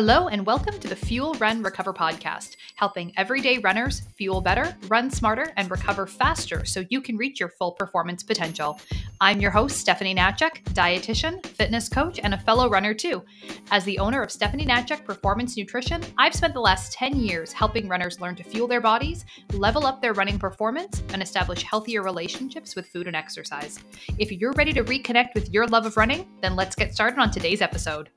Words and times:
Hello, 0.00 0.28
and 0.28 0.46
welcome 0.46 0.78
to 0.78 0.86
the 0.86 0.94
Fuel 0.94 1.34
Run 1.40 1.60
Recover 1.60 1.92
podcast, 1.92 2.54
helping 2.76 3.12
everyday 3.16 3.58
runners 3.58 4.02
fuel 4.16 4.40
better, 4.40 4.76
run 4.86 5.10
smarter, 5.10 5.52
and 5.56 5.68
recover 5.68 6.06
faster 6.06 6.64
so 6.64 6.84
you 6.88 7.00
can 7.00 7.16
reach 7.16 7.40
your 7.40 7.48
full 7.48 7.72
performance 7.72 8.22
potential. 8.22 8.80
I'm 9.20 9.40
your 9.40 9.50
host, 9.50 9.76
Stephanie 9.76 10.14
Hnatiuk, 10.14 10.62
dietitian, 10.72 11.44
fitness 11.44 11.88
coach, 11.88 12.20
and 12.22 12.32
a 12.32 12.38
fellow 12.38 12.70
runner 12.70 12.94
too. 12.94 13.24
As 13.72 13.82
the 13.82 13.98
owner 13.98 14.22
of 14.22 14.30
Stephanie 14.30 14.66
Hnatiuk 14.66 15.04
Performance 15.04 15.56
Nutrition, 15.56 16.00
I've 16.16 16.32
spent 16.32 16.54
the 16.54 16.60
last 16.60 16.92
10 16.92 17.16
years 17.16 17.52
helping 17.52 17.88
runners 17.88 18.20
learn 18.20 18.36
to 18.36 18.44
fuel 18.44 18.68
their 18.68 18.80
bodies, 18.80 19.24
level 19.54 19.84
up 19.84 20.00
their 20.00 20.14
running 20.14 20.38
performance, 20.38 21.02
and 21.12 21.20
establish 21.20 21.64
healthier 21.64 22.04
relationships 22.04 22.76
with 22.76 22.86
food 22.86 23.08
and 23.08 23.16
exercise. 23.16 23.80
If 24.16 24.30
you're 24.30 24.52
ready 24.52 24.72
to 24.74 24.84
reconnect 24.84 25.34
with 25.34 25.52
your 25.52 25.66
love 25.66 25.86
of 25.86 25.96
running, 25.96 26.28
then 26.40 26.54
let's 26.54 26.76
get 26.76 26.94
started 26.94 27.18
on 27.18 27.32
today's 27.32 27.60
episode. 27.60 28.10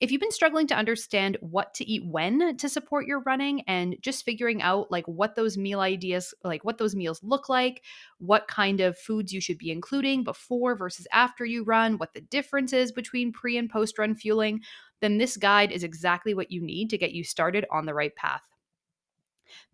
If 0.00 0.10
you've 0.10 0.20
been 0.20 0.30
struggling 0.30 0.66
to 0.68 0.74
understand 0.76 1.36
what 1.40 1.74
to 1.74 1.88
eat 1.88 2.06
when 2.06 2.56
to 2.56 2.68
support 2.68 3.06
your 3.06 3.20
running 3.20 3.62
and 3.62 3.96
just 4.00 4.24
figuring 4.24 4.62
out 4.62 4.90
like 4.90 5.06
what 5.06 5.34
those 5.34 5.58
meal 5.58 5.80
ideas 5.80 6.32
like 6.42 6.64
what 6.64 6.78
those 6.78 6.96
meals 6.96 7.20
look 7.22 7.48
like, 7.48 7.82
what 8.18 8.48
kind 8.48 8.80
of 8.80 8.96
foods 8.96 9.32
you 9.32 9.40
should 9.40 9.58
be 9.58 9.70
including 9.70 10.24
before 10.24 10.74
versus 10.74 11.06
after 11.12 11.44
you 11.44 11.64
run, 11.64 11.98
what 11.98 12.14
the 12.14 12.22
difference 12.22 12.72
is 12.72 12.92
between 12.92 13.32
pre 13.32 13.58
and 13.58 13.68
post 13.68 13.98
run 13.98 14.14
fueling, 14.14 14.62
then 15.00 15.18
this 15.18 15.36
guide 15.36 15.72
is 15.72 15.84
exactly 15.84 16.34
what 16.34 16.50
you 16.50 16.60
need 16.60 16.90
to 16.90 16.98
get 16.98 17.12
you 17.12 17.24
started 17.24 17.66
on 17.70 17.86
the 17.86 17.94
right 17.94 18.14
path. 18.14 18.42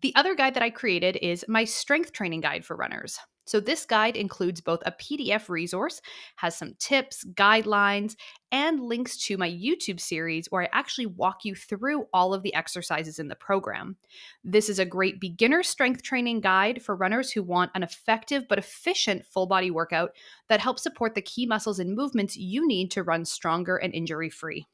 The 0.01 0.13
other 0.15 0.35
guide 0.35 0.53
that 0.55 0.63
I 0.63 0.69
created 0.69 1.17
is 1.21 1.45
my 1.47 1.63
strength 1.63 2.11
training 2.11 2.41
guide 2.41 2.65
for 2.65 2.75
runners. 2.75 3.19
So, 3.47 3.61
this 3.61 3.85
guide 3.85 4.17
includes 4.17 4.59
both 4.59 4.81
a 4.85 4.91
PDF 4.91 5.47
resource, 5.47 6.01
has 6.35 6.57
some 6.57 6.75
tips, 6.79 7.23
guidelines, 7.33 8.17
and 8.51 8.81
links 8.81 9.15
to 9.25 9.37
my 9.37 9.49
YouTube 9.49 10.01
series 10.01 10.47
where 10.47 10.63
I 10.63 10.69
actually 10.73 11.05
walk 11.05 11.45
you 11.45 11.55
through 11.55 12.07
all 12.13 12.33
of 12.33 12.43
the 12.43 12.53
exercises 12.53 13.19
in 13.19 13.29
the 13.29 13.35
program. 13.35 13.95
This 14.43 14.67
is 14.67 14.79
a 14.79 14.85
great 14.85 15.21
beginner 15.21 15.63
strength 15.63 16.03
training 16.03 16.41
guide 16.41 16.81
for 16.81 16.93
runners 16.93 17.31
who 17.31 17.41
want 17.41 17.71
an 17.73 17.83
effective 17.83 18.49
but 18.49 18.59
efficient 18.59 19.25
full 19.25 19.47
body 19.47 19.71
workout 19.71 20.11
that 20.49 20.59
helps 20.59 20.83
support 20.83 21.15
the 21.15 21.21
key 21.21 21.45
muscles 21.45 21.79
and 21.79 21.95
movements 21.95 22.35
you 22.35 22.67
need 22.67 22.91
to 22.91 23.03
run 23.03 23.23
stronger 23.23 23.77
and 23.77 23.93
injury 23.93 24.29
free. 24.29 24.67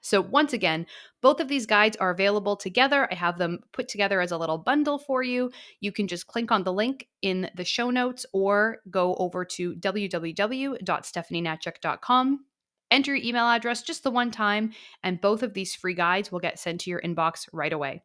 So, 0.00 0.20
once 0.20 0.52
again, 0.52 0.86
both 1.20 1.40
of 1.40 1.48
these 1.48 1.66
guides 1.66 1.96
are 1.98 2.10
available 2.10 2.56
together. 2.56 3.08
I 3.10 3.14
have 3.14 3.38
them 3.38 3.60
put 3.72 3.88
together 3.88 4.20
as 4.20 4.32
a 4.32 4.38
little 4.38 4.58
bundle 4.58 4.98
for 4.98 5.22
you. 5.22 5.52
You 5.80 5.92
can 5.92 6.08
just 6.08 6.26
click 6.26 6.50
on 6.50 6.64
the 6.64 6.72
link 6.72 7.06
in 7.22 7.48
the 7.54 7.64
show 7.64 7.90
notes 7.90 8.26
or 8.32 8.78
go 8.90 9.14
over 9.16 9.44
to 9.44 9.74
www.stephaniehnatiuk.com. 9.74 12.44
Enter 12.90 13.14
your 13.14 13.24
email 13.24 13.44
address 13.44 13.82
just 13.82 14.02
the 14.02 14.10
one 14.10 14.30
time, 14.30 14.72
and 15.02 15.20
both 15.20 15.42
of 15.42 15.52
these 15.54 15.74
free 15.74 15.94
guides 15.94 16.32
will 16.32 16.40
get 16.40 16.58
sent 16.58 16.80
to 16.80 16.90
your 16.90 17.00
inbox 17.02 17.46
right 17.52 17.72
away. 17.72 18.02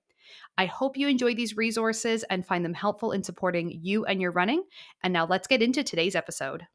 I 0.57 0.65
hope 0.65 0.97
you 0.97 1.07
enjoy 1.07 1.35
these 1.35 1.57
resources 1.57 2.23
and 2.29 2.45
find 2.45 2.63
them 2.63 2.73
helpful 2.73 3.11
in 3.11 3.23
supporting 3.23 3.79
you 3.81 4.05
and 4.05 4.21
your 4.21 4.31
running. 4.31 4.63
And 5.03 5.13
now 5.13 5.25
let's 5.25 5.47
get 5.47 5.61
into 5.61 5.83
today's 5.83 6.15
episode. 6.15 6.67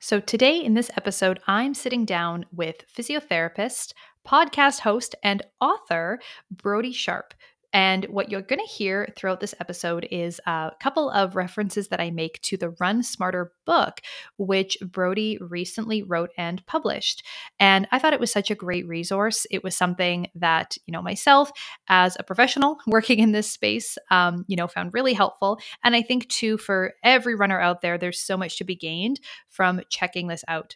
So, 0.00 0.18
today 0.18 0.64
in 0.64 0.74
this 0.74 0.90
episode, 0.96 1.38
I'm 1.46 1.74
sitting 1.74 2.04
down 2.04 2.44
with 2.52 2.84
physiotherapist, 2.92 3.92
podcast 4.26 4.80
host, 4.80 5.14
and 5.22 5.42
author 5.60 6.20
Brodie 6.50 6.92
Sharpe. 6.92 7.34
And 7.72 8.04
what 8.06 8.30
you're 8.30 8.42
going 8.42 8.58
to 8.58 8.72
hear 8.72 9.08
throughout 9.16 9.40
this 9.40 9.54
episode 9.60 10.06
is 10.10 10.40
a 10.46 10.72
couple 10.80 11.08
of 11.10 11.36
references 11.36 11.88
that 11.88 12.00
I 12.00 12.10
make 12.10 12.40
to 12.42 12.56
the 12.56 12.70
Run 12.80 13.02
Smarter 13.02 13.52
book, 13.64 14.00
which 14.38 14.76
Brodie 14.80 15.38
recently 15.40 16.02
wrote 16.02 16.30
and 16.36 16.64
published. 16.66 17.24
And 17.60 17.86
I 17.92 17.98
thought 17.98 18.12
it 18.12 18.20
was 18.20 18.32
such 18.32 18.50
a 18.50 18.56
great 18.56 18.88
resource. 18.88 19.46
It 19.50 19.62
was 19.62 19.76
something 19.76 20.28
that, 20.34 20.76
you 20.86 20.92
know, 20.92 21.02
myself 21.02 21.52
as 21.88 22.16
a 22.18 22.24
professional 22.24 22.78
working 22.86 23.20
in 23.20 23.32
this 23.32 23.50
space, 23.50 23.96
um, 24.10 24.44
you 24.48 24.56
know, 24.56 24.66
found 24.66 24.92
really 24.92 25.14
helpful. 25.14 25.60
And 25.84 25.94
I 25.94 26.02
think, 26.02 26.28
too, 26.28 26.58
for 26.58 26.94
every 27.04 27.36
runner 27.36 27.60
out 27.60 27.82
there, 27.82 27.98
there's 27.98 28.20
so 28.20 28.36
much 28.36 28.58
to 28.58 28.64
be 28.64 28.74
gained 28.74 29.20
from 29.48 29.80
checking 29.90 30.26
this 30.26 30.44
out. 30.48 30.74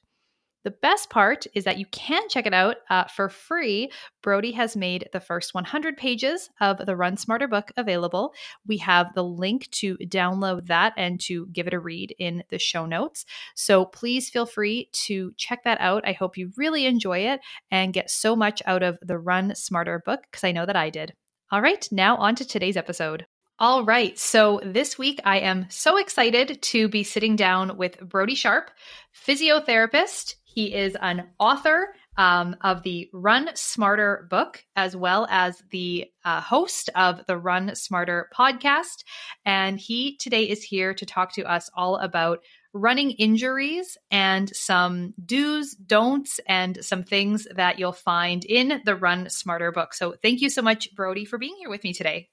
The 0.65 0.71
best 0.71 1.11
part 1.11 1.47
is 1.55 1.65
that 1.65 1.79
you 1.79 1.87
can 1.87 2.29
check 2.29 2.47
it 2.47 2.55
out 2.55 2.77
uh, 2.89 3.05
for 3.05 3.29
free. 3.29 3.93
Brodie 4.23 4.53
has 4.53 4.77
made 4.77 5.09
the 5.13 5.21
first 5.21 5.53
100 5.53 5.97
pages 5.97 6.49
of 6.61 6.79
the 6.79 6.97
Run 6.97 7.19
Smarter 7.19 7.47
book 7.47 7.71
available. 7.77 8.33
We 8.67 8.79
have 8.79 9.15
the 9.15 9.23
link 9.25 9.71
to 9.73 9.99
download 9.99 10.67
that 10.69 10.95
and 10.97 11.21
to 11.23 11.47
give 11.53 11.67
it 11.67 11.75
a 11.75 11.79
read 11.79 12.15
in 12.19 12.43
the 12.49 12.59
show 12.59 12.87
notes. 12.87 13.27
So 13.55 13.85
please 13.85 14.31
feel 14.31 14.47
free 14.47 14.89
to 14.93 15.33
check 15.37 15.65
that 15.65 15.81
out. 15.81 16.09
I 16.09 16.13
hope 16.13 16.39
you 16.39 16.51
really 16.57 16.87
enjoy 16.87 17.19
it 17.21 17.41
and 17.71 17.93
get 17.93 18.11
so 18.11 18.35
much 18.35 18.63
out 18.65 18.83
of 18.83 18.99
the 19.03 19.19
Run 19.19 19.55
Smarter 19.55 20.03
book 20.05 20.23
because 20.31 20.45
I 20.45 20.53
know 20.53 20.65
that 20.65 20.77
I 20.77 20.89
did. 20.89 21.13
All 21.51 21.61
right, 21.61 21.87
now 21.93 22.17
on 22.17 22.35
to 22.37 22.45
today's 22.45 22.77
episode. 22.77 23.27
All 23.61 23.85
right. 23.85 24.19
So 24.19 24.61
this 24.65 24.99
week 24.99 25.21
I 25.25 25.39
am 25.39 25.67
so 25.69 25.97
excited 25.97 26.61
to 26.61 26.89
be 26.89 27.05
sitting 27.05 27.37
down 27.37 27.77
with 27.77 28.01
Brodie 28.01 28.35
Sharpe, 28.35 28.73
physiotherapist. 29.15 30.35
He 30.55 30.73
is 30.73 30.97
an 31.01 31.27
author 31.41 31.95
um, 32.17 32.55
of 32.61 32.85
the 32.85 33.11
Run 33.13 33.51
Smarter 33.55 34.29
book, 34.31 34.65
as 34.77 34.95
well 34.95 35.27
as 35.29 35.61
the 35.71 36.07
uh, 36.25 36.41
host 36.41 36.91
of 36.95 37.27
the 37.27 37.37
Run 37.37 37.75
Smarter 37.75 38.31
podcast. 38.33 39.03
And 39.45 39.81
he 39.81 40.17
today 40.17 40.45
is 40.45 40.63
here 40.63 40.95
to 40.95 41.05
talk 41.05 41.33
to 41.35 41.43
us 41.43 41.71
all 41.75 41.97
about 41.97 42.39
running 42.73 43.11
injuries 43.13 43.99
and 44.13 44.55
some 44.55 45.15
do's, 45.25 45.75
don'ts, 45.75 46.39
and 46.47 46.85
some 46.85 47.03
things 47.03 47.49
that 47.55 47.81
you'll 47.81 47.93
find 47.93 48.45
in 48.45 48.81
the 48.85 48.95
Run 48.95 49.29
Smarter 49.31 49.73
book. 49.73 49.93
So 49.93 50.15
thank 50.23 50.41
you 50.41 50.51
so 50.51 50.63
much, 50.63 50.95
Brodie, 50.95 51.25
for 51.25 51.37
being 51.37 51.57
here 51.59 51.71
with 51.71 51.83
me 51.83 51.93
today. 51.93 52.29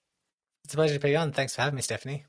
It's 0.66 0.76
a 0.76 0.78
pleasure 0.78 0.94
to 0.94 1.00
be 1.00 1.16
on. 1.16 1.32
Thanks 1.32 1.56
for 1.56 1.62
having 1.64 1.76
me, 1.76 1.82
Stephanie. 1.82 2.26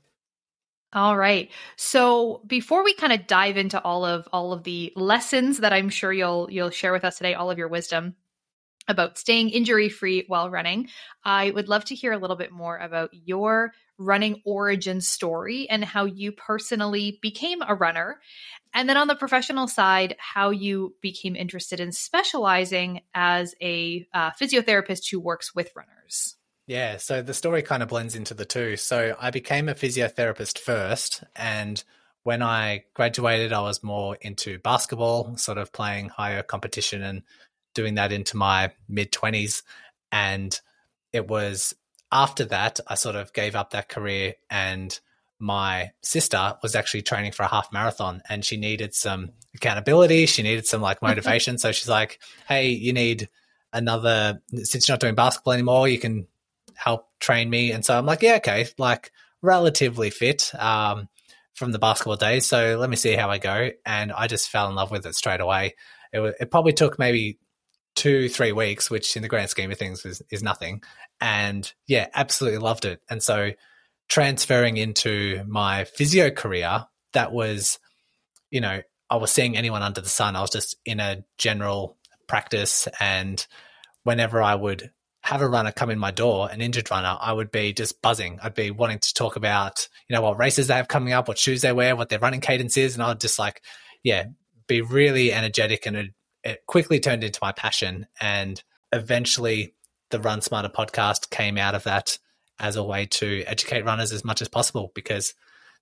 All 0.93 1.17
right. 1.17 1.49
So 1.75 2.41
before 2.45 2.83
we 2.83 2.93
kind 2.93 3.13
of 3.13 3.25
dive 3.25 3.57
into 3.57 3.81
all 3.81 4.05
of 4.05 4.27
all 4.31 4.53
of 4.53 4.63
the 4.63 4.93
lessons 4.95 5.59
that 5.59 5.73
I'm 5.73 5.89
sure 5.89 6.13
you'll 6.13 6.51
you'll 6.51 6.69
share 6.69 6.93
with 6.93 7.03
us 7.03 7.17
today, 7.17 7.33
all 7.33 7.49
of 7.49 7.57
your 7.57 7.67
wisdom 7.67 8.15
about 8.87 9.17
staying 9.17 9.49
injury 9.49 9.89
free 9.89 10.25
while 10.27 10.51
running, 10.51 10.89
I 11.23 11.49
would 11.49 11.67
love 11.67 11.85
to 11.85 11.95
hear 11.95 12.11
a 12.11 12.17
little 12.17 12.35
bit 12.35 12.51
more 12.51 12.77
about 12.77 13.09
your 13.13 13.73
running 13.97 14.41
origin 14.45 15.01
story 15.01 15.67
and 15.69 15.83
how 15.83 16.05
you 16.05 16.31
personally 16.31 17.17
became 17.21 17.61
a 17.65 17.73
runner. 17.73 18.19
And 18.73 18.87
then 18.87 18.97
on 18.97 19.07
the 19.07 19.15
professional 19.15 19.67
side, 19.67 20.15
how 20.19 20.49
you 20.51 20.95
became 21.01 21.35
interested 21.35 21.79
in 21.79 21.91
specializing 21.91 23.01
as 23.15 23.55
a 23.61 24.07
uh, 24.13 24.31
physiotherapist 24.31 25.09
who 25.09 25.19
works 25.19 25.55
with 25.55 25.71
runners. 25.75 26.35
Yeah, 26.65 26.97
so 26.97 27.21
the 27.21 27.33
story 27.33 27.61
kind 27.61 27.83
of 27.83 27.89
blends 27.89 28.15
into 28.15 28.33
the 28.33 28.45
two. 28.45 28.77
So 28.77 29.15
I 29.19 29.31
became 29.31 29.67
a 29.67 29.75
physiotherapist 29.75 30.59
first, 30.59 31.23
and 31.35 31.83
when 32.23 32.41
I 32.41 32.85
graduated, 32.93 33.51
I 33.51 33.61
was 33.61 33.83
more 33.83 34.17
into 34.21 34.59
basketball, 34.59 35.35
sort 35.35 35.57
of 35.57 35.73
playing 35.73 36.09
higher 36.09 36.41
competition 36.41 37.03
and 37.03 37.23
doing 37.73 37.95
that 37.95 38.13
into 38.13 38.37
my 38.37 38.71
mid 38.87 39.11
20s. 39.11 39.63
And 40.11 40.57
it 41.11 41.27
was 41.27 41.75
after 42.13 42.45
that, 42.45 42.79
I 42.87 42.95
sort 42.95 43.17
of 43.17 43.33
gave 43.33 43.55
up 43.55 43.71
that 43.71 43.89
career, 43.89 44.35
and 44.49 44.97
my 45.39 45.91
sister 46.01 46.55
was 46.63 46.73
actually 46.73 47.01
training 47.01 47.33
for 47.33 47.43
a 47.43 47.47
half 47.49 47.73
marathon 47.73 48.21
and 48.29 48.45
she 48.45 48.55
needed 48.55 48.95
some 48.95 49.31
accountability. 49.53 50.25
She 50.25 50.41
needed 50.41 50.65
some 50.65 50.81
like 50.81 51.01
motivation. 51.01 51.57
so 51.57 51.73
she's 51.73 51.89
like, 51.89 52.19
hey, 52.47 52.69
you 52.69 52.93
need 52.93 53.27
another, 53.73 54.41
since 54.53 54.87
you're 54.87 54.93
not 54.93 55.01
doing 55.01 55.15
basketball 55.15 55.51
anymore, 55.51 55.89
you 55.89 55.99
can 55.99 56.27
help 56.75 57.07
train 57.19 57.49
me. 57.49 57.71
And 57.71 57.85
so 57.85 57.97
I'm 57.97 58.05
like, 58.05 58.21
yeah, 58.21 58.35
okay, 58.35 58.67
like 58.77 59.11
relatively 59.41 60.09
fit 60.09 60.51
um, 60.55 61.09
from 61.53 61.71
the 61.71 61.79
basketball 61.79 62.15
days. 62.15 62.45
So 62.45 62.77
let 62.79 62.89
me 62.89 62.95
see 62.95 63.13
how 63.13 63.29
I 63.29 63.37
go. 63.37 63.69
And 63.85 64.11
I 64.11 64.27
just 64.27 64.49
fell 64.49 64.69
in 64.69 64.75
love 64.75 64.91
with 64.91 65.05
it 65.05 65.15
straight 65.15 65.41
away. 65.41 65.75
It, 66.11 66.35
it 66.39 66.51
probably 66.51 66.73
took 66.73 66.97
maybe 66.99 67.39
two, 67.95 68.29
three 68.29 68.51
weeks, 68.51 68.89
which 68.89 69.15
in 69.15 69.21
the 69.21 69.27
grand 69.27 69.49
scheme 69.49 69.71
of 69.71 69.77
things 69.77 70.05
is, 70.05 70.21
is 70.31 70.43
nothing. 70.43 70.81
And 71.21 71.71
yeah, 71.87 72.07
absolutely 72.13 72.59
loved 72.59 72.85
it. 72.85 73.01
And 73.09 73.21
so 73.21 73.51
transferring 74.09 74.77
into 74.77 75.43
my 75.47 75.85
physio 75.85 76.31
career, 76.31 76.85
that 77.13 77.31
was, 77.31 77.79
you 78.49 78.61
know, 78.61 78.81
I 79.09 79.15
was 79.17 79.31
seeing 79.31 79.55
anyone 79.55 79.83
under 79.83 80.01
the 80.01 80.09
sun. 80.09 80.35
I 80.35 80.41
was 80.41 80.49
just 80.49 80.75
in 80.85 80.99
a 80.99 81.23
general 81.37 81.97
practice. 82.27 82.87
And 82.99 83.45
whenever 84.03 84.41
I 84.41 84.55
would 84.55 84.91
have 85.33 85.41
a 85.41 85.47
runner 85.47 85.71
come 85.71 85.89
in 85.89 85.99
my 85.99 86.11
door, 86.11 86.49
an 86.49 86.61
injured 86.61 86.89
runner, 86.89 87.17
I 87.19 87.33
would 87.33 87.51
be 87.51 87.73
just 87.73 88.01
buzzing. 88.01 88.39
I'd 88.41 88.53
be 88.53 88.71
wanting 88.71 88.99
to 88.99 89.13
talk 89.13 89.35
about, 89.35 89.87
you 90.07 90.15
know, 90.15 90.21
what 90.21 90.39
races 90.39 90.67
they 90.67 90.75
have 90.75 90.87
coming 90.87 91.13
up, 91.13 91.27
what 91.27 91.37
shoes 91.37 91.61
they 91.61 91.73
wear, 91.73 91.95
what 91.95 92.09
their 92.09 92.19
running 92.19 92.41
cadence 92.41 92.77
is. 92.77 92.93
And 92.93 93.03
I'd 93.03 93.19
just 93.19 93.39
like, 93.39 93.61
yeah, 94.03 94.25
be 94.67 94.81
really 94.81 95.33
energetic. 95.33 95.85
And 95.85 95.97
it, 95.97 96.13
it 96.43 96.59
quickly 96.67 96.99
turned 96.99 97.23
into 97.23 97.39
my 97.41 97.51
passion. 97.51 98.07
And 98.21 98.61
eventually 98.91 99.73
the 100.09 100.19
Run 100.19 100.41
Smarter 100.41 100.69
podcast 100.69 101.29
came 101.29 101.57
out 101.57 101.75
of 101.75 101.83
that 101.83 102.17
as 102.59 102.75
a 102.75 102.83
way 102.83 103.07
to 103.07 103.43
educate 103.45 103.85
runners 103.85 104.11
as 104.11 104.23
much 104.23 104.41
as 104.41 104.47
possible 104.47 104.91
because 104.93 105.33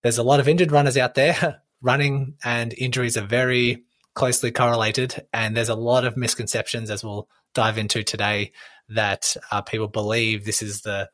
there's 0.01 0.17
a 0.17 0.23
lot 0.23 0.39
of 0.39 0.47
injured 0.47 0.71
runners 0.71 0.97
out 0.97 1.15
there. 1.15 1.61
Running 1.83 2.35
and 2.43 2.73
injuries 2.77 3.17
are 3.17 3.25
very 3.25 3.83
closely 4.13 4.51
correlated. 4.51 5.25
And 5.33 5.57
there's 5.57 5.69
a 5.69 5.75
lot 5.75 6.05
of 6.05 6.15
misconceptions, 6.15 6.89
as 6.89 7.03
we'll 7.03 7.27
dive 7.53 7.77
into 7.77 8.03
today, 8.03 8.51
that 8.93 9.35
uh, 9.51 9.61
people 9.61 9.87
believe 9.87 10.45
this 10.45 10.61
is 10.61 10.81
the 10.81 11.09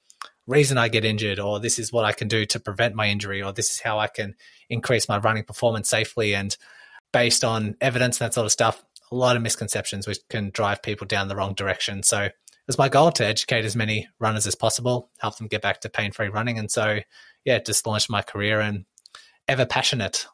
reason 0.48 0.78
I 0.78 0.88
get 0.88 1.06
injured, 1.06 1.40
or 1.40 1.60
this 1.60 1.78
is 1.78 1.92
what 1.92 2.06
I 2.06 2.14
can 2.14 2.28
do 2.28 2.46
to 2.46 2.60
prevent 2.60 2.96
my 2.96 3.08
injury, 3.08 3.44
or 3.44 3.52
this 3.52 3.72
is 3.72 3.80
how 3.80 4.00
I 4.00 4.08
can 4.08 4.36
increase 4.70 5.10
my 5.10 5.18
running 5.18 5.44
performance 5.44 5.90
safely. 5.90 6.34
And 6.34 6.56
based 7.12 7.44
on 7.44 7.76
evidence 7.82 8.20
and 8.20 8.28
that 8.28 8.34
sort 8.34 8.46
of 8.46 8.52
stuff, 8.52 8.84
a 9.12 9.16
lot 9.16 9.36
of 9.36 9.42
misconceptions 9.42 10.08
which 10.08 10.20
can 10.30 10.50
drive 10.50 10.82
people 10.82 11.08
down 11.08 11.28
the 11.28 11.36
wrong 11.36 11.54
direction. 11.54 12.04
So 12.04 12.30
it's 12.68 12.78
my 12.78 12.90
goal 12.90 13.12
to 13.14 13.26
educate 13.26 13.66
as 13.66 13.76
many 13.76 14.08
runners 14.20 14.46
as 14.46 14.56
possible, 14.56 15.10
help 15.20 15.38
them 15.38 15.48
get 15.48 15.62
back 15.62 15.82
to 15.82 15.90
pain 15.90 16.12
free 16.12 16.28
running. 16.28 16.60
And 16.60 16.70
so, 16.70 17.00
yeah, 17.46 17.60
just 17.60 17.88
launched 17.88 18.10
my 18.10 18.22
career 18.22 18.60
and 18.60 18.86
ever 19.48 19.66
passionate. 19.66 20.28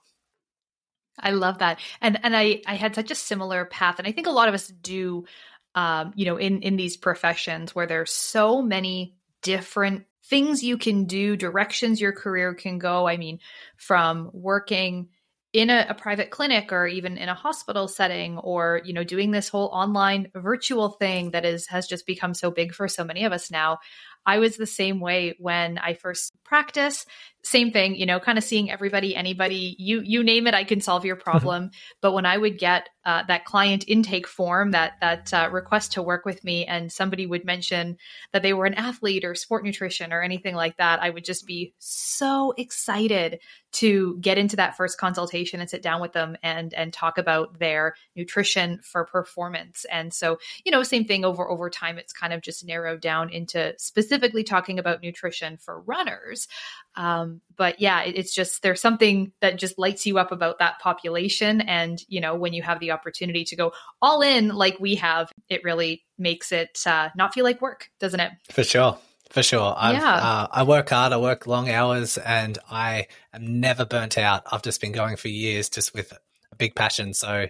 I 1.20 1.30
love 1.30 1.60
that. 1.60 1.80
And 2.02 2.20
and 2.24 2.36
I 2.36 2.62
I 2.66 2.74
had 2.76 2.96
such 2.96 3.12
a 3.12 3.16
similar 3.16 3.66
path 3.66 4.00
and 4.00 4.08
I 4.08 4.12
think 4.12 4.26
a 4.26 4.32
lot 4.32 4.48
of 4.48 4.56
us 4.56 4.68
do 4.68 5.26
um, 5.76 6.14
you 6.16 6.26
know, 6.26 6.38
in 6.38 6.62
in 6.62 6.76
these 6.76 6.98
professions 6.98 7.74
where 7.74 7.88
there's 7.88 8.12
so 8.12 8.62
many 8.62 9.16
different 9.42 10.06
things 10.26 10.64
you 10.64 10.78
can 10.78 11.06
do, 11.06 11.36
directions 11.36 12.00
your 12.00 12.14
career 12.14 12.54
can 12.54 12.80
go. 12.80 13.08
I 13.08 13.18
mean, 13.18 13.40
from 13.78 14.30
working 14.34 15.10
in 15.52 15.70
a, 15.70 15.86
a, 15.90 15.94
private 15.94 16.32
clinic 16.32 16.72
or 16.72 16.88
even 16.88 17.18
in 17.18 17.30
a 17.30 17.34
hospital 17.36 17.88
setting 17.88 18.40
or 18.40 18.82
you 18.84 18.92
know 18.92 19.04
doing 19.04 19.30
this 19.30 19.50
whole 19.50 19.68
online 19.68 20.28
virtual 20.36 20.90
thing 20.90 21.32
that 21.32 21.46
is 21.46 21.68
has 21.68 21.88
just 21.88 22.08
become 22.08 22.34
so 22.34 22.50
big 22.50 22.74
for 22.74 22.88
so 22.88 23.04
many 23.04 23.24
of 23.24 23.32
us 23.32 23.52
now 23.52 23.78
i 24.26 24.40
was 24.40 24.58
the 24.58 24.66
same 24.66 25.00
way 25.00 25.36
when 25.40 25.78
i 25.78 25.94
first 25.94 26.34
practice. 26.54 27.08
Same 27.46 27.72
thing 27.72 27.96
you 27.96 28.06
know 28.06 28.20
kind 28.20 28.38
of 28.38 28.44
seeing 28.44 28.72
everybody 28.72 29.16
anybody 29.16 29.76
you 29.78 30.02
you 30.02 30.24
name 30.24 30.48
it 30.48 30.54
i 30.54 30.64
can 30.64 30.80
solve 30.80 31.04
your 31.04 31.16
problem. 31.28 31.72
But 32.00 32.14
when 32.14 32.26
i 32.26 32.38
would 32.38 32.60
get 32.60 32.90
uh, 33.06 33.24
that 33.28 33.44
client 33.44 33.84
intake 33.88 34.28
form 34.28 34.72
that 34.72 34.94
that 35.02 35.34
uh, 35.34 35.50
request 35.52 35.94
to 35.94 36.02
work 36.02 36.26
with 36.26 36.44
me 36.44 36.66
and 36.66 36.92
somebody 36.92 37.26
would 37.26 37.44
mention 37.44 37.98
that 38.32 38.44
they 38.44 38.54
were 38.54 38.66
an 38.66 38.76
athlete 38.76 39.26
or 39.26 39.36
sport 39.36 39.66
nutrition 39.66 40.14
or 40.14 40.22
anything 40.22 40.56
like 40.56 40.78
that 40.78 41.02
i 41.02 41.10
would 41.10 41.26
just 41.26 41.46
be 41.46 41.74
so 41.80 42.54
excited 42.58 43.40
to 43.74 44.18
get 44.22 44.38
into 44.38 44.56
that 44.56 44.78
first 44.78 44.98
consultation 45.00 45.60
and 45.60 45.70
sit 45.70 45.82
down 45.82 46.00
with 46.00 46.14
them 46.14 46.38
and 46.44 46.74
and 46.76 46.94
talk 46.94 47.18
about 47.18 47.60
their 47.60 47.96
nutrition 48.16 48.80
for 48.84 49.04
performance. 49.04 49.86
And 49.92 50.14
so 50.14 50.38
you 50.64 50.72
know 50.72 50.84
same 50.84 51.06
thing 51.06 51.26
over 51.26 51.50
over 51.50 51.70
time 51.70 51.98
it's 51.98 52.14
kind 52.14 52.32
of 52.32 52.42
just 52.42 52.66
narrowed 52.66 53.02
down 53.02 53.30
into 53.32 53.74
specifically 54.14 54.44
talking 54.44 54.80
about 54.80 55.02
nutrition 55.02 55.58
for 55.58 55.82
runners 55.82 56.48
um, 56.96 57.42
but 57.56 57.80
yeah, 57.80 58.04
it, 58.04 58.18
it's 58.18 58.34
just 58.34 58.62
there's 58.62 58.82
something 58.82 59.32
that 59.42 59.58
just 59.58 59.80
lights 59.80 60.06
you 60.06 60.20
up 60.20 60.32
about 60.32 60.60
that 60.60 60.80
population. 60.80 61.62
And, 61.62 62.00
you 62.08 62.22
know, 62.22 62.36
when 62.36 62.54
you 62.54 62.62
have 62.62 62.80
the 62.80 62.92
opportunity 62.92 63.44
to 63.46 63.56
go 63.56 63.74
all 64.02 64.22
in 64.22 64.50
like 64.50 64.80
we 64.80 64.96
have, 64.96 65.32
it 65.50 65.64
really 65.64 66.04
makes 66.18 66.52
it 66.52 66.80
uh, 66.86 67.10
not 67.16 67.34
feel 67.34 67.44
like 67.44 67.62
work, 67.62 67.90
doesn't 68.00 68.20
it? 68.20 68.32
For 68.52 68.64
sure. 68.64 68.98
For 69.32 69.42
sure. 69.42 69.74
I've, 69.76 69.96
yeah. 69.96 70.14
Uh, 70.14 70.48
I 70.52 70.64
work 70.64 70.90
hard, 70.90 71.12
I 71.12 71.18
work 71.18 71.48
long 71.48 71.68
hours, 71.68 72.20
and 72.20 72.60
I 72.70 73.08
am 73.34 73.60
never 73.60 73.84
burnt 73.84 74.20
out. 74.20 74.44
I've 74.52 74.62
just 74.62 74.80
been 74.80 74.92
going 74.92 75.16
for 75.16 75.28
years 75.28 75.70
just 75.70 75.96
with 75.96 76.14
a 76.52 76.56
big 76.56 76.76
passion. 76.76 77.16
So, 77.16 77.48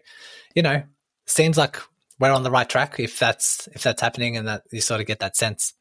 you 0.56 0.62
know, 0.62 0.83
seems 1.25 1.57
like 1.57 1.77
we're 2.19 2.31
on 2.31 2.44
the 2.44 2.51
right 2.51 2.69
track 2.69 3.00
if 3.00 3.19
that's 3.19 3.68
if 3.74 3.83
that's 3.83 4.01
happening 4.01 4.38
and 4.38 4.48
that 4.48 4.63
you 4.71 4.80
sort 4.80 5.01
of 5.01 5.07
get 5.07 5.19
that 5.19 5.36
sense. 5.36 5.74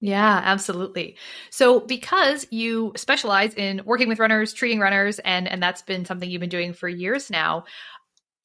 Yeah, 0.00 0.40
absolutely. 0.44 1.16
So 1.50 1.80
because 1.80 2.46
you 2.50 2.92
specialize 2.96 3.54
in 3.54 3.80
working 3.84 4.08
with 4.08 4.18
runners, 4.18 4.52
treating 4.52 4.78
runners, 4.78 5.18
and 5.20 5.48
and 5.48 5.62
that's 5.62 5.82
been 5.82 6.04
something 6.04 6.28
you've 6.28 6.40
been 6.40 6.50
doing 6.50 6.74
for 6.74 6.88
years 6.88 7.30
now, 7.30 7.64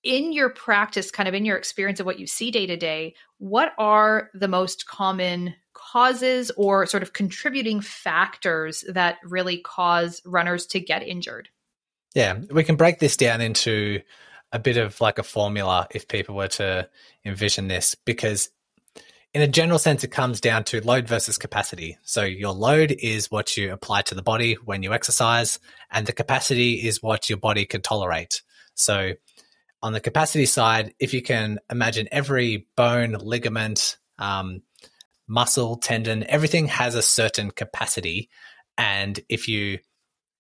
in 0.03 0.31
your 0.31 0.50
practice, 0.50 1.12
kind 1.12 1.27
of 1.27 1.36
in 1.36 1.45
your 1.45 1.57
experience 1.57 2.00
of 2.00 2.06
what 2.06 2.19
you 2.19 2.25
see 2.25 2.51
day 2.51 2.65
to 2.65 2.77
day, 2.77 3.15
what 3.38 3.74
are 3.77 4.30
the 4.33 4.48
most 4.48 4.88
common 4.88 5.53
causes 5.74 6.51
or 6.57 6.86
sort 6.86 7.03
of 7.03 7.13
contributing 7.13 7.81
factors 7.81 8.83
that 8.88 9.18
really 9.24 9.57
cause 9.57 10.21
runners 10.25 10.65
to 10.68 10.80
get 10.80 11.04
injured? 11.04 11.50
Yeah, 12.15 12.39
we 12.50 12.63
can 12.63 12.75
break 12.75 13.00
this 13.00 13.18
down 13.18 13.42
into 13.42 14.01
a 14.51 14.59
bit 14.59 14.77
of 14.77 15.00
like 15.00 15.18
a 15.18 15.24
formula 15.24 15.88
if 15.92 16.07
people 16.07 16.36
were 16.36 16.50
to 16.50 16.89
envision 17.24 17.68
this 17.68 17.95
because 17.95 18.50
in 19.33 19.42
a 19.42 19.48
general 19.48 19.80
sense, 19.80 20.04
it 20.04 20.10
comes 20.10 20.42
down 20.42 20.66
to 20.66 20.86
load 20.86 21.07
versus 21.07 21.38
capacity. 21.38 21.98
So 22.04 22.24
your 22.24 22.54
load 22.54 22.92
is 22.92 23.31
what 23.31 23.56
you 23.56 23.72
apply 23.72 24.01
to 24.04 24.16
the 24.16 24.22
body 24.22 24.56
when 24.66 24.83
you 24.83 24.94
exercise, 24.94 25.60
and 25.89 26.06
the 26.06 26.13
capacity 26.13 26.86
is 26.86 27.01
what 27.01 27.30
your 27.30 27.38
body 27.38 27.66
can 27.66 27.81
tolerate. 27.81 28.42
So 28.75 29.13
on 29.81 29.94
the 29.94 30.00
capacity 30.00 30.45
side, 30.45 30.94
if 31.00 31.13
you 31.13 31.22
can 31.22 31.60
imagine 31.69 32.07
every 32.12 32.68
bone, 32.75 33.13
ligament, 33.13 33.98
um, 34.19 34.62
muscle, 35.28 35.78
tendon, 35.78 36.25
everything 36.28 36.68
has 36.68 36.95
a 36.95 37.01
certain 37.01 37.51
capacity. 37.51 38.30
And 38.78 39.19
if 39.30 39.48
you 39.48 39.80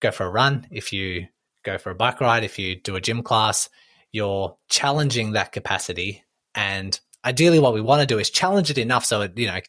go 0.01 0.11
for 0.11 0.25
a 0.25 0.29
run, 0.29 0.67
if 0.69 0.91
you 0.91 1.27
go 1.63 1.77
for 1.77 1.91
a 1.91 1.95
bike 1.95 2.19
ride, 2.19 2.43
if 2.43 2.59
you 2.59 2.75
do 2.75 2.95
a 2.95 3.01
gym 3.01 3.23
class, 3.23 3.69
you're 4.11 4.57
challenging 4.69 5.31
that 5.31 5.53
capacity 5.53 6.23
and 6.53 6.99
ideally 7.25 7.59
what 7.59 7.73
we 7.73 7.81
want 7.81 8.01
to 8.01 8.07
do 8.07 8.19
is 8.19 8.29
challenge 8.29 8.69
it 8.69 8.77
enough 8.77 9.05
so 9.05 9.21
it 9.21 9.37
you 9.37 9.47
know 9.47 9.59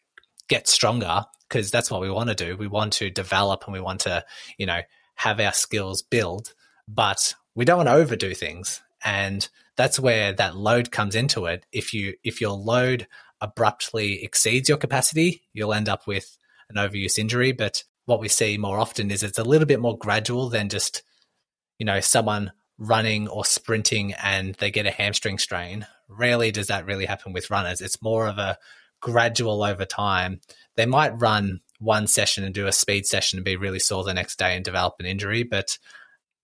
gets 0.49 0.73
stronger 0.73 1.25
because 1.49 1.71
that's 1.71 1.91
what 1.91 2.01
we 2.01 2.11
want 2.11 2.29
to 2.29 2.35
do. 2.35 2.57
We 2.57 2.67
want 2.67 2.95
to 2.95 3.11
develop 3.11 3.65
and 3.67 3.73
we 3.73 3.81
want 3.81 4.01
to 4.01 4.25
you 4.59 4.67
know 4.67 4.81
have 5.17 5.41
our 5.41 5.53
skills 5.53 6.03
build 6.03 6.55
but 6.89 7.35
we 7.55 7.65
don't 7.65 7.79
want 7.79 7.89
to 7.89 7.95
overdo 7.95 8.35
things. 8.35 8.83
And 9.05 9.49
that's 9.77 9.99
where 9.99 10.33
that 10.33 10.57
load 10.57 10.91
comes 10.91 11.15
into 11.15 11.47
it. 11.47 11.67
If 11.73 11.93
you 11.95 12.15
if 12.25 12.41
your 12.41 12.53
load 12.53 13.07
abruptly 13.41 14.23
exceeds 14.23 14.69
your 14.69 14.79
capacity 14.79 15.43
you'll 15.53 15.75
end 15.75 15.89
up 15.89 16.07
with 16.07 16.37
an 16.71 16.77
overuse 16.77 17.19
injury. 17.19 17.53
But 17.53 17.85
what 18.07 18.21
we 18.21 18.29
see 18.29 18.59
more 18.59 18.79
often 18.79 19.11
is 19.11 19.23
it's 19.23 19.39
a 19.39 19.45
little 19.45 19.67
bit 19.67 19.81
more 19.81 19.99
gradual 19.99 20.49
than 20.49 20.69
just 20.69 21.03
you 21.79 21.87
know 21.87 22.01
someone 22.01 22.53
running 22.79 23.29
or 23.29 23.45
sprinting 23.45 24.13
and 24.15 24.55
they 24.57 24.71
get 24.71 24.87
a 24.87 24.91
hamstring 24.91 25.39
strain. 25.39 25.87
Rarely 26.17 26.51
does 26.51 26.69
that 26.69 26.87
really 26.87 27.07
happen 27.07 27.33
with 27.33 27.51
runners. 27.51 27.81
It's 27.81 28.03
more 28.03 28.27
of 28.27 28.39
a 28.39 28.59
gradual 29.01 29.63
over 29.63 29.85
time. 29.85 30.41
They 30.77 30.87
might 30.87 31.21
run 31.21 31.61
one 31.79 32.07
session 32.07 32.45
and 32.45 32.55
do 32.55 32.67
a 32.67 32.73
speed 32.73 33.07
session 33.07 33.39
and 33.39 33.45
be 33.45 33.57
really 33.57 33.79
sore 33.79 34.05
the 34.05 34.15
next 34.15 34.39
day 34.39 34.55
and 34.55 34.65
develop 34.65 34.95
an 34.99 35.07
injury, 35.07 35.43
but 35.43 35.79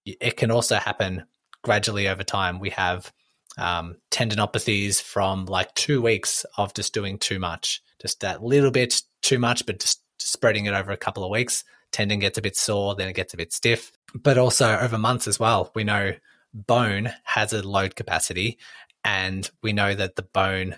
it 0.05 0.37
can 0.37 0.51
also 0.51 0.77
happen 0.77 1.25
gradually 1.63 2.09
over 2.09 2.25
time. 2.25 2.59
We 2.59 2.71
have 2.71 3.13
um, 3.57 3.97
tendinopathies 4.11 5.01
from 5.01 5.47
like 5.47 5.73
two 5.75 6.03
weeks 6.03 6.45
of 6.57 6.75
just 6.75 6.95
doing 6.95 7.19
too 7.19 7.39
much, 7.39 7.83
just 8.01 8.21
that 8.21 8.43
little 8.43 8.71
bit 8.71 9.03
too 9.23 9.39
much, 9.39 9.67
but 9.67 9.79
just 9.79 10.03
spreading 10.19 10.67
it 10.67 10.75
over 10.75 10.91
a 10.91 10.97
couple 10.97 11.25
of 11.25 11.31
weeks. 11.31 11.63
Tendon 11.93 12.19
gets 12.19 12.39
a 12.39 12.43
bit 12.43 12.57
sore, 12.57 12.95
then 12.95 13.09
it 13.09 13.15
gets 13.15 13.35
a 13.35 13.37
bit 13.37 13.53
stiff 13.53 13.93
but 14.15 14.39
also 14.39 14.79
over 14.79 14.99
months 14.99 15.27
as 15.27 15.39
well. 15.39 15.71
We 15.75 15.85
know 15.85 16.13
bone 16.55 17.13
has 17.25 17.53
a 17.53 17.67
load 17.67 17.97
capacity, 17.97 18.59
and 19.05 19.51
we 19.63 19.73
know 19.73 19.95
that 19.95 20.17
the 20.17 20.23
bone 20.23 20.77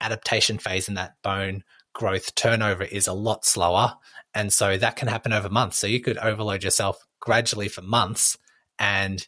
adaptation 0.00 0.58
phase 0.58 0.88
and 0.88 0.96
that 0.96 1.14
bone 1.22 1.64
growth 1.92 2.34
turnover 2.34 2.84
is 2.84 3.06
a 3.06 3.12
lot 3.12 3.44
slower. 3.44 3.94
And 4.34 4.52
so 4.52 4.76
that 4.76 4.96
can 4.96 5.08
happen 5.08 5.32
over 5.32 5.48
months. 5.48 5.78
So 5.78 5.86
you 5.86 6.00
could 6.00 6.18
overload 6.18 6.64
yourself 6.64 7.06
gradually 7.20 7.68
for 7.68 7.82
months 7.82 8.38
and 8.78 9.26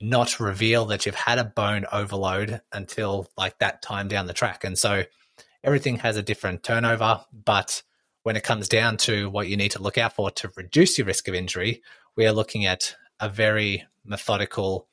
not 0.00 0.40
reveal 0.40 0.86
that 0.86 1.04
you've 1.04 1.14
had 1.14 1.38
a 1.38 1.44
bone 1.44 1.84
overload 1.92 2.60
until 2.72 3.28
like 3.36 3.58
that 3.58 3.82
time 3.82 4.08
down 4.08 4.26
the 4.26 4.32
track. 4.32 4.64
And 4.64 4.78
so 4.78 5.04
everything 5.62 5.98
has 5.98 6.16
a 6.16 6.22
different 6.22 6.62
turnover, 6.62 7.24
but 7.32 7.82
when 8.22 8.36
it 8.36 8.44
comes 8.44 8.68
down 8.68 8.96
to 8.98 9.28
what 9.30 9.48
you 9.48 9.56
need 9.56 9.72
to 9.72 9.82
look 9.82 9.98
out 9.98 10.14
for 10.14 10.30
to 10.30 10.50
reduce 10.56 10.96
your 10.96 11.06
risk 11.06 11.28
of 11.28 11.34
injury, 11.34 11.82
we 12.16 12.26
are 12.26 12.32
looking 12.32 12.66
at 12.66 12.94
a 13.18 13.28
very 13.28 13.84
methodical 14.04 14.88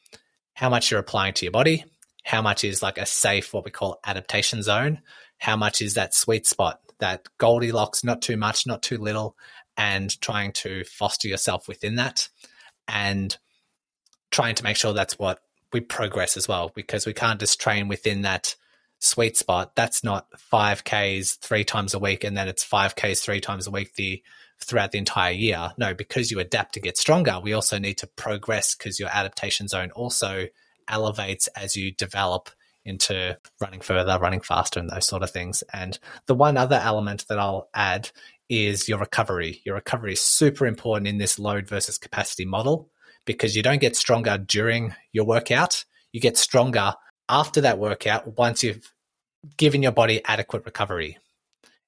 how 0.53 0.69
much 0.69 0.89
you're 0.89 0.99
applying 0.99 1.33
to 1.35 1.45
your 1.45 1.51
body, 1.51 1.85
how 2.27 2.41
much 2.41 2.65
is 2.65 2.83
like 2.83 2.97
a 2.97 3.05
safe, 3.05 3.53
what 3.53 3.63
we 3.63 3.71
call 3.71 4.01
adaptation 4.05 4.61
zone, 4.61 5.01
how 5.37 5.55
much 5.55 5.81
is 5.81 5.93
that 5.93 6.13
sweet 6.13 6.45
spot, 6.45 6.81
that 6.99 7.25
Goldilocks, 7.37 8.03
not 8.03 8.21
too 8.21 8.35
much, 8.35 8.67
not 8.67 8.83
too 8.83 8.97
little, 8.97 9.37
and 9.77 10.19
trying 10.19 10.51
to 10.51 10.83
foster 10.83 11.29
yourself 11.29 11.69
within 11.69 11.95
that 11.95 12.27
and 12.85 13.37
trying 14.29 14.55
to 14.55 14.63
make 14.65 14.75
sure 14.75 14.91
that's 14.91 15.17
what 15.17 15.39
we 15.71 15.79
progress 15.79 16.35
as 16.35 16.49
well 16.49 16.69
because 16.75 17.05
we 17.05 17.13
can't 17.13 17.39
just 17.39 17.61
train 17.61 17.87
within 17.87 18.23
that 18.23 18.57
sweet 18.99 19.37
spot. 19.37 19.73
That's 19.77 20.03
not 20.03 20.27
5Ks 20.51 21.37
three 21.37 21.63
times 21.63 21.93
a 21.93 21.99
week 21.99 22.25
and 22.25 22.35
then 22.35 22.49
it's 22.49 22.67
5Ks 22.67 23.23
three 23.23 23.39
times 23.39 23.67
a 23.67 23.71
week 23.71 23.95
the 23.95 24.21
throughout 24.59 24.91
the 24.91 24.97
entire 24.97 25.31
year. 25.31 25.71
No, 25.77 25.93
because 25.93 26.29
you 26.29 26.41
adapt 26.41 26.73
to 26.73 26.81
get 26.81 26.97
stronger, 26.97 27.39
we 27.41 27.53
also 27.53 27.79
need 27.79 27.99
to 27.99 28.07
progress 28.07 28.75
because 28.75 28.99
your 28.99 29.09
adaptation 29.13 29.69
zone 29.69 29.91
also 29.91 30.47
elevates 30.87 31.47
as 31.49 31.75
you 31.75 31.91
develop 31.91 32.49
into 32.85 33.37
running 33.59 33.81
further, 33.81 34.17
running 34.17 34.41
faster, 34.41 34.79
and 34.79 34.89
those 34.89 35.05
sort 35.05 35.21
of 35.21 35.29
things. 35.29 35.63
And 35.73 35.99
the 36.25 36.35
one 36.35 36.57
other 36.57 36.79
element 36.81 37.25
that 37.27 37.37
I'll 37.37 37.69
add 37.73 38.09
is 38.49 38.87
your 38.87 38.99
recovery. 38.99 39.61
Your 39.65 39.75
recovery 39.75 40.13
is 40.13 40.21
super 40.21 40.65
important 40.65 41.07
in 41.07 41.17
this 41.17 41.37
load 41.37 41.67
versus 41.67 41.97
capacity 41.97 42.45
model 42.45 42.89
because 43.25 43.55
you 43.55 43.61
don't 43.61 43.81
get 43.81 43.95
stronger 43.97 44.37
during 44.37 44.95
your 45.11 45.25
workout. 45.25 45.83
You 46.13 46.21
get 46.21 46.37
stronger 46.37 46.93
after 47.29 47.61
that 47.61 47.77
workout 47.77 48.37
once 48.37 48.63
you've 48.63 48.93
given 49.57 49.83
your 49.83 49.91
body 49.91 50.21
adequate 50.25 50.65
recovery. 50.65 51.17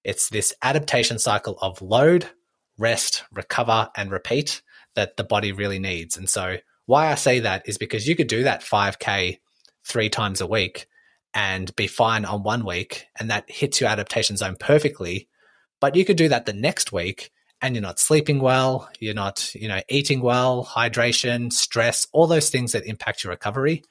It's 0.03 0.29
this 0.29 0.53
adaptation 0.61 1.17
cycle 1.17 1.57
of 1.61 1.81
load, 1.81 2.29
rest, 2.77 3.23
recover, 3.33 3.89
and 3.95 4.11
repeat 4.11 4.61
that 4.95 5.17
the 5.17 5.23
body 5.23 5.51
really 5.51 5.79
needs. 5.79 6.17
And 6.17 6.29
so, 6.29 6.57
why 6.89 7.11
I 7.11 7.15
say 7.15 7.41
that 7.41 7.69
is 7.69 7.77
because 7.77 8.07
you 8.07 8.15
could 8.15 8.25
do 8.25 8.41
that 8.45 8.61
5K 8.61 9.37
three 9.85 10.09
times 10.09 10.41
a 10.41 10.47
week 10.47 10.87
and 11.35 11.75
be 11.75 11.85
fine 11.85 12.25
on 12.25 12.41
one 12.41 12.65
week, 12.65 13.05
and 13.19 13.29
that 13.29 13.45
hits 13.47 13.79
your 13.79 13.91
adaptation 13.91 14.37
zone 14.37 14.55
perfectly. 14.59 15.27
But 15.79 15.95
you 15.95 16.03
could 16.03 16.17
do 16.17 16.29
that 16.29 16.47
the 16.47 16.53
next 16.53 16.91
week 16.91 17.29
and 17.61 17.75
you're 17.75 17.83
not 17.83 17.99
sleeping 17.99 18.39
well, 18.39 18.89
you're 18.99 19.13
not, 19.13 19.53
you 19.53 19.67
know, 19.67 19.81
eating 19.87 20.21
well, 20.21 20.65
hydration, 20.65 21.53
stress, 21.53 22.07
all 22.11 22.25
those 22.25 22.49
things 22.49 22.71
that 22.71 22.87
impact 22.87 23.23
your 23.23 23.29
recovery 23.29 23.83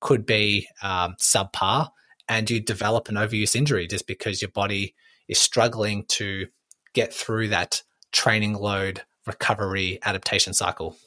could 0.00 0.26
be 0.26 0.68
um, 0.82 1.16
subpar, 1.18 1.88
and 2.28 2.50
you 2.50 2.60
develop 2.60 3.08
an 3.08 3.14
overuse 3.14 3.56
injury 3.56 3.86
just 3.86 4.06
because 4.06 4.42
your 4.42 4.50
body 4.50 4.94
is 5.26 5.38
struggling 5.38 6.04
to 6.08 6.48
get 6.92 7.14
through 7.14 7.48
that 7.48 7.82
training 8.12 8.52
load 8.52 9.00
recovery 9.26 9.98
adaptation 10.04 10.52
cycle. 10.52 10.98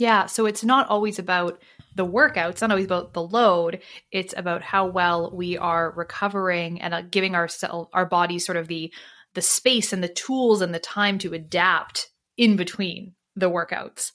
Yeah, 0.00 0.26
so 0.26 0.46
it's 0.46 0.64
not 0.64 0.88
always 0.88 1.18
about 1.18 1.60
the 1.94 2.06
workout. 2.06 2.52
It's 2.52 2.62
not 2.62 2.70
always 2.70 2.86
about 2.86 3.12
the 3.12 3.22
load. 3.22 3.80
It's 4.10 4.32
about 4.34 4.62
how 4.62 4.86
well 4.86 5.30
we 5.30 5.58
are 5.58 5.92
recovering 5.94 6.80
and 6.80 6.94
uh, 6.94 7.02
giving 7.02 7.34
our 7.34 7.50
our 7.92 8.06
bodies 8.06 8.46
sort 8.46 8.56
of 8.56 8.66
the 8.66 8.90
the 9.34 9.42
space 9.42 9.92
and 9.92 10.02
the 10.02 10.08
tools 10.08 10.62
and 10.62 10.74
the 10.74 10.78
time 10.78 11.18
to 11.18 11.34
adapt 11.34 12.08
in 12.38 12.56
between 12.56 13.12
the 13.36 13.50
workouts. 13.50 14.12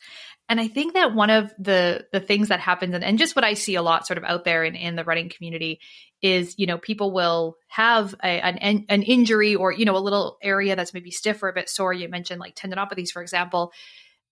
And 0.50 0.60
I 0.60 0.68
think 0.68 0.96
that 0.96 1.13
one 1.13 1.30
of 1.30 1.54
the 1.60 2.08
the 2.12 2.20
things 2.20 2.48
that 2.48 2.60
happens 2.60 2.96
and, 2.96 3.04
and 3.04 3.20
just 3.20 3.36
what 3.36 3.46
I 3.46 3.54
see 3.54 3.75
a 3.75 3.84
lot 3.84 4.08
sort 4.08 4.18
of 4.18 4.24
out 4.24 4.44
there 4.44 4.63
in, 4.63 4.74
in 4.74 4.96
the 4.96 5.04
running 5.04 5.30
community 5.30 5.82
is, 6.20 6.56
you 6.58 6.65
know, 6.65 6.80
people 6.80 7.12
will 7.12 7.58
have 7.68 8.15
a, 8.24 8.27
an, 8.27 8.86
an 8.89 9.04
injury 9.04 9.54
or, 9.54 9.72
you 9.72 9.86
know, 9.86 9.98
a 9.98 10.00
little 10.00 10.39
area 10.42 10.75
that's 10.75 10.96
maybe 10.96 11.12
stiff 11.12 11.44
or 11.44 11.50
a 11.50 11.54
bit 11.54 11.70
sore. 11.70 11.94
You 11.94 12.10
mentioned 12.10 12.39
like 12.39 12.56
tendinopathies, 12.56 13.12
for 13.12 13.22
example, 13.22 13.72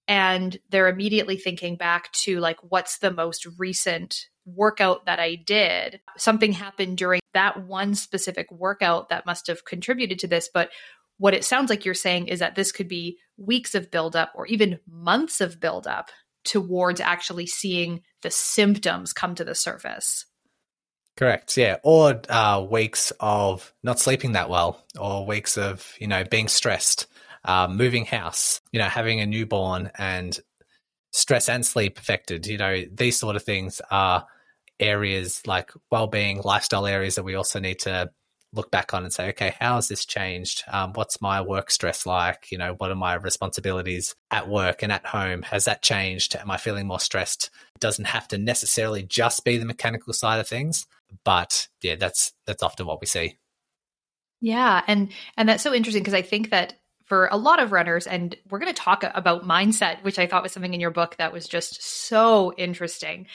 and 0.08 0.58
they're 0.70 0.90
immediately 0.90 1.38
thinking 1.38 1.76
back 1.76 2.12
to 2.12 2.40
like, 2.40 2.58
what's 2.62 2.98
the 2.98 3.12
most 3.12 3.48
recent 3.58 4.28
workout 4.46 5.06
that 5.06 5.20
I 5.20 5.36
did? 5.36 6.02
Something 6.18 6.52
happened 6.52 6.98
during 6.98 7.22
that 7.34 7.66
one 7.66 7.96
specific 7.96 8.52
workout 8.52 9.10
that 9.10 9.26
must 9.26 9.48
have 9.48 9.66
contributed 9.66 10.20
to 10.20 10.28
this. 10.28 10.50
But 10.54 10.70
what 11.18 11.34
it 11.34 11.46
sounds 11.46 11.70
like 11.70 11.86
you're 11.86 11.94
saying 11.94 12.28
is 12.28 12.40
that 12.40 12.56
this 12.56 12.72
could 12.72 12.88
be 12.88 13.18
weeks 13.38 13.76
of 13.76 13.92
buildup 13.92 14.32
or 14.36 14.46
even 14.48 14.80
months 14.88 15.42
of 15.42 15.60
buildup 15.60 16.10
towards 16.44 17.00
actually 17.00 17.48
seeing 17.48 18.02
the 18.22 18.32
symptoms 18.32 19.14
come 19.14 19.36
to 19.36 19.46
the 19.46 19.56
surface. 19.56 20.26
Correct. 21.16 21.56
Yeah. 21.56 21.78
Or 21.84 22.20
uh, 22.28 22.66
weeks 22.70 23.14
of 23.20 23.74
not 23.84 24.00
sleeping 24.00 24.34
that 24.34 24.50
well, 24.50 24.84
or 25.00 25.26
weeks 25.26 25.58
of, 25.58 25.94
you 26.00 26.08
know, 26.08 26.24
being 26.24 26.48
stressed, 26.48 27.08
uh, 27.46 27.68
moving 27.68 28.06
house, 28.06 28.62
you 28.74 28.80
know, 28.80 28.90
having 28.90 29.22
a 29.22 29.26
newborn 29.26 29.92
and 29.98 30.38
stress 31.14 31.48
and 31.48 31.66
sleep 31.66 31.98
affected. 31.98 32.46
You 32.46 32.58
know, 32.58 32.84
these 32.92 33.18
sort 33.18 33.38
of 33.38 33.44
things 33.44 33.80
are 33.90 34.26
areas 34.80 35.42
like 35.46 35.72
well-being 35.92 36.42
lifestyle 36.44 36.88
areas 36.88 37.16
that 37.16 37.24
we 37.24 37.36
also 37.36 37.60
need 37.60 37.80
to 37.80 38.10
look 38.56 38.70
back 38.70 38.94
on 38.94 39.04
and 39.04 39.12
say 39.12 39.30
okay 39.30 39.56
how 39.60 39.76
has 39.76 39.88
this 39.88 40.06
changed? 40.06 40.64
Um, 40.68 40.94
what's 40.94 41.22
my 41.22 41.42
work 41.42 41.72
stress 41.72 42.06
like? 42.06 42.52
You 42.52 42.58
know 42.58 42.74
what 42.78 42.92
are 42.92 42.96
my 42.96 43.14
responsibilities 43.14 44.16
at 44.32 44.50
work 44.50 44.84
and 44.84 44.92
at 44.92 45.06
home? 45.06 45.44
Has 45.44 45.66
that 45.66 45.84
changed? 45.84 46.36
Am 46.36 46.52
i 46.52 46.58
feeling 46.58 46.88
more 46.88 47.00
stressed? 47.00 47.50
It 47.76 47.80
doesn't 47.80 48.06
have 48.06 48.28
to 48.30 48.38
necessarily 48.38 49.04
just 49.04 49.46
be 49.46 49.58
the 49.58 49.66
mechanical 49.66 50.12
side 50.14 50.40
of 50.40 50.48
things 50.48 50.86
but 51.24 51.68
yeah 51.82 51.96
that's 51.96 52.34
that's 52.46 52.64
often 52.64 52.88
what 52.88 53.00
we 53.00 53.08
see. 53.08 53.38
Yeah 54.42 54.84
and 54.88 55.10
and 55.38 55.48
that's 55.48 55.64
so 55.64 55.74
interesting 55.74 56.02
because 56.02 56.14
i 56.16 56.22
think 56.22 56.50
that 56.50 56.80
for 57.06 57.28
a 57.32 57.38
lot 57.38 57.62
of 57.62 57.72
runners 57.72 58.08
and 58.08 58.36
we're 58.50 58.60
going 58.60 58.74
to 58.74 58.82
talk 58.82 59.04
about 59.14 59.44
mindset 59.44 60.02
which 60.04 60.18
i 60.18 60.26
thought 60.26 60.44
was 60.44 60.52
something 60.52 60.74
in 60.74 60.80
your 60.80 60.92
book 60.92 61.16
that 61.18 61.34
was 61.34 61.48
just 61.48 61.82
so 61.82 62.54
interesting. 62.58 63.28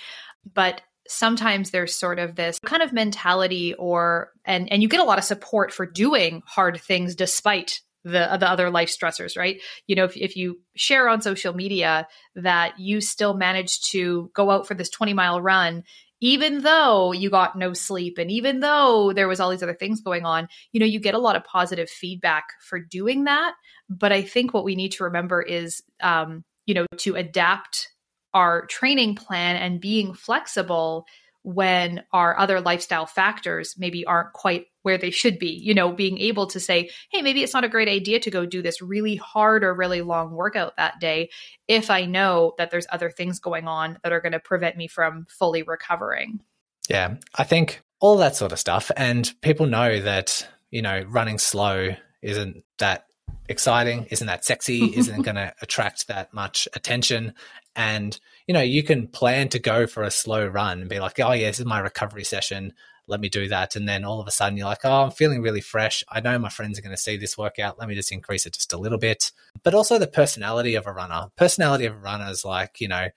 But 0.55 0.83
sometimes 1.09 1.71
there's 1.71 1.95
sort 1.95 2.19
of 2.19 2.37
this 2.37 2.59
kind 2.65 2.83
of 2.83 2.93
mentality 2.93 3.75
or 3.75 4.31
and 4.45 4.71
and 4.71 4.83
you 4.83 4.89
get 4.89 5.01
a 5.01 5.05
lot 5.05 5.19
of 5.19 5.25
support 5.25 5.73
for 5.73 5.87
doing 5.87 6.43
hard 6.47 6.81
things 6.81 7.15
despite 7.15 7.81
the 8.05 8.37
the 8.39 8.49
other 8.49 8.71
life 8.71 8.95
stressors 8.95 9.37
right? 9.37 9.61
You 9.87 9.97
know 9.97 10.05
if, 10.05 10.17
if 10.17 10.37
you 10.37 10.61
share 10.77 11.09
on 11.09 11.23
social 11.23 11.55
media 11.55 12.07
that 12.37 12.79
you 12.79 13.01
still 13.01 13.35
manage 13.35 13.81
to 13.91 14.31
go 14.35 14.51
out 14.51 14.67
for 14.67 14.75
this 14.75 14.91
20 14.91 15.15
mile 15.15 15.41
run 15.41 15.85
even 16.21 16.63
though 16.63 17.13
you 17.13 17.31
got 17.31 17.57
no 17.57 17.73
sleep 17.73 18.19
and 18.19 18.31
even 18.31 18.61
though 18.61 19.13
there 19.13 19.29
was 19.29 19.41
all 19.41 19.51
these 19.51 19.63
other 19.63 19.75
things 19.75 20.01
going 20.01 20.25
on 20.25 20.49
you 20.73 20.81
know 20.81 20.87
you 20.87 21.01
get 21.01 21.15
a 21.15 21.19
lot 21.19 21.37
of 21.37 21.45
positive 21.45 21.89
feedback 21.89 22.45
for 22.61 22.79
doing 22.79 23.25
that. 23.25 23.55
But 23.89 24.13
i 24.13 24.23
think 24.23 24.53
what 24.53 24.65
we 24.65 24.77
need 24.77 24.93
to 24.93 25.05
remember 25.05 25.41
is 25.43 25.83
um, 26.01 26.45
you 26.67 26.75
know 26.75 26.87
to 26.99 27.15
adapt 27.15 27.89
our 28.35 28.67
training 28.67 29.15
plan 29.15 29.57
and 29.57 29.81
being 29.81 30.13
flexible 30.15 31.07
when 31.43 32.03
our 32.13 32.39
other 32.39 32.61
lifestyle 32.61 33.07
factors 33.07 33.75
maybe 33.79 34.05
aren't 34.05 34.33
quite 34.33 34.67
where 34.83 34.99
they 34.99 35.11
should 35.11 35.39
be. 35.39 35.51
You 35.51 35.75
know, 35.75 35.93
being 35.93 36.19
able 36.19 36.47
to 36.49 36.61
say, 36.61 36.91
hey, 37.11 37.23
maybe 37.23 37.43
it's 37.43 37.55
not 37.55 37.65
a 37.65 37.69
great 37.69 37.89
idea 37.89 38.21
to 38.21 38.31
go 38.31 38.47
do 38.47 38.63
this 38.63 38.83
really 38.83 39.17
hard 39.17 39.65
or 39.65 39.75
really 39.75 40.03
long 40.03 40.33
workout 40.33 40.77
that 40.77 41.01
day 41.01 41.31
if 41.67 41.91
I 41.91 42.07
know 42.07 42.55
that 42.59 42.71
there's 42.71 42.87
other 42.91 43.11
things 43.11 43.39
going 43.39 43.69
on 43.69 43.99
that 44.03 44.13
are 44.13 44.21
going 44.21 44.33
to 44.33 44.41
prevent 44.41 44.77
me 44.77 44.89
from 44.89 45.27
fully 45.29 45.63
recovering. 45.63 46.41
Yeah, 46.89 47.17
I 47.35 47.45
think 47.45 47.83
all 48.01 48.17
that 48.19 48.37
sort 48.37 48.53
of 48.53 48.59
stuff. 48.59 48.91
And 48.97 49.31
people 49.43 49.67
know 49.67 50.01
that, 50.01 50.49
you 50.71 50.83
know, 50.83 51.03
running 51.09 51.39
slow 51.39 51.95
isn't 52.23 52.65
that 52.79 53.05
exciting, 53.49 54.07
isn't 54.11 54.27
that 54.27 54.45
sexy, 54.45 54.97
isn't 54.97 55.23
going 55.23 55.37
to 55.37 55.55
attract 55.61 56.09
that 56.09 56.33
much 56.33 56.69
attention. 56.75 57.35
And, 57.75 58.19
you 58.49 58.55
know, 58.55 58.63
you 58.63 58.83
can 58.83 59.07
plan 59.07 59.51
to 59.51 59.59
go 59.59 59.87
for 59.87 60.03
a 60.03 60.11
slow 60.11 60.47
run 60.47 60.81
and 60.81 60.89
be 60.89 60.99
like, 60.99 61.21
oh, 61.21 61.33
yeah, 61.33 61.49
this 61.49 61.61
is 61.61 61.67
my 61.67 61.79
recovery 61.79 62.25
session. 62.25 62.73
Let 63.07 63.21
me 63.21 63.29
do 63.29 63.47
that. 63.49 63.77
And 63.77 63.87
then 63.87 64.07
all 64.07 64.21
of 64.21 64.27
a 64.27 64.31
sudden 64.31 64.57
you're 64.57 64.67
like, 64.67 64.85
oh, 64.85 65.05
I'm 65.05 65.11
feeling 65.11 65.43
really 65.43 65.61
fresh. 65.61 66.03
I 66.09 66.21
know 66.21 66.39
my 66.39 66.49
friends 66.49 66.79
are 66.79 66.83
going 66.83 66.97
to 66.97 67.01
see 67.01 67.19
this 67.19 67.37
workout. 67.37 67.79
Let 67.79 67.89
me 67.89 67.95
just 67.95 68.11
increase 68.11 68.47
it 68.47 68.55
just 68.55 68.73
a 68.73 68.79
little 68.79 68.99
bit. 68.99 69.33
But 69.63 69.75
also 69.75 69.99
the 69.99 70.07
personality 70.07 70.77
of 70.77 70.87
a 70.87 70.93
runner. 70.93 71.27
Personality 71.37 71.85
of 71.85 71.95
a 71.95 71.99
runner 71.99 72.31
is 72.31 72.43
like, 72.43 72.81
you 72.81 72.89
know, 72.89 73.09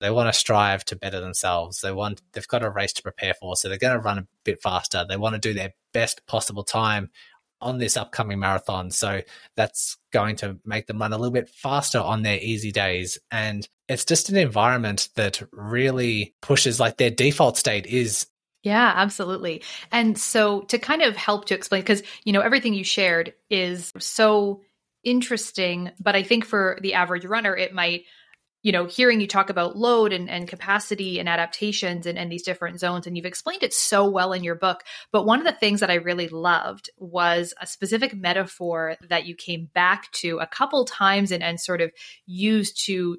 they 0.00 0.10
want 0.10 0.32
to 0.32 0.38
strive 0.38 0.84
to 0.86 0.96
better 0.96 1.20
themselves. 1.20 1.80
They 1.80 1.92
want 1.92 2.20
they've 2.32 2.46
got 2.46 2.62
a 2.62 2.68
race 2.68 2.92
to 2.94 3.02
prepare 3.02 3.32
for, 3.32 3.56
so 3.56 3.68
they're 3.68 3.78
going 3.78 3.94
to 3.94 4.04
run 4.04 4.18
a 4.18 4.26
bit 4.44 4.60
faster. 4.60 5.06
They 5.08 5.16
want 5.16 5.34
to 5.34 5.40
do 5.40 5.54
their 5.54 5.72
best 5.92 6.26
possible 6.26 6.64
time 6.64 7.10
on 7.60 7.78
this 7.78 7.96
upcoming 7.96 8.38
marathon. 8.38 8.90
So 8.90 9.22
that's 9.56 9.96
going 10.12 10.36
to 10.36 10.58
make 10.64 10.86
them 10.86 10.98
run 10.98 11.12
a 11.12 11.18
little 11.18 11.32
bit 11.32 11.48
faster 11.48 11.98
on 11.98 12.22
their 12.22 12.38
easy 12.38 12.72
days. 12.72 13.18
And 13.30 13.66
it's 13.88 14.04
just 14.04 14.28
an 14.28 14.36
environment 14.36 15.08
that 15.14 15.42
really 15.52 16.34
pushes 16.42 16.80
like 16.80 16.96
their 16.96 17.10
default 17.10 17.56
state 17.56 17.86
is. 17.86 18.26
Yeah, 18.62 18.92
absolutely. 18.96 19.62
And 19.92 20.18
so 20.18 20.62
to 20.62 20.78
kind 20.78 21.02
of 21.02 21.16
help 21.16 21.46
to 21.46 21.54
explain, 21.54 21.82
because, 21.82 22.02
you 22.24 22.32
know, 22.32 22.40
everything 22.40 22.74
you 22.74 22.84
shared 22.84 23.32
is 23.48 23.92
so 23.98 24.62
interesting, 25.04 25.92
but 26.00 26.16
I 26.16 26.24
think 26.24 26.44
for 26.44 26.78
the 26.82 26.94
average 26.94 27.24
runner, 27.24 27.56
it 27.56 27.72
might 27.72 28.04
you 28.66 28.72
know, 28.72 28.84
hearing 28.84 29.20
you 29.20 29.28
talk 29.28 29.48
about 29.48 29.76
load 29.76 30.12
and, 30.12 30.28
and 30.28 30.48
capacity 30.48 31.20
and 31.20 31.28
adaptations 31.28 32.04
and, 32.04 32.18
and 32.18 32.32
these 32.32 32.42
different 32.42 32.80
zones, 32.80 33.06
and 33.06 33.16
you've 33.16 33.24
explained 33.24 33.62
it 33.62 33.72
so 33.72 34.10
well 34.10 34.32
in 34.32 34.42
your 34.42 34.56
book. 34.56 34.82
But 35.12 35.24
one 35.24 35.38
of 35.38 35.44
the 35.44 35.52
things 35.52 35.78
that 35.78 35.90
I 35.90 35.94
really 35.94 36.26
loved 36.26 36.90
was 36.98 37.54
a 37.60 37.66
specific 37.68 38.12
metaphor 38.12 38.96
that 39.08 39.24
you 39.24 39.36
came 39.36 39.70
back 39.72 40.10
to 40.14 40.40
a 40.40 40.48
couple 40.48 40.84
times 40.84 41.30
and, 41.30 41.44
and 41.44 41.60
sort 41.60 41.80
of 41.80 41.92
used 42.26 42.84
to 42.86 43.18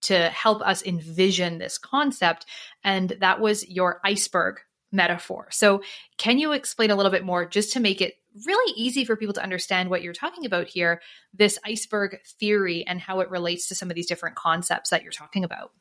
to 0.00 0.30
help 0.30 0.62
us 0.62 0.84
envision 0.84 1.58
this 1.58 1.78
concept. 1.78 2.46
And 2.82 3.16
that 3.20 3.38
was 3.38 3.68
your 3.68 4.00
iceberg 4.04 4.56
metaphor. 4.92 5.48
So, 5.50 5.82
can 6.16 6.38
you 6.38 6.52
explain 6.52 6.90
a 6.90 6.96
little 6.96 7.12
bit 7.12 7.24
more 7.24 7.46
just 7.46 7.72
to 7.74 7.80
make 7.80 8.00
it 8.00 8.14
really 8.46 8.72
easy 8.76 9.04
for 9.04 9.16
people 9.16 9.34
to 9.34 9.42
understand 9.42 9.90
what 9.90 10.02
you're 10.02 10.12
talking 10.12 10.46
about 10.46 10.68
here, 10.68 11.00
this 11.34 11.58
iceberg 11.64 12.18
theory 12.38 12.86
and 12.86 13.00
how 13.00 13.20
it 13.20 13.30
relates 13.30 13.68
to 13.68 13.74
some 13.74 13.90
of 13.90 13.96
these 13.96 14.06
different 14.06 14.36
concepts 14.36 14.90
that 14.90 15.02
you're 15.02 15.12
talking 15.12 15.44
about? 15.44 15.72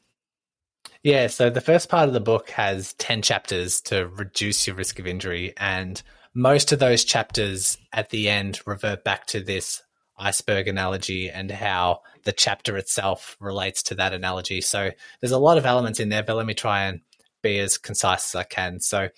Yeah, 1.04 1.28
so 1.28 1.50
the 1.50 1.62
first 1.62 1.90
part 1.90 2.08
of 2.08 2.14
the 2.14 2.20
book 2.20 2.50
has 2.52 2.94
10 2.94 3.22
chapters 3.22 3.82
to 3.82 4.08
reduce 4.08 4.66
your 4.68 4.76
risk 4.76 5.00
of 5.00 5.08
injury. 5.08 5.54
And 5.58 6.02
most 6.34 6.72
of 6.72 6.80
those 6.80 7.04
chapters 7.04 7.78
at 7.94 8.10
the 8.10 8.30
end 8.30 8.62
revert 8.66 9.04
back 9.04 9.28
to 9.28 9.42
this 9.42 9.82
iceberg 10.18 10.68
analogy 10.68 11.30
and 11.30 11.52
how 11.52 12.02
the 12.24 12.32
chapter 12.32 12.76
itself 12.78 13.38
relates 13.40 13.84
to 13.84 13.96
that 13.96 14.14
analogy. 14.14 14.62
So 14.62 14.92
there's 15.22 15.32
a 15.32 15.38
lot 15.38 15.58
of 15.58 15.66
elements 15.66 16.00
in 16.00 16.10
there, 16.10 16.24
but 16.24 16.36
let 16.36 16.46
me 16.46 16.56
try 16.56 16.86
and 16.86 17.02
be 17.42 17.60
as 17.60 17.78
concise 17.78 18.34
as 18.34 18.40
I 18.40 18.44
can. 18.44 18.80
So 18.80 19.10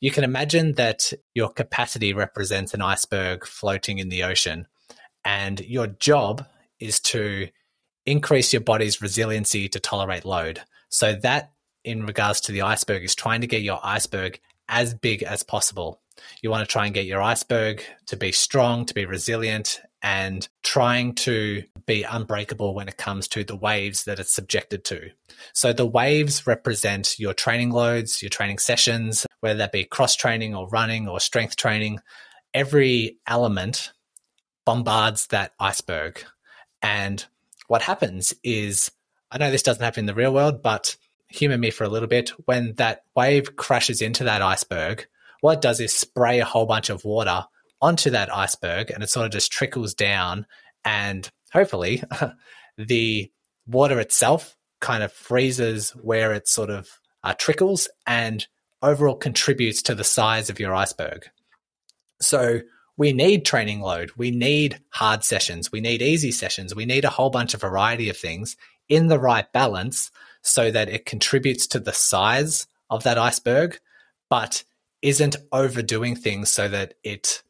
you 0.00 0.10
can 0.10 0.24
imagine 0.24 0.72
that 0.74 1.12
your 1.34 1.48
capacity 1.48 2.12
represents 2.12 2.74
an 2.74 2.82
iceberg 2.82 3.46
floating 3.46 3.98
in 3.98 4.08
the 4.08 4.24
ocean, 4.24 4.66
and 5.24 5.60
your 5.60 5.86
job 5.86 6.46
is 6.78 7.00
to 7.00 7.48
increase 8.04 8.52
your 8.52 8.60
body's 8.60 9.00
resiliency 9.00 9.68
to 9.68 9.80
tolerate 9.80 10.24
load. 10.24 10.60
So, 10.90 11.14
that 11.22 11.52
in 11.84 12.06
regards 12.06 12.40
to 12.42 12.52
the 12.52 12.62
iceberg 12.62 13.02
is 13.02 13.14
trying 13.14 13.40
to 13.42 13.46
get 13.46 13.62
your 13.62 13.80
iceberg 13.82 14.40
as 14.68 14.94
big 14.94 15.22
as 15.22 15.42
possible. 15.42 16.00
You 16.42 16.50
want 16.50 16.66
to 16.66 16.72
try 16.72 16.86
and 16.86 16.94
get 16.94 17.06
your 17.06 17.22
iceberg 17.22 17.82
to 18.06 18.16
be 18.16 18.32
strong, 18.32 18.86
to 18.86 18.94
be 18.94 19.06
resilient, 19.06 19.80
and 20.04 20.46
trying 20.62 21.14
to 21.14 21.64
be 21.86 22.02
unbreakable 22.02 22.74
when 22.74 22.88
it 22.88 22.98
comes 22.98 23.26
to 23.26 23.42
the 23.42 23.56
waves 23.56 24.04
that 24.04 24.20
it's 24.20 24.30
subjected 24.30 24.84
to. 24.84 25.08
So 25.54 25.72
the 25.72 25.86
waves 25.86 26.46
represent 26.46 27.18
your 27.18 27.32
training 27.32 27.70
loads, 27.70 28.22
your 28.22 28.28
training 28.28 28.58
sessions, 28.58 29.26
whether 29.40 29.56
that 29.58 29.72
be 29.72 29.84
cross 29.84 30.14
training 30.14 30.54
or 30.54 30.68
running 30.68 31.08
or 31.08 31.20
strength 31.20 31.56
training. 31.56 32.00
Every 32.52 33.16
element 33.26 33.92
bombards 34.66 35.28
that 35.28 35.54
iceberg. 35.58 36.22
And 36.82 37.24
what 37.68 37.80
happens 37.80 38.34
is, 38.42 38.90
I 39.30 39.38
know 39.38 39.50
this 39.50 39.62
doesn't 39.62 39.82
happen 39.82 40.00
in 40.00 40.06
the 40.06 40.14
real 40.14 40.34
world, 40.34 40.62
but 40.62 40.96
humor 41.28 41.56
me 41.56 41.70
for 41.70 41.84
a 41.84 41.88
little 41.88 42.08
bit. 42.08 42.28
When 42.44 42.74
that 42.74 43.04
wave 43.16 43.56
crashes 43.56 44.02
into 44.02 44.24
that 44.24 44.42
iceberg, 44.42 45.06
what 45.40 45.54
it 45.54 45.62
does 45.62 45.80
is 45.80 45.96
spray 45.96 46.40
a 46.40 46.44
whole 46.44 46.66
bunch 46.66 46.90
of 46.90 47.06
water 47.06 47.46
onto 47.84 48.08
that 48.08 48.34
iceberg 48.34 48.90
and 48.90 49.02
it 49.02 49.10
sort 49.10 49.26
of 49.26 49.32
just 49.32 49.52
trickles 49.52 49.92
down 49.92 50.46
and 50.86 51.30
hopefully 51.52 52.02
the 52.78 53.30
water 53.66 54.00
itself 54.00 54.56
kind 54.80 55.02
of 55.02 55.12
freezes 55.12 55.90
where 55.90 56.32
it 56.32 56.48
sort 56.48 56.70
of 56.70 56.98
uh, 57.22 57.34
trickles 57.34 57.86
and 58.06 58.46
overall 58.80 59.14
contributes 59.14 59.82
to 59.82 59.94
the 59.94 60.02
size 60.02 60.48
of 60.48 60.58
your 60.58 60.74
iceberg. 60.74 61.26
So 62.22 62.60
we 62.96 63.12
need 63.12 63.44
training 63.44 63.82
load, 63.82 64.12
we 64.16 64.30
need 64.30 64.80
hard 64.88 65.22
sessions, 65.22 65.70
we 65.70 65.82
need 65.82 66.00
easy 66.00 66.32
sessions, 66.32 66.74
we 66.74 66.86
need 66.86 67.04
a 67.04 67.10
whole 67.10 67.28
bunch 67.28 67.52
of 67.52 67.60
variety 67.60 68.08
of 68.08 68.16
things 68.16 68.56
in 68.88 69.08
the 69.08 69.18
right 69.18 69.52
balance 69.52 70.10
so 70.40 70.70
that 70.70 70.88
it 70.88 71.04
contributes 71.04 71.66
to 71.66 71.80
the 71.80 71.92
size 71.92 72.66
of 72.88 73.02
that 73.02 73.18
iceberg, 73.18 73.78
but 74.30 74.64
isn't 75.02 75.36
overdoing 75.52 76.16
things 76.16 76.48
so 76.48 76.66
that 76.66 76.94
it 77.02 77.42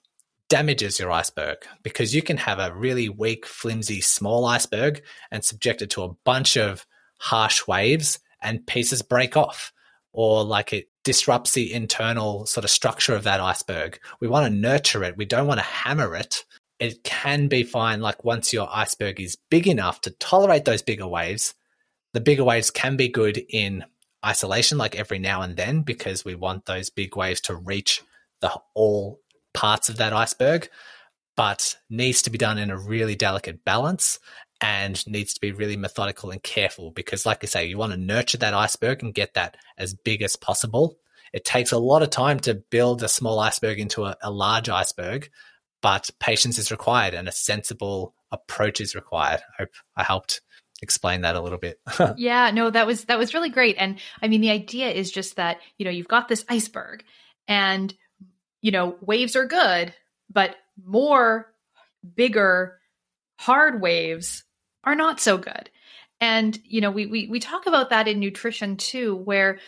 damages 0.54 1.00
your 1.00 1.10
iceberg 1.10 1.56
because 1.82 2.14
you 2.14 2.22
can 2.22 2.36
have 2.36 2.60
a 2.60 2.72
really 2.72 3.08
weak, 3.08 3.44
flimsy, 3.44 4.00
small 4.00 4.44
iceberg 4.44 5.02
and 5.32 5.44
subject 5.44 5.82
it 5.82 5.90
to 5.90 6.04
a 6.04 6.14
bunch 6.24 6.56
of 6.56 6.86
harsh 7.18 7.66
waves 7.66 8.20
and 8.40 8.64
pieces 8.64 9.02
break 9.02 9.36
off 9.36 9.72
or 10.12 10.44
like 10.44 10.72
it 10.72 10.86
disrupts 11.02 11.54
the 11.54 11.74
internal 11.74 12.46
sort 12.46 12.62
of 12.62 12.70
structure 12.70 13.16
of 13.16 13.24
that 13.24 13.40
iceberg. 13.40 13.98
We 14.20 14.28
want 14.28 14.46
to 14.46 14.60
nurture 14.60 15.02
it. 15.02 15.16
We 15.16 15.24
don't 15.24 15.48
want 15.48 15.58
to 15.58 15.66
hammer 15.66 16.14
it. 16.14 16.44
It 16.78 17.02
can 17.02 17.48
be 17.48 17.64
fine. 17.64 18.00
Like 18.00 18.24
once 18.24 18.52
your 18.52 18.68
iceberg 18.72 19.20
is 19.20 19.36
big 19.50 19.66
enough 19.66 20.02
to 20.02 20.12
tolerate 20.12 20.66
those 20.66 20.82
bigger 20.82 21.08
waves, 21.08 21.56
the 22.12 22.20
bigger 22.20 22.44
waves 22.44 22.70
can 22.70 22.96
be 22.96 23.08
good 23.08 23.42
in 23.48 23.84
isolation, 24.24 24.78
like 24.78 24.94
every 24.94 25.18
now 25.18 25.42
and 25.42 25.56
then, 25.56 25.82
because 25.82 26.24
we 26.24 26.36
want 26.36 26.66
those 26.66 26.90
big 26.90 27.16
waves 27.16 27.40
to 27.40 27.56
reach 27.56 28.04
the 28.40 28.52
all 28.74 29.18
parts 29.54 29.88
of 29.88 29.96
that 29.96 30.12
iceberg, 30.12 30.68
but 31.36 31.76
needs 31.88 32.22
to 32.22 32.30
be 32.30 32.38
done 32.38 32.58
in 32.58 32.70
a 32.70 32.78
really 32.78 33.14
delicate 33.14 33.64
balance 33.64 34.18
and 34.60 35.06
needs 35.06 35.34
to 35.34 35.40
be 35.40 35.52
really 35.52 35.76
methodical 35.76 36.30
and 36.30 36.42
careful 36.42 36.90
because, 36.90 37.26
like 37.26 37.42
I 37.42 37.46
say, 37.46 37.66
you 37.66 37.78
want 37.78 37.92
to 37.92 37.98
nurture 37.98 38.38
that 38.38 38.54
iceberg 38.54 39.02
and 39.02 39.14
get 39.14 39.34
that 39.34 39.56
as 39.78 39.94
big 39.94 40.22
as 40.22 40.36
possible. 40.36 40.96
It 41.32 41.44
takes 41.44 41.72
a 41.72 41.78
lot 41.78 42.02
of 42.02 42.10
time 42.10 42.38
to 42.40 42.54
build 42.54 43.02
a 43.02 43.08
small 43.08 43.40
iceberg 43.40 43.80
into 43.80 44.04
a, 44.04 44.16
a 44.22 44.30
large 44.30 44.68
iceberg, 44.68 45.28
but 45.82 46.08
patience 46.20 46.58
is 46.58 46.70
required 46.70 47.14
and 47.14 47.28
a 47.28 47.32
sensible 47.32 48.14
approach 48.30 48.80
is 48.80 48.94
required. 48.94 49.40
I 49.58 49.62
hope 49.62 49.70
I 49.96 50.04
helped 50.04 50.40
explain 50.80 51.22
that 51.22 51.36
a 51.36 51.40
little 51.40 51.58
bit. 51.58 51.80
yeah, 52.16 52.50
no, 52.52 52.70
that 52.70 52.86
was 52.86 53.06
that 53.06 53.18
was 53.18 53.34
really 53.34 53.50
great. 53.50 53.76
And 53.78 53.98
I 54.22 54.28
mean 54.28 54.40
the 54.40 54.50
idea 54.50 54.90
is 54.90 55.10
just 55.10 55.36
that, 55.36 55.58
you 55.76 55.84
know, 55.84 55.90
you've 55.90 56.08
got 56.08 56.28
this 56.28 56.44
iceberg 56.48 57.04
and 57.48 57.92
you 58.64 58.70
know, 58.70 58.96
waves 59.02 59.36
are 59.36 59.46
good, 59.46 59.92
but 60.32 60.56
more 60.82 61.52
bigger 62.16 62.78
hard 63.38 63.82
waves 63.82 64.42
are 64.84 64.94
not 64.94 65.20
so 65.20 65.36
good. 65.36 65.68
And 66.18 66.58
you 66.64 66.80
know, 66.80 66.90
we 66.90 67.04
we 67.04 67.26
we 67.26 67.40
talk 67.40 67.66
about 67.66 67.90
that 67.90 68.08
in 68.08 68.20
nutrition 68.20 68.78
too 68.78 69.16
where 69.16 69.58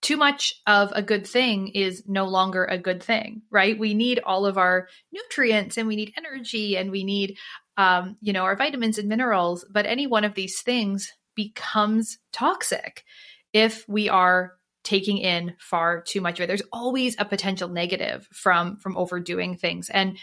too 0.00 0.16
much 0.16 0.54
of 0.66 0.90
a 0.92 1.02
good 1.02 1.26
thing 1.26 1.68
is 1.68 2.04
no 2.06 2.24
longer 2.24 2.64
a 2.64 2.78
good 2.78 3.02
thing, 3.02 3.42
right? 3.50 3.78
We 3.78 3.92
need 3.92 4.20
all 4.20 4.46
of 4.46 4.56
our 4.56 4.88
nutrients 5.12 5.76
and 5.76 5.86
we 5.86 5.96
need 5.96 6.14
energy 6.16 6.78
and 6.78 6.90
we 6.90 7.04
need 7.04 7.36
um, 7.76 8.16
you 8.22 8.32
know, 8.32 8.44
our 8.44 8.56
vitamins 8.56 8.96
and 8.96 9.06
minerals, 9.06 9.66
but 9.70 9.84
any 9.84 10.06
one 10.06 10.24
of 10.24 10.32
these 10.32 10.62
things 10.62 11.12
becomes 11.34 12.16
toxic 12.32 13.04
if 13.52 13.86
we 13.86 14.08
are 14.08 14.54
taking 14.86 15.18
in 15.18 15.54
far 15.58 16.00
too 16.00 16.20
much 16.20 16.38
of 16.38 16.44
it. 16.44 16.46
There's 16.46 16.62
always 16.72 17.16
a 17.18 17.24
potential 17.24 17.68
negative 17.68 18.28
from 18.32 18.76
from 18.76 18.96
overdoing 18.96 19.56
things. 19.56 19.90
And 19.90 20.16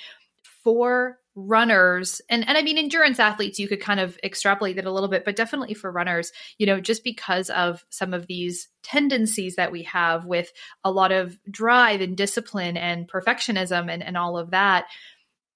for 0.63 1.19
runners 1.35 2.21
and 2.29 2.47
and 2.47 2.57
I 2.57 2.61
mean 2.61 2.77
endurance 2.77 3.19
athletes 3.19 3.57
you 3.57 3.67
could 3.67 3.81
kind 3.81 3.99
of 3.99 4.19
extrapolate 4.23 4.75
that 4.75 4.85
a 4.85 4.91
little 4.91 5.09
bit 5.09 5.25
but 5.25 5.35
definitely 5.35 5.73
for 5.73 5.91
runners 5.91 6.31
you 6.59 6.67
know 6.67 6.79
just 6.79 7.03
because 7.03 7.49
of 7.49 7.83
some 7.89 8.13
of 8.13 8.27
these 8.27 8.67
tendencies 8.83 9.55
that 9.55 9.71
we 9.71 9.81
have 9.83 10.25
with 10.25 10.53
a 10.83 10.91
lot 10.91 11.11
of 11.11 11.39
drive 11.49 12.01
and 12.01 12.15
discipline 12.15 12.77
and 12.77 13.09
perfectionism 13.09 13.91
and 13.91 14.03
and 14.03 14.15
all 14.15 14.37
of 14.37 14.51
that 14.51 14.85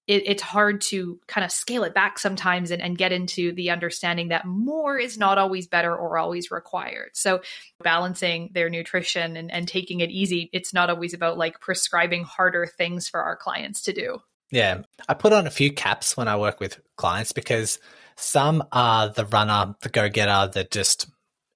it, 0.07 0.23
it's 0.25 0.41
hard 0.41 0.81
to 0.81 1.19
kind 1.27 1.43
of 1.43 1.51
scale 1.51 1.83
it 1.83 1.93
back 1.93 2.17
sometimes 2.17 2.71
and, 2.71 2.81
and 2.81 2.97
get 2.97 3.11
into 3.11 3.51
the 3.53 3.69
understanding 3.69 4.29
that 4.29 4.45
more 4.45 4.97
is 4.97 5.17
not 5.17 5.37
always 5.37 5.67
better 5.67 5.95
or 5.95 6.17
always 6.17 6.49
required. 6.49 7.09
So, 7.13 7.41
balancing 7.83 8.49
their 8.53 8.69
nutrition 8.69 9.37
and, 9.37 9.51
and 9.51 9.67
taking 9.67 9.99
it 9.99 10.09
easy, 10.09 10.49
it's 10.53 10.73
not 10.73 10.89
always 10.89 11.13
about 11.13 11.37
like 11.37 11.59
prescribing 11.59 12.23
harder 12.23 12.65
things 12.65 13.07
for 13.07 13.21
our 13.21 13.35
clients 13.35 13.81
to 13.83 13.93
do. 13.93 14.21
Yeah. 14.49 14.83
I 15.09 15.13
put 15.13 15.33
on 15.33 15.45
a 15.45 15.51
few 15.51 15.73
caps 15.73 16.15
when 16.15 16.27
I 16.27 16.37
work 16.37 16.59
with 16.59 16.79
clients 16.95 17.33
because 17.33 17.79
some 18.15 18.63
are 18.71 19.09
the 19.09 19.25
runner, 19.25 19.75
the 19.81 19.89
go 19.89 20.09
getter 20.09 20.51
that 20.53 20.71
just 20.71 21.07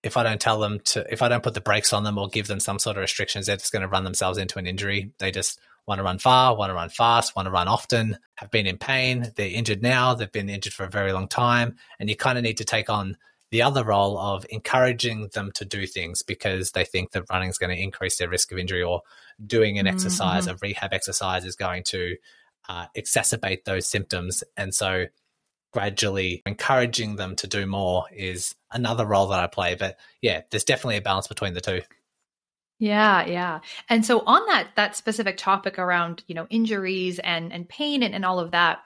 if 0.03 0.17
I 0.17 0.23
don't 0.23 0.41
tell 0.41 0.59
them 0.59 0.79
to, 0.79 1.05
if 1.11 1.21
I 1.21 1.29
don't 1.29 1.43
put 1.43 1.53
the 1.53 1.61
brakes 1.61 1.93
on 1.93 2.03
them 2.03 2.17
or 2.17 2.27
give 2.27 2.47
them 2.47 2.59
some 2.59 2.79
sort 2.79 2.97
of 2.97 3.01
restrictions, 3.01 3.45
they're 3.45 3.57
just 3.57 3.71
going 3.71 3.83
to 3.83 3.87
run 3.87 4.03
themselves 4.03 4.37
into 4.37 4.57
an 4.57 4.65
injury. 4.65 5.13
They 5.19 5.31
just 5.31 5.59
want 5.87 5.99
to 5.99 6.03
run 6.03 6.19
far, 6.19 6.55
want 6.55 6.69
to 6.69 6.75
run 6.75 6.89
fast, 6.89 7.35
want 7.35 7.47
to 7.47 7.51
run 7.51 7.67
often, 7.67 8.17
have 8.35 8.51
been 8.51 8.67
in 8.67 8.77
pain, 8.77 9.31
they're 9.35 9.49
injured 9.49 9.81
now, 9.81 10.13
they've 10.13 10.31
been 10.31 10.49
injured 10.49 10.73
for 10.73 10.85
a 10.85 10.89
very 10.89 11.11
long 11.11 11.27
time. 11.27 11.75
And 11.99 12.09
you 12.09 12.15
kind 12.15 12.37
of 12.37 12.43
need 12.43 12.57
to 12.57 12.65
take 12.65 12.89
on 12.89 13.17
the 13.51 13.61
other 13.61 13.83
role 13.83 14.17
of 14.17 14.45
encouraging 14.49 15.29
them 15.33 15.51
to 15.55 15.65
do 15.65 15.85
things 15.85 16.23
because 16.23 16.71
they 16.71 16.85
think 16.85 17.11
that 17.11 17.25
running 17.29 17.49
is 17.49 17.57
going 17.57 17.75
to 17.75 17.81
increase 17.81 18.17
their 18.17 18.29
risk 18.29 18.51
of 18.51 18.57
injury 18.57 18.81
or 18.81 19.01
doing 19.45 19.77
an 19.77 19.85
mm-hmm. 19.85 19.95
exercise, 19.95 20.47
a 20.47 20.55
rehab 20.61 20.93
exercise 20.93 21.43
is 21.43 21.55
going 21.55 21.83
to 21.83 22.15
uh, 22.69 22.85
exacerbate 22.95 23.65
those 23.65 23.87
symptoms. 23.87 24.43
And 24.55 24.73
so 24.73 25.07
gradually 25.73 26.41
encouraging 26.45 27.15
them 27.15 27.35
to 27.37 27.47
do 27.47 27.65
more 27.65 28.05
is 28.13 28.55
another 28.71 29.05
role 29.05 29.27
that 29.27 29.39
I 29.39 29.47
play. 29.47 29.75
But 29.75 29.97
yeah, 30.21 30.41
there's 30.49 30.63
definitely 30.63 30.97
a 30.97 31.01
balance 31.01 31.27
between 31.27 31.53
the 31.53 31.61
two. 31.61 31.81
Yeah, 32.81 33.27
yeah. 33.27 33.59
And 33.89 34.03
so 34.03 34.21
on 34.25 34.43
that 34.47 34.69
that 34.75 34.95
specific 34.95 35.37
topic 35.37 35.77
around, 35.77 36.23
you 36.25 36.33
know, 36.33 36.47
injuries 36.49 37.19
and 37.19 37.53
and 37.53 37.69
pain 37.69 38.01
and, 38.01 38.15
and 38.15 38.25
all 38.25 38.39
of 38.39 38.51
that, 38.51 38.79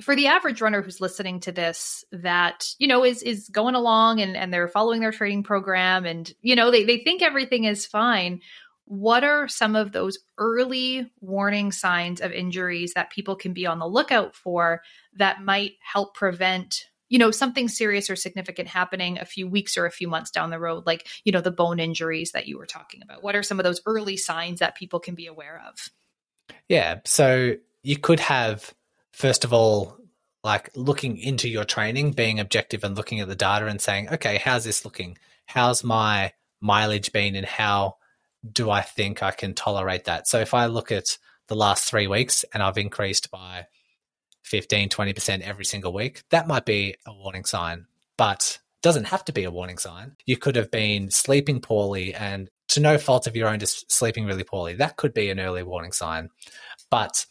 for 0.00 0.16
the 0.16 0.28
average 0.28 0.62
runner 0.62 0.80
who's 0.80 1.02
listening 1.02 1.38
to 1.40 1.52
this 1.52 2.02
that, 2.12 2.66
you 2.78 2.88
know, 2.88 3.04
is 3.04 3.22
is 3.22 3.50
going 3.50 3.74
along 3.74 4.22
and, 4.22 4.38
and 4.38 4.50
they're 4.54 4.68
following 4.68 5.00
their 5.00 5.12
training 5.12 5.42
program 5.42 6.06
and, 6.06 6.32
you 6.40 6.56
know, 6.56 6.70
they, 6.70 6.82
they 6.84 6.96
think 6.96 7.20
everything 7.20 7.64
is 7.64 7.84
fine. 7.84 8.40
What 8.86 9.22
are 9.22 9.48
some 9.48 9.76
of 9.76 9.92
those 9.92 10.18
early 10.38 11.12
warning 11.20 11.72
signs 11.72 12.22
of 12.22 12.32
injuries 12.32 12.94
that 12.94 13.10
people 13.10 13.36
can 13.36 13.52
be 13.52 13.66
on 13.66 13.78
the 13.78 13.86
lookout 13.86 14.34
for 14.34 14.80
that 15.16 15.42
might 15.44 15.72
help 15.82 16.14
prevent 16.14 16.86
you 17.10 17.18
know, 17.18 17.30
something 17.30 17.68
serious 17.68 18.08
or 18.08 18.16
significant 18.16 18.68
happening 18.68 19.18
a 19.18 19.26
few 19.26 19.46
weeks 19.46 19.76
or 19.76 19.84
a 19.84 19.90
few 19.90 20.08
months 20.08 20.30
down 20.30 20.48
the 20.48 20.60
road, 20.60 20.86
like, 20.86 21.06
you 21.24 21.32
know, 21.32 21.40
the 21.40 21.50
bone 21.50 21.80
injuries 21.80 22.32
that 22.32 22.46
you 22.46 22.56
were 22.56 22.66
talking 22.66 23.02
about? 23.02 23.22
What 23.22 23.36
are 23.36 23.42
some 23.42 23.58
of 23.58 23.64
those 23.64 23.82
early 23.84 24.16
signs 24.16 24.60
that 24.60 24.76
people 24.76 25.00
can 25.00 25.16
be 25.16 25.26
aware 25.26 25.60
of? 25.68 25.90
Yeah. 26.68 27.00
So 27.04 27.56
you 27.82 27.98
could 27.98 28.20
have, 28.20 28.72
first 29.12 29.44
of 29.44 29.52
all, 29.52 29.98
like 30.44 30.70
looking 30.74 31.18
into 31.18 31.48
your 31.48 31.64
training, 31.64 32.12
being 32.12 32.40
objective 32.40 32.84
and 32.84 32.96
looking 32.96 33.20
at 33.20 33.28
the 33.28 33.34
data 33.34 33.66
and 33.66 33.80
saying, 33.80 34.08
okay, 34.10 34.38
how's 34.38 34.64
this 34.64 34.84
looking? 34.84 35.18
How's 35.46 35.82
my 35.82 36.32
mileage 36.60 37.12
been 37.12 37.34
and 37.34 37.44
how 37.44 37.96
do 38.50 38.70
I 38.70 38.82
think 38.82 39.22
I 39.22 39.32
can 39.32 39.54
tolerate 39.54 40.04
that? 40.04 40.28
So 40.28 40.38
if 40.38 40.54
I 40.54 40.66
look 40.66 40.92
at 40.92 41.18
the 41.48 41.56
last 41.56 41.90
three 41.90 42.06
weeks 42.06 42.44
and 42.54 42.62
I've 42.62 42.78
increased 42.78 43.32
by 43.32 43.66
15, 44.42 44.88
20% 44.88 45.40
every 45.40 45.64
single 45.64 45.92
week, 45.92 46.22
that 46.30 46.48
might 46.48 46.64
be 46.64 46.96
a 47.06 47.12
warning 47.12 47.44
sign, 47.44 47.86
but 48.16 48.58
doesn't 48.82 49.04
have 49.04 49.24
to 49.26 49.32
be 49.32 49.44
a 49.44 49.50
warning 49.50 49.78
sign. 49.78 50.16
You 50.26 50.36
could 50.36 50.56
have 50.56 50.70
been 50.70 51.10
sleeping 51.10 51.60
poorly 51.60 52.14
and 52.14 52.50
to 52.68 52.80
no 52.80 52.98
fault 52.98 53.26
of 53.26 53.36
your 53.36 53.48
own, 53.48 53.58
just 53.58 53.90
sleeping 53.90 54.24
really 54.24 54.44
poorly. 54.44 54.74
That 54.74 54.96
could 54.96 55.12
be 55.12 55.28
an 55.30 55.40
early 55.40 55.62
warning 55.62 55.92
sign. 55.92 56.30
But 56.88 57.26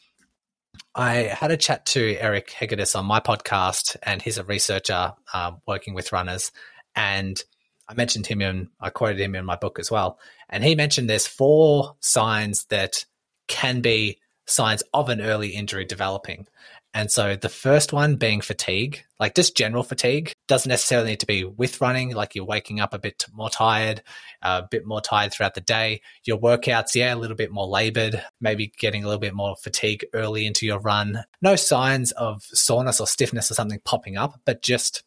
I 0.94 1.14
had 1.14 1.52
a 1.52 1.58
chat 1.58 1.86
to 1.88 2.18
Eric 2.18 2.50
Hegedus 2.50 2.96
on 2.96 3.06
my 3.06 3.20
podcast, 3.20 3.96
and 4.04 4.22
he's 4.22 4.38
a 4.38 4.44
researcher 4.44 5.14
uh, 5.34 5.52
working 5.66 5.94
with 5.94 6.12
runners. 6.12 6.52
And 6.96 7.42
I 7.88 7.94
mentioned 7.94 8.28
him 8.28 8.42
in, 8.42 8.70
I 8.80 8.90
quoted 8.90 9.20
him 9.20 9.34
in 9.34 9.46
my 9.46 9.56
book 9.56 9.80
as 9.80 9.90
well. 9.90 10.20
And 10.50 10.64
he 10.64 10.76
mentioned 10.76 11.10
there's 11.10 11.28
four 11.28 11.96
signs 12.02 12.66
that 12.66 13.06
can 13.48 13.82
be 13.82 14.20
signs 14.46 14.84
of 14.94 15.10
an 15.10 15.22
early 15.22 15.50
injury 15.50 15.86
developing. 15.86 16.48
And 16.94 17.12
so 17.12 17.36
the 17.36 17.50
first 17.50 17.94
one 17.94 18.16
being 18.16 18.42
fatigue, 18.42 19.04
like 19.20 19.36
just 19.36 19.56
general 19.56 19.84
fatigue, 19.84 20.32
doesn't 20.48 20.70
necessarily 20.70 21.12
need 21.12 21.20
to 21.20 21.28
be 21.28 21.44
with 21.44 21.82
running, 21.82 22.16
like 22.16 22.34
you're 22.34 22.46
waking 22.46 22.80
up 22.80 22.96
a 22.96 23.00
bit 23.00 23.26
more 23.32 23.50
tired, 23.50 24.02
a 24.42 24.64
bit 24.64 24.88
more 24.88 25.00
tired 25.00 25.32
throughout 25.32 25.54
the 25.54 25.62
day. 25.62 26.02
Your 26.24 26.40
workouts, 26.40 26.96
yeah, 26.96 27.14
a 27.14 27.16
little 27.16 27.36
bit 27.36 27.52
more 27.52 27.68
labored, 27.68 28.24
maybe 28.42 28.74
getting 28.80 29.04
a 29.04 29.08
little 29.08 29.20
bit 29.20 29.36
more 29.36 29.56
fatigue 29.56 30.04
early 30.14 30.48
into 30.48 30.66
your 30.66 30.80
run. 30.80 31.24
No 31.42 31.56
signs 31.56 32.12
of 32.14 32.42
soreness 32.44 33.00
or 33.00 33.06
stiffness 33.06 33.52
or 33.52 33.54
something 33.54 33.82
popping 33.86 34.18
up, 34.18 34.42
but 34.46 34.64
just 34.64 35.04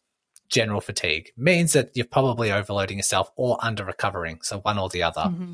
general 0.47 0.81
fatigue 0.81 1.31
means 1.35 1.73
that 1.73 1.91
you're 1.95 2.05
probably 2.05 2.51
overloading 2.51 2.97
yourself 2.97 3.29
or 3.35 3.57
under 3.61 3.83
recovering. 3.83 4.39
So 4.41 4.59
one 4.59 4.79
or 4.79 4.87
the 4.87 5.03
other. 5.03 5.21
Mm-hmm. 5.21 5.53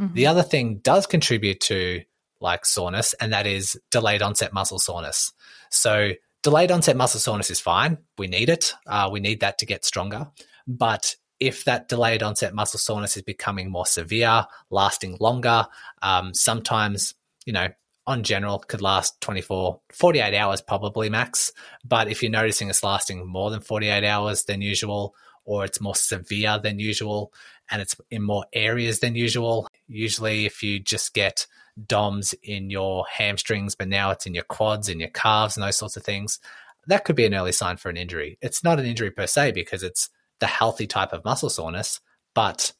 Mm-hmm. 0.00 0.14
The 0.14 0.26
other 0.28 0.42
thing 0.42 0.78
does 0.78 1.06
contribute 1.06 1.60
to 1.62 2.02
like 2.40 2.64
soreness, 2.64 3.14
and 3.14 3.32
that 3.32 3.46
is 3.46 3.80
delayed 3.90 4.22
onset 4.22 4.52
muscle 4.52 4.78
soreness. 4.78 5.32
So 5.70 6.12
delayed 6.42 6.70
onset 6.70 6.96
muscle 6.96 7.20
soreness 7.20 7.50
is 7.50 7.60
fine. 7.60 7.98
We 8.16 8.26
need 8.26 8.48
it. 8.48 8.74
Uh, 8.86 9.08
we 9.12 9.20
need 9.20 9.40
that 9.40 9.58
to 9.58 9.66
get 9.66 9.84
stronger. 9.84 10.28
But 10.66 11.16
if 11.40 11.64
that 11.64 11.88
delayed 11.88 12.22
onset 12.22 12.54
muscle 12.54 12.78
soreness 12.78 13.16
is 13.16 13.22
becoming 13.22 13.70
more 13.70 13.86
severe, 13.86 14.46
lasting 14.70 15.16
longer, 15.20 15.66
um, 16.02 16.34
sometimes, 16.34 17.14
you 17.46 17.52
know, 17.52 17.68
on 18.06 18.22
general 18.22 18.58
could 18.58 18.80
last 18.80 19.20
24, 19.20 19.80
48 19.92 20.34
hours 20.34 20.60
probably 20.62 21.10
max. 21.10 21.52
But 21.84 22.08
if 22.08 22.22
you're 22.22 22.32
noticing 22.32 22.70
it's 22.70 22.82
lasting 22.82 23.26
more 23.26 23.50
than 23.50 23.60
48 23.60 24.02
hours 24.02 24.44
than 24.44 24.62
usual, 24.62 25.14
or 25.44 25.64
it's 25.64 25.80
more 25.80 25.94
severe 25.94 26.58
than 26.58 26.78
usual, 26.78 27.32
and 27.70 27.82
it's 27.82 27.94
in 28.10 28.22
more 28.22 28.46
areas 28.52 29.00
than 29.00 29.14
usual, 29.14 29.68
usually 29.86 30.46
if 30.46 30.62
you 30.62 30.80
just 30.80 31.12
get 31.12 31.46
DOMS 31.86 32.34
in 32.42 32.70
your 32.70 33.04
hamstrings, 33.10 33.74
but 33.74 33.88
now 33.88 34.10
it's 34.10 34.26
in 34.26 34.34
your 34.34 34.44
quads 34.44 34.88
and 34.88 35.00
your 35.00 35.10
calves 35.10 35.56
and 35.56 35.64
those 35.64 35.76
sorts 35.76 35.96
of 35.96 36.04
things, 36.04 36.40
that 36.86 37.04
could 37.04 37.16
be 37.16 37.26
an 37.26 37.34
early 37.34 37.52
sign 37.52 37.76
for 37.76 37.90
an 37.90 37.96
injury. 37.96 38.38
It's 38.40 38.64
not 38.64 38.80
an 38.80 38.86
injury 38.86 39.10
per 39.10 39.26
se 39.26 39.52
because 39.52 39.82
it's 39.82 40.08
the 40.40 40.46
healthy 40.46 40.86
type 40.86 41.12
of 41.12 41.24
muscle 41.24 41.50
soreness, 41.50 42.00
but 42.34 42.72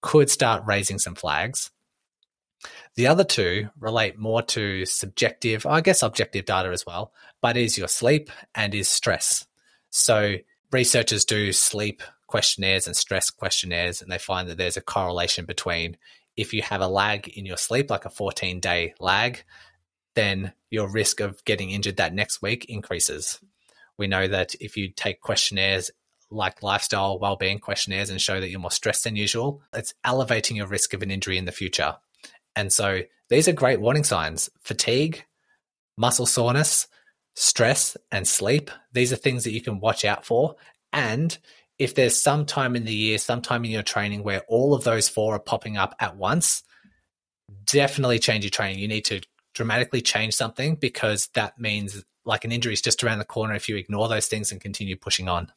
could 0.00 0.30
start 0.30 0.64
raising 0.66 0.98
some 0.98 1.14
flags. 1.14 1.70
The 2.94 3.06
other 3.06 3.24
two 3.24 3.68
relate 3.78 4.18
more 4.18 4.42
to 4.42 4.86
subjective, 4.86 5.66
I 5.66 5.80
guess 5.80 6.02
objective 6.02 6.44
data 6.44 6.70
as 6.70 6.86
well, 6.86 7.12
but 7.40 7.56
is 7.56 7.76
your 7.76 7.88
sleep 7.88 8.30
and 8.54 8.74
is 8.74 8.88
stress. 8.88 9.46
So 9.90 10.36
researchers 10.70 11.24
do 11.24 11.52
sleep 11.52 12.02
questionnaires 12.26 12.86
and 12.86 12.96
stress 12.96 13.30
questionnaires, 13.30 14.00
and 14.00 14.10
they 14.10 14.18
find 14.18 14.48
that 14.48 14.56
there's 14.58 14.76
a 14.76 14.82
correlation 14.82 15.44
between 15.44 15.96
if 16.36 16.52
you 16.54 16.62
have 16.62 16.80
a 16.80 16.88
lag 16.88 17.28
in 17.28 17.46
your 17.46 17.56
sleep, 17.56 17.90
like 17.90 18.04
a 18.04 18.10
14 18.10 18.60
day 18.60 18.94
lag, 19.00 19.42
then 20.14 20.52
your 20.70 20.88
risk 20.88 21.20
of 21.20 21.44
getting 21.44 21.70
injured 21.70 21.96
that 21.96 22.14
next 22.14 22.42
week 22.42 22.66
increases. 22.66 23.40
We 23.98 24.06
know 24.06 24.26
that 24.28 24.54
if 24.60 24.76
you 24.76 24.88
take 24.88 25.20
questionnaires 25.20 25.90
like 26.30 26.62
lifestyle 26.62 27.18
well-being 27.18 27.58
questionnaires 27.58 28.08
and 28.08 28.20
show 28.20 28.40
that 28.40 28.48
you're 28.48 28.58
more 28.58 28.70
stressed 28.70 29.04
than 29.04 29.16
usual, 29.16 29.62
it's 29.74 29.94
elevating 30.02 30.56
your 30.56 30.66
risk 30.66 30.94
of 30.94 31.02
an 31.02 31.10
injury 31.10 31.36
in 31.36 31.44
the 31.44 31.52
future. 31.52 31.96
And 32.56 32.72
so 32.72 33.02
these 33.28 33.48
are 33.48 33.52
great 33.52 33.80
warning 33.80 34.04
signs. 34.04 34.50
Fatigue, 34.60 35.24
muscle 35.96 36.26
soreness, 36.26 36.88
stress, 37.34 37.96
and 38.10 38.26
sleep. 38.26 38.70
These 38.92 39.12
are 39.12 39.16
things 39.16 39.44
that 39.44 39.52
you 39.52 39.60
can 39.60 39.80
watch 39.80 40.04
out 40.04 40.24
for. 40.24 40.56
And 40.92 41.36
if 41.78 41.94
there's 41.94 42.20
some 42.20 42.46
time 42.46 42.76
in 42.76 42.84
the 42.84 42.94
year, 42.94 43.18
sometime 43.18 43.64
in 43.64 43.70
your 43.70 43.82
training 43.82 44.22
where 44.22 44.42
all 44.48 44.74
of 44.74 44.84
those 44.84 45.08
four 45.08 45.34
are 45.34 45.40
popping 45.40 45.76
up 45.76 45.94
at 45.98 46.16
once, 46.16 46.62
definitely 47.66 48.18
change 48.18 48.44
your 48.44 48.50
training. 48.50 48.78
You 48.78 48.88
need 48.88 49.04
to 49.06 49.20
dramatically 49.54 50.00
change 50.00 50.34
something 50.34 50.76
because 50.76 51.28
that 51.34 51.58
means 51.58 52.04
like 52.24 52.44
an 52.44 52.52
injury 52.52 52.72
is 52.72 52.82
just 52.82 53.02
around 53.02 53.18
the 53.18 53.24
corner 53.24 53.54
if 53.54 53.68
you 53.68 53.76
ignore 53.76 54.08
those 54.08 54.28
things 54.28 54.52
and 54.52 54.60
continue 54.60 54.96
pushing 54.96 55.28
on. 55.28 55.50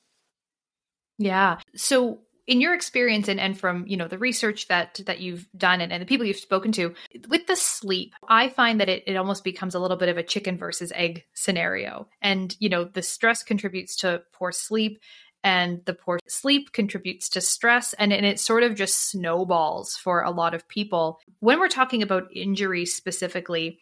Yeah. 1.17 1.59
So 1.75 2.19
in 2.47 2.61
your 2.61 2.73
experience 2.73 3.27
and, 3.27 3.39
and 3.39 3.57
from 3.57 3.85
you 3.87 3.97
know 3.97 4.07
the 4.07 4.17
research 4.17 4.67
that 4.67 4.99
that 5.05 5.19
you've 5.19 5.47
done 5.57 5.81
and, 5.81 5.91
and 5.91 6.01
the 6.01 6.05
people 6.05 6.25
you've 6.25 6.37
spoken 6.37 6.71
to 6.71 6.93
with 7.27 7.47
the 7.47 7.55
sleep 7.55 8.13
i 8.29 8.49
find 8.49 8.79
that 8.79 8.89
it, 8.89 9.03
it 9.07 9.15
almost 9.15 9.43
becomes 9.43 9.75
a 9.75 9.79
little 9.79 9.97
bit 9.97 10.09
of 10.09 10.17
a 10.17 10.23
chicken 10.23 10.57
versus 10.57 10.91
egg 10.95 11.23
scenario 11.33 12.07
and 12.21 12.55
you 12.59 12.69
know 12.69 12.83
the 12.83 13.01
stress 13.01 13.43
contributes 13.43 13.95
to 13.95 14.21
poor 14.33 14.51
sleep 14.51 14.99
and 15.45 15.81
the 15.85 15.93
poor 15.93 16.19
sleep 16.27 16.73
contributes 16.73 17.29
to 17.29 17.39
stress 17.39 17.93
and, 17.93 18.11
and 18.11 18.25
it 18.25 18.39
sort 18.39 18.63
of 18.63 18.73
just 18.73 19.11
snowballs 19.11 19.95
for 19.95 20.23
a 20.23 20.31
lot 20.31 20.55
of 20.55 20.67
people. 20.67 21.19
When 21.39 21.59
we're 21.59 21.67
talking 21.69 22.01
about 22.01 22.35
injury 22.35 22.85
specifically 22.85 23.79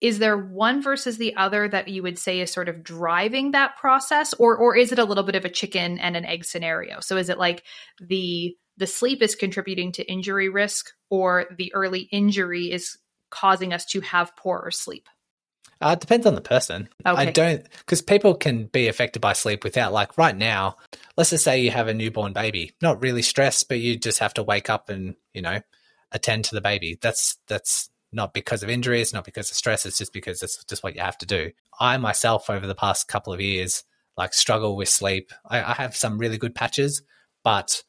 is 0.00 0.18
there 0.18 0.36
one 0.36 0.82
versus 0.82 1.16
the 1.16 1.34
other 1.36 1.66
that 1.68 1.88
you 1.88 2.02
would 2.02 2.18
say 2.18 2.40
is 2.40 2.52
sort 2.52 2.68
of 2.68 2.82
driving 2.82 3.52
that 3.52 3.76
process 3.76 4.34
or 4.34 4.56
or 4.56 4.76
is 4.76 4.92
it 4.92 4.98
a 4.98 5.04
little 5.04 5.24
bit 5.24 5.36
of 5.36 5.44
a 5.44 5.50
chicken 5.50 5.98
and 5.98 6.16
an 6.16 6.24
egg 6.24 6.44
scenario? 6.44 7.00
So 7.00 7.16
is 7.16 7.28
it 7.28 7.38
like 7.38 7.62
the 8.00 8.56
the 8.76 8.86
sleep 8.86 9.22
is 9.22 9.34
contributing 9.34 9.92
to 9.92 10.10
injury 10.10 10.48
risk 10.48 10.90
or 11.10 11.46
the 11.56 11.72
early 11.74 12.00
injury 12.12 12.72
is 12.72 12.98
causing 13.30 13.72
us 13.72 13.84
to 13.86 14.00
have 14.00 14.36
poorer 14.36 14.70
sleep 14.70 15.08
uh, 15.84 15.92
it 15.92 16.00
depends 16.00 16.26
on 16.26 16.34
the 16.34 16.40
person. 16.40 16.88
Okay. 17.04 17.20
I 17.20 17.30
don't 17.30 17.62
because 17.78 18.00
people 18.00 18.34
can 18.34 18.66
be 18.66 18.88
affected 18.88 19.20
by 19.20 19.34
sleep 19.34 19.64
without 19.64 19.92
like 19.92 20.16
right 20.16 20.36
now. 20.36 20.76
Let's 21.16 21.30
just 21.30 21.44
say 21.44 21.60
you 21.60 21.70
have 21.70 21.88
a 21.88 21.94
newborn 21.94 22.32
baby, 22.32 22.72
not 22.80 23.02
really 23.02 23.20
stressed, 23.22 23.68
but 23.68 23.80
you 23.80 23.96
just 23.96 24.18
have 24.20 24.34
to 24.34 24.42
wake 24.42 24.70
up 24.70 24.88
and 24.88 25.14
you 25.34 25.42
know 25.42 25.60
attend 26.10 26.46
to 26.46 26.54
the 26.54 26.62
baby. 26.62 26.98
That's 27.00 27.36
that's 27.48 27.90
not 28.12 28.32
because 28.32 28.62
of 28.62 28.70
injuries, 28.70 29.12
not 29.12 29.24
because 29.24 29.50
of 29.50 29.56
stress. 29.56 29.84
It's 29.84 29.98
just 29.98 30.14
because 30.14 30.42
it's 30.42 30.64
just 30.64 30.82
what 30.82 30.94
you 30.94 31.02
have 31.02 31.18
to 31.18 31.26
do. 31.26 31.50
I 31.78 31.98
myself, 31.98 32.48
over 32.48 32.66
the 32.66 32.74
past 32.74 33.08
couple 33.08 33.34
of 33.34 33.40
years, 33.42 33.84
like 34.16 34.32
struggle 34.32 34.76
with 34.76 34.88
sleep. 34.88 35.32
I, 35.46 35.62
I 35.62 35.74
have 35.74 35.94
some 35.94 36.16
really 36.16 36.38
good 36.38 36.54
patches, 36.54 37.02
but 37.42 37.82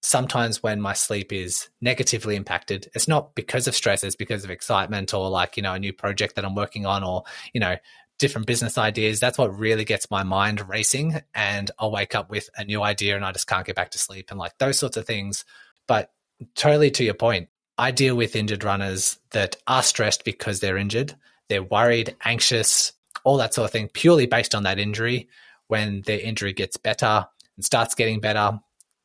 sometimes 0.00 0.62
when 0.62 0.80
my 0.80 0.92
sleep 0.94 1.32
is 1.32 1.68
negatively 1.80 2.36
impacted, 2.36 2.90
it's 2.94 3.08
not 3.08 3.34
because 3.34 3.68
of 3.68 3.74
stress, 3.74 4.02
it's 4.02 4.16
because 4.16 4.44
of 4.44 4.50
excitement 4.50 5.12
or 5.12 5.28
like, 5.28 5.56
you 5.56 5.62
know, 5.62 5.74
a 5.74 5.78
new 5.78 5.92
project 5.92 6.36
that 6.36 6.44
I'm 6.44 6.54
working 6.54 6.86
on 6.86 7.04
or, 7.04 7.24
you 7.52 7.60
know, 7.60 7.76
different 8.18 8.46
business 8.46 8.78
ideas. 8.78 9.20
That's 9.20 9.38
what 9.38 9.58
really 9.58 9.84
gets 9.84 10.10
my 10.10 10.22
mind 10.22 10.68
racing. 10.68 11.20
And 11.34 11.70
I'll 11.78 11.90
wake 11.90 12.14
up 12.14 12.30
with 12.30 12.48
a 12.56 12.64
new 12.64 12.82
idea 12.82 13.16
and 13.16 13.24
I 13.24 13.32
just 13.32 13.46
can't 13.46 13.66
get 13.66 13.76
back 13.76 13.90
to 13.92 13.98
sleep 13.98 14.30
and 14.30 14.38
like 14.38 14.56
those 14.58 14.78
sorts 14.78 14.96
of 14.96 15.06
things. 15.06 15.44
But 15.86 16.10
totally 16.54 16.90
to 16.92 17.04
your 17.04 17.14
point, 17.14 17.48
I 17.76 17.90
deal 17.90 18.14
with 18.14 18.36
injured 18.36 18.64
runners 18.64 19.18
that 19.30 19.56
are 19.66 19.82
stressed 19.82 20.24
because 20.24 20.60
they're 20.60 20.76
injured. 20.76 21.14
They're 21.48 21.62
worried, 21.62 22.14
anxious, 22.24 22.92
all 23.24 23.38
that 23.38 23.54
sort 23.54 23.64
of 23.64 23.72
thing, 23.72 23.88
purely 23.88 24.26
based 24.26 24.54
on 24.54 24.62
that 24.64 24.78
injury. 24.78 25.28
When 25.68 26.02
their 26.02 26.20
injury 26.20 26.52
gets 26.52 26.76
better 26.76 27.26
and 27.56 27.64
starts 27.64 27.94
getting 27.94 28.20
better, 28.20 28.60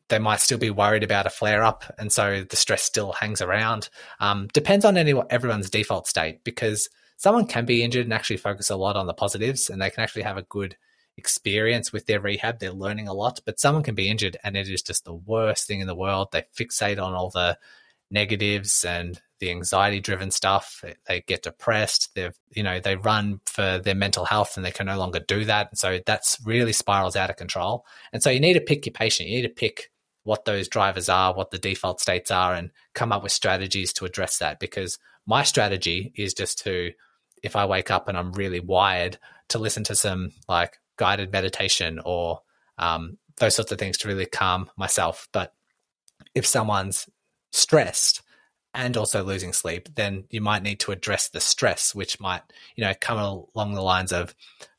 they 0.10 0.20
might 0.20 0.40
still 0.40 0.58
be 0.58 0.70
worried 0.70 1.04
about 1.04 1.26
a 1.26 1.32
flare 1.32 1.64
up, 1.64 1.84
and 1.98 2.12
so 2.12 2.44
the 2.48 2.56
stress 2.56 2.84
still 2.84 3.14
hangs 3.14 3.42
around. 3.42 3.90
Um, 4.20 4.48
depends 4.54 4.86
on 4.86 4.98
any, 4.98 5.14
everyone's 5.30 5.70
default 5.70 6.08
state 6.08 6.44
because 6.44 6.90
someone 7.18 7.48
can 7.48 7.66
be 7.66 7.84
injured 7.84 8.06
and 8.06 8.14
actually 8.14 8.38
focus 8.38 8.70
a 8.70 8.76
lot 8.76 8.96
on 8.96 9.08
the 9.08 9.14
positives, 9.14 9.70
and 9.70 9.82
they 9.82 9.90
can 9.90 10.04
actually 10.04 10.24
have 10.24 10.38
a 10.38 10.44
good 10.44 10.76
experience 11.18 11.94
with 11.94 12.06
their 12.06 12.20
rehab. 12.20 12.60
They're 12.60 12.72
learning 12.72 13.08
a 13.08 13.14
lot, 13.14 13.40
but 13.46 13.60
someone 13.60 13.84
can 13.84 13.96
be 13.96 14.10
injured 14.10 14.38
and 14.44 14.58
it 14.58 14.68
is 14.68 14.82
just 14.82 15.06
the 15.06 15.14
worst 15.14 15.68
thing 15.68 15.80
in 15.80 15.88
the 15.88 15.96
world. 15.96 16.30
They 16.32 16.46
fixate 16.58 17.02
on 17.02 17.14
all 17.14 17.30
the 17.30 17.58
negatives 18.12 18.84
and 18.86 19.20
the 19.40 19.52
anxiety 19.52 20.00
driven 20.00 20.32
stuff. 20.32 20.84
They 21.08 21.22
get 21.22 21.44
depressed. 21.44 22.14
They've, 22.16 22.38
you 22.52 22.64
know, 22.64 22.80
they 22.80 22.96
run 22.96 23.42
for 23.46 23.80
their 23.80 23.96
mental 23.96 24.26
health 24.26 24.56
and 24.56 24.66
they 24.66 24.72
can 24.72 24.86
no 24.86 24.98
longer 24.98 25.20
do 25.20 25.46
that. 25.46 25.70
and 25.72 25.78
so 25.78 26.00
that's 26.06 26.38
really 26.46 26.74
spirals 26.74 27.16
out 27.16 27.30
of 27.30 27.36
control. 27.38 27.86
And 28.14 28.22
so 28.22 28.30
you 28.30 28.40
need 28.40 28.54
to 28.54 28.62
pick 28.62 28.86
your 28.86 28.94
patient. 28.94 29.30
You 29.30 29.38
need 29.38 29.48
to 29.48 29.54
pick 29.54 29.92
what 30.26 30.44
those 30.44 30.68
drivers 30.68 31.08
are, 31.08 31.34
what 31.34 31.52
the 31.52 31.58
default 31.58 32.02
states 32.02 32.30
are, 32.30 32.54
and 32.54 32.72
come 32.94 33.14
up 33.14 33.24
with 33.24 33.32
strategies 33.32 33.94
to 33.94 34.06
address 34.06 34.40
that. 34.40 34.60
Because 34.60 35.00
my 35.26 35.44
strategy 35.44 36.12
is 36.16 36.34
just 36.34 36.60
to, 36.66 36.92
if 37.42 37.56
I 37.56 37.66
wake 37.66 37.90
up 37.90 38.10
and 38.10 38.18
I'm 38.18 38.34
really 38.34 38.60
wired, 38.60 39.18
to 39.50 39.60
listen 39.60 39.84
to 39.86 39.96
some 39.96 40.32
like 40.50 40.80
guided 40.98 41.32
meditation 41.32 42.02
or 42.04 42.42
um, 42.78 43.18
those 43.38 43.56
sorts 43.56 43.72
of 43.72 43.78
things 43.78 43.98
to 44.00 44.08
really 44.08 44.26
calm 44.26 44.70
myself. 44.76 45.28
But 45.32 45.54
if 46.34 46.46
someone's 46.46 47.08
stressed 47.52 48.22
and 48.74 48.98
also 48.98 49.24
losing 49.24 49.54
sleep, 49.54 49.90
then 49.96 50.26
you 50.30 50.42
might 50.42 50.64
need 50.64 50.80
to 50.82 50.92
address 50.92 51.30
the 51.30 51.40
stress, 51.40 51.94
which 51.94 52.20
might, 52.20 52.42
you 52.76 52.84
know, 52.84 52.94
come 53.00 53.18
along 53.18 53.74
the 53.74 53.82
lines 53.82 54.12
of 54.12 54.36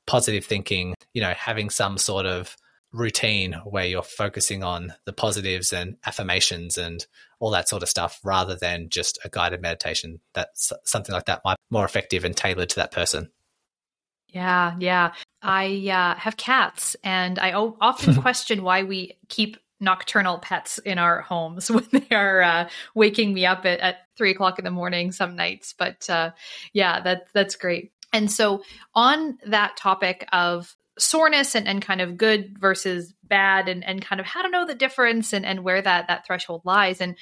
positive 0.07 0.45
thinking, 0.45 0.95
you 1.15 1.23
know, 1.23 1.33
having 1.37 1.71
some 1.71 1.99
sort 1.99 2.27
of 2.27 2.57
routine 2.97 3.53
where 3.65 3.87
you're 3.87 4.03
focusing 4.03 4.63
on 4.63 4.95
the 5.05 5.13
positives 5.13 5.73
and 5.73 5.97
affirmations 6.07 6.79
and 6.79 7.07
all 7.39 7.51
that 7.51 7.69
sort 7.69 7.83
of 7.83 7.89
stuff 7.89 8.19
rather 8.25 8.57
than 8.57 8.89
just 8.89 9.19
a 9.25 9.29
guided 9.29 9.61
meditation. 9.61 10.21
That's 10.35 10.73
something 10.85 11.13
like 11.13 11.27
that 11.27 11.43
might 11.45 11.57
be 11.57 11.75
more 11.75 11.85
effective 11.85 12.25
and 12.25 12.37
tailored 12.37 12.71
to 12.71 12.77
that 12.77 12.93
person. 12.93 13.31
Yeah, 14.29 14.75
yeah. 14.79 15.13
I 15.43 15.89
uh, 15.89 16.19
have 16.19 16.37
cats, 16.37 16.97
and 17.05 17.39
I 17.39 17.53
often 17.53 18.15
question 18.23 18.63
why 18.63 18.83
we 18.83 19.17
keep 19.29 19.57
nocturnal 19.79 20.39
pets 20.39 20.79
in 20.79 20.99
our 20.99 21.21
homes 21.21 21.71
when 21.71 21.87
they 21.93 22.15
are 22.15 22.43
uh, 22.43 22.69
waking 22.95 23.33
me 23.33 23.47
up 23.47 23.65
at, 23.67 23.81
at, 23.81 23.97
three 24.17 24.31
o'clock 24.31 24.59
in 24.59 24.65
the 24.65 24.71
morning 24.71 25.13
some 25.13 25.37
nights. 25.37 25.75
But 25.77 26.09
uh, 26.09 26.31
yeah, 26.73 27.01
that 27.01 27.29
that's 27.35 27.57
great. 27.57 27.93
And 28.13 28.31
so 28.33 28.63
on 28.95 29.39
that 29.47 29.77
topic 29.77 30.27
of 30.33 30.75
soreness 30.99 31.55
and, 31.55 31.69
and 31.69 31.83
kind 31.83 32.01
of 32.01 32.17
good 32.17 32.59
versus 32.59 33.13
bad 33.23 33.69
and, 33.69 33.85
and 33.85 34.03
kind 34.03 34.21
of 34.21 34.27
how 34.27 34.43
to 34.43 34.49
know 34.49 34.65
the 34.65 34.75
difference 34.75 35.33
and, 35.33 35.45
and 35.45 35.63
where 35.63 35.83
that 35.83 36.09
that 36.09 36.27
threshold 36.27 36.63
lies. 36.65 37.01
And 37.01 37.17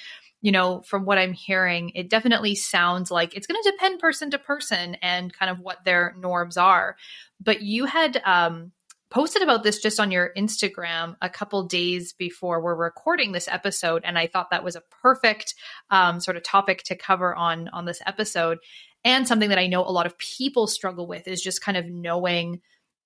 you 0.44 0.52
know, 0.52 0.82
from 0.82 1.06
what 1.06 1.16
I'm 1.16 1.32
hearing, 1.32 1.90
it 1.94 2.10
definitely 2.10 2.54
sounds 2.54 3.10
like 3.10 3.34
it's 3.34 3.46
going 3.46 3.62
to 3.62 3.70
depend 3.70 3.98
person 3.98 4.30
to 4.32 4.38
person 4.38 4.94
and 5.00 5.32
kind 5.32 5.50
of 5.50 5.58
what 5.58 5.84
their 5.86 6.14
norms 6.18 6.58
are. 6.58 6.96
But 7.40 7.62
you 7.62 7.86
had 7.86 8.20
um, 8.26 8.72
posted 9.08 9.40
about 9.40 9.62
this 9.62 9.78
just 9.80 9.98
on 9.98 10.10
your 10.10 10.32
Instagram 10.36 11.16
a 11.22 11.30
couple 11.30 11.62
days 11.62 12.12
before 12.12 12.60
we're 12.60 12.74
recording 12.74 13.32
this 13.32 13.48
episode, 13.48 14.02
and 14.04 14.18
I 14.18 14.26
thought 14.26 14.50
that 14.50 14.62
was 14.62 14.76
a 14.76 14.82
perfect 15.02 15.54
um, 15.88 16.20
sort 16.20 16.36
of 16.36 16.42
topic 16.42 16.82
to 16.84 16.94
cover 16.94 17.34
on 17.34 17.68
on 17.68 17.86
this 17.86 18.02
episode, 18.04 18.58
and 19.02 19.26
something 19.26 19.48
that 19.48 19.58
I 19.58 19.66
know 19.66 19.82
a 19.82 19.88
lot 19.88 20.04
of 20.04 20.18
people 20.18 20.66
struggle 20.66 21.06
with 21.06 21.26
is 21.26 21.40
just 21.40 21.62
kind 21.62 21.78
of 21.78 21.86
knowing 21.86 22.60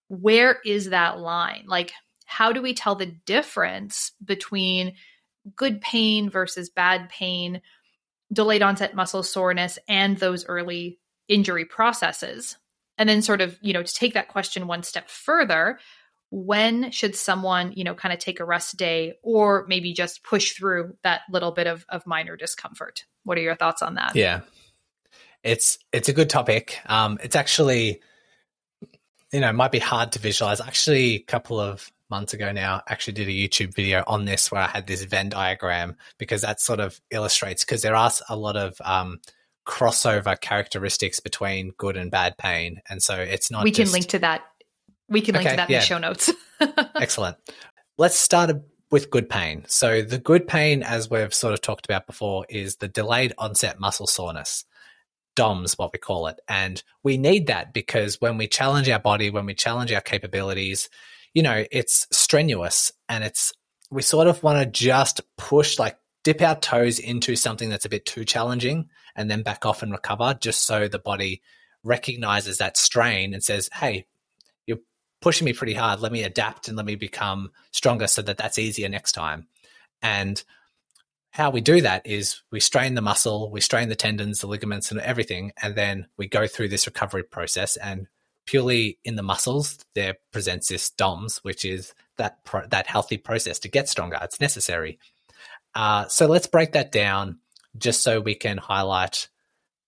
where 0.09 0.59
is 0.65 0.91
that 0.91 1.19
line, 1.19 1.65
like 1.67 1.93
how 2.25 2.53
do 2.53 2.61
we 2.61 2.75
tell 2.75 2.95
the 2.95 3.07
difference 3.07 4.13
between 4.23 4.95
good 5.57 5.81
pain 5.81 6.29
versus 6.29 6.69
bad 6.69 7.09
pain, 7.09 7.63
delayed 8.33 8.63
onset 8.63 8.95
muscle 8.95 9.23
soreness, 9.23 9.79
and 9.89 10.19
those 10.19 10.45
early 10.47 10.99
injury 11.29 11.65
processes. 11.65 12.57
And 12.99 13.09
then, 13.09 13.23
sort 13.23 13.41
of, 13.41 13.57
you 13.63 13.73
know, 13.73 13.83
to 13.83 13.95
take 13.95 14.15
that 14.15 14.29
question 14.29 14.67
one 14.67 14.83
step 14.83 15.09
further, 15.09 15.79
when 16.31 16.91
should 16.91 17.17
someone 17.17 17.73
you 17.75 17.85
know 17.85 17.95
kind 17.95 18.13
of 18.13 18.19
take 18.19 18.41
a 18.41 18.45
rest 18.45 18.77
day 18.77 19.15
or 19.23 19.65
maybe 19.69 19.93
just 19.93 20.23
push 20.23 20.53
through 20.53 20.97
that 21.03 21.23
little 21.31 21.53
bit 21.53 21.67
of, 21.67 21.87
of 21.89 22.07
minor 22.07 22.37
discomfort? 22.37 23.05
What 23.25 23.39
are 23.39 23.43
your 23.43 23.55
thoughts 23.55 23.83
on 23.83 23.95
that? 23.95 24.15
Yeah. 24.17 24.41
It's 25.43 25.79
it's 25.93 26.09
a 26.09 26.13
good 26.13 26.29
topic. 26.29 26.81
Um 26.87 27.19
it's 27.23 27.37
actually 27.37 28.03
you 29.33 29.41
know 29.41 29.53
might 29.53 29.73
be 29.73 29.79
hard 29.79 30.13
to 30.13 30.19
visualize 30.19 30.61
actually 30.61 31.15
a 31.15 31.21
couple 31.21 31.61
of 31.61 31.91
months 32.11 32.33
ago 32.33 32.53
now 32.53 32.83
actually 32.89 33.13
did 33.13 33.29
a 33.29 33.31
youtube 33.31 33.75
video 33.75 34.03
on 34.07 34.25
this 34.25 34.51
where 34.51 34.63
i 34.63 34.67
had 34.67 34.87
this 34.87 35.05
venn 35.05 35.29
diagram 35.29 35.95
because 36.19 36.43
that 36.43 36.61
sort 36.61 36.81
of 36.81 37.01
illustrates 37.11 37.65
because 37.65 37.83
there 37.83 37.95
are 37.95 38.11
a 38.29 38.37
lot 38.37 38.57
of 38.57 38.77
um 38.85 39.19
crossover 39.67 40.41
characteristics 40.41 41.21
between 41.21 41.73
good 41.77 41.97
and 41.99 42.11
bad 42.11 42.37
pain 42.39 42.81
and 42.89 43.03
so 43.03 43.15
it's 43.15 43.51
not 43.51 43.65
we 43.65 43.71
can 43.71 43.85
just, 43.85 43.93
link 43.93 44.07
to 44.07 44.19
that 44.19 44.43
we 45.09 45.21
can 45.21 45.35
link 45.35 45.47
okay, 45.47 45.53
to 45.53 45.57
that 45.57 45.71
yeah. 45.71 45.79
in 45.79 45.81
the 45.81 45.87
show 45.87 45.99
notes. 45.99 46.31
Excellent. 47.01 47.37
Let's 47.97 48.17
start 48.17 48.51
with 48.91 49.11
good 49.11 49.29
pain. 49.29 49.65
So, 49.67 50.03
the 50.03 50.19
good 50.19 50.47
pain, 50.47 50.83
as 50.83 51.11
we've 51.11 51.35
sort 51.35 51.55
of 51.55 51.61
talked 51.61 51.87
about 51.87 52.07
before, 52.07 52.47
is 52.49 52.77
the 52.77 52.89
delayed 52.89 53.33
onset 53.39 53.81
muscle 53.81 54.07
soreness. 54.07 54.65
DOMS, 55.39 55.79
what 55.79 55.93
we 55.93 56.01
call 56.01 56.27
it. 56.27 56.41
And 56.49 56.83
we 57.05 57.17
need 57.17 57.47
that 57.47 57.73
because 57.73 58.21
when 58.21 58.39
we 58.39 58.49
challenge 58.49 58.89
our 58.89 58.99
body, 58.99 59.31
when 59.31 59.47
we 59.47 59.55
challenge 59.55 59.93
our 59.93 60.01
capabilities, 60.01 60.91
you 61.33 61.45
know, 61.45 61.65
it's 61.71 62.09
strenuous 62.11 62.91
and 63.09 63.23
it's, 63.23 63.53
we 63.89 64.03
sort 64.03 64.27
of 64.27 64.43
want 64.43 64.59
to 64.59 64.67
just 64.67 65.21
push, 65.37 65.79
like 65.79 65.97
dip 66.25 66.43
our 66.43 66.57
toes 66.57 66.99
into 66.99 67.37
something 67.37 67.69
that's 67.71 67.85
a 67.85 67.89
bit 67.89 68.05
too 68.05 68.25
challenging 68.25 68.89
and 69.15 69.31
then 69.31 69.43
back 69.45 69.65
off 69.65 69.81
and 69.85 69.93
recover 69.93 70.37
just 70.41 70.67
so 70.67 70.89
the 70.89 70.99
body 70.99 71.41
recognizes 71.85 72.59
that 72.59 72.77
strain 72.77 73.33
and 73.33 73.45
says, 73.45 73.71
hey, 73.73 74.07
you're 74.67 74.81
pushing 75.21 75.45
me 75.45 75.53
pretty 75.53 75.75
hard. 75.75 76.01
Let 76.01 76.11
me 76.11 76.25
adapt 76.25 76.67
and 76.67 76.77
let 76.77 76.85
me 76.85 76.97
become 76.97 77.53
stronger 77.71 78.09
so 78.09 78.23
that 78.23 78.39
that's 78.39 78.59
easier 78.59 78.89
next 78.89 79.13
time. 79.13 79.47
And 80.03 80.43
how 81.31 81.51
we 81.51 81.61
do 81.61 81.81
that 81.83 82.07
is 82.07 82.43
we 82.51 82.61
strain 82.61 82.95
the 82.95 83.03
muscle, 83.03 83.51
we 83.51 83.61
strain 83.61 83.89
the 83.89 83.97
tendons, 83.97 84.41
the 84.41 84.47
ligaments, 84.47 84.91
and 84.91 85.01
everything, 85.01 85.53
and 85.63 85.75
then 85.75 86.07
we 86.17 86.27
go 86.27 86.47
through 86.47 86.69
this 86.69 86.87
recovery 86.87 87.23
process. 87.23 87.77
And 87.77 88.09
purely 88.47 88.99
in 89.05 89.17
the 89.17 89.23
muscles, 89.23 89.79
there 89.95 90.17
presents 90.33 90.69
this 90.69 90.91
DOMS, 90.91 91.39
which 91.39 91.65
is 91.65 91.93
that 92.17 92.45
pro- 92.45 92.67
that 92.69 92.87
healthy 92.87 93.19
process 93.19 93.59
to 93.61 93.69
get 93.69 93.89
stronger. 93.89 94.19
It's 94.23 94.41
necessary. 94.41 94.99
Uh, 95.75 96.09
so 96.09 96.27
let's 96.27 96.47
break 96.47 96.73
that 96.73 96.91
down 96.91 97.39
just 97.77 98.03
so 98.03 98.21
we 98.21 98.35
can 98.35 98.57
highlight 98.57 99.29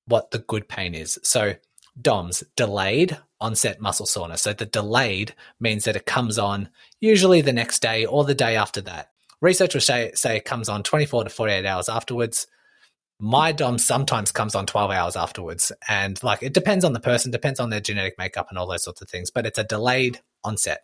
what 0.07 0.31
the 0.31 0.39
good 0.39 0.69
pain 0.69 0.95
is. 0.95 1.19
So 1.23 1.55
DOMS, 2.01 2.45
delayed 2.57 3.19
onset 3.41 3.81
muscle 3.81 4.07
soreness. 4.07 4.43
So 4.43 4.53
the 4.53 4.67
delayed 4.67 5.35
means 5.59 5.85
that 5.85 5.97
it 5.97 6.07
comes 6.07 6.39
on 6.39 6.69
usually 7.01 7.41
the 7.41 7.53
next 7.53 7.81
day 7.81 8.05
or 8.05 8.25
the 8.25 8.35
day 8.35 8.57
after 8.57 8.83
that. 8.83 9.11
Research 9.41 9.75
will 9.75 9.81
say, 9.81 10.13
say 10.15 10.37
it 10.37 10.45
comes 10.45 10.69
on 10.69 10.83
24 10.83 11.25
to 11.25 11.31
48 11.31 11.65
hours 11.67 11.89
afterwards. 11.89 12.47
My 13.19 13.53
DOM 13.53 13.79
sometimes 13.79 14.33
comes 14.33 14.55
on 14.55 14.67
12 14.67 14.91
hours 14.91 15.17
afterwards. 15.17 15.73
And 15.89 16.23
like 16.23 16.43
it 16.43 16.55
depends 16.55 16.85
on 16.85 16.93
the 16.93 17.01
person, 17.01 17.31
depends 17.31 17.61
on 17.61 17.71
their 17.71 17.81
genetic 17.81 18.17
makeup 18.19 18.47
and 18.51 18.59
all 18.59 18.67
those 18.67 18.85
sorts 18.85 19.03
of 19.03 19.09
things, 19.09 19.31
but 19.31 19.47
it's 19.47 19.59
a 19.59 19.65
delayed 19.65 20.21
onset. 20.45 20.81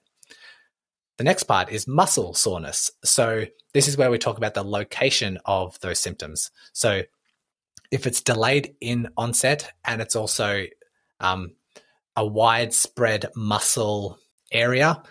The 1.19 1.25
next 1.25 1.45
part 1.45 1.71
is 1.71 1.87
muscle 1.87 2.35
soreness. 2.35 2.91
So 3.05 3.47
this 3.73 3.89
is 3.89 3.97
where 3.97 4.11
we 4.11 4.19
talk 4.19 4.37
about 4.37 4.55
the 4.55 4.65
location 4.65 5.39
of 5.47 5.79
those 5.81 5.99
symptoms. 5.99 6.51
So 6.73 7.03
if 7.91 8.07
it's 8.07 8.21
delayed 8.21 8.75
in 8.81 9.09
onset 9.17 9.73
and 9.85 10.03
it's 10.03 10.17
also 10.17 10.65
um, 11.21 11.53
a 12.15 12.27
widespread 12.27 13.27
muscle 13.35 14.19
area, 14.53 15.03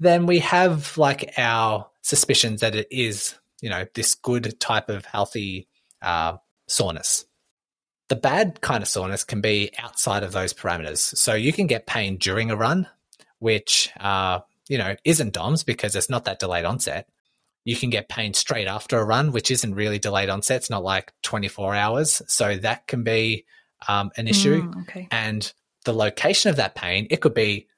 then 0.00 0.26
we 0.26 0.40
have 0.40 0.98
like 0.98 1.32
our 1.38 1.86
suspicions 2.04 2.60
that 2.60 2.76
it 2.76 2.86
is, 2.90 3.34
you 3.60 3.70
know, 3.70 3.86
this 3.94 4.14
good 4.14 4.60
type 4.60 4.90
of 4.90 5.06
healthy 5.06 5.66
uh, 6.02 6.36
soreness. 6.68 7.24
The 8.08 8.16
bad 8.16 8.60
kind 8.60 8.82
of 8.82 8.88
soreness 8.88 9.24
can 9.24 9.40
be 9.40 9.72
outside 9.78 10.22
of 10.22 10.32
those 10.32 10.52
parameters. 10.52 10.98
So 10.98 11.34
you 11.34 11.52
can 11.52 11.66
get 11.66 11.86
pain 11.86 12.18
during 12.18 12.50
a 12.50 12.56
run, 12.56 12.86
which, 13.38 13.90
uh, 13.98 14.40
you 14.68 14.76
know, 14.76 14.94
isn't 15.04 15.32
DOMS 15.32 15.64
because 15.64 15.96
it's 15.96 16.10
not 16.10 16.26
that 16.26 16.38
delayed 16.38 16.66
onset. 16.66 17.08
You 17.64 17.74
can 17.74 17.88
get 17.88 18.10
pain 18.10 18.34
straight 18.34 18.68
after 18.68 18.98
a 18.98 19.04
run, 19.04 19.32
which 19.32 19.50
isn't 19.50 19.74
really 19.74 19.98
delayed 19.98 20.28
onset. 20.28 20.58
It's 20.58 20.70
not 20.70 20.84
like 20.84 21.14
24 21.22 21.74
hours. 21.74 22.20
So 22.26 22.58
that 22.58 22.86
can 22.86 23.02
be 23.02 23.46
um, 23.88 24.10
an 24.18 24.28
issue. 24.28 24.62
Mm, 24.62 24.82
okay. 24.82 25.08
And 25.10 25.50
the 25.86 25.94
location 25.94 26.50
of 26.50 26.56
that 26.56 26.74
pain, 26.74 27.06
it 27.08 27.22
could 27.22 27.32
be 27.32 27.68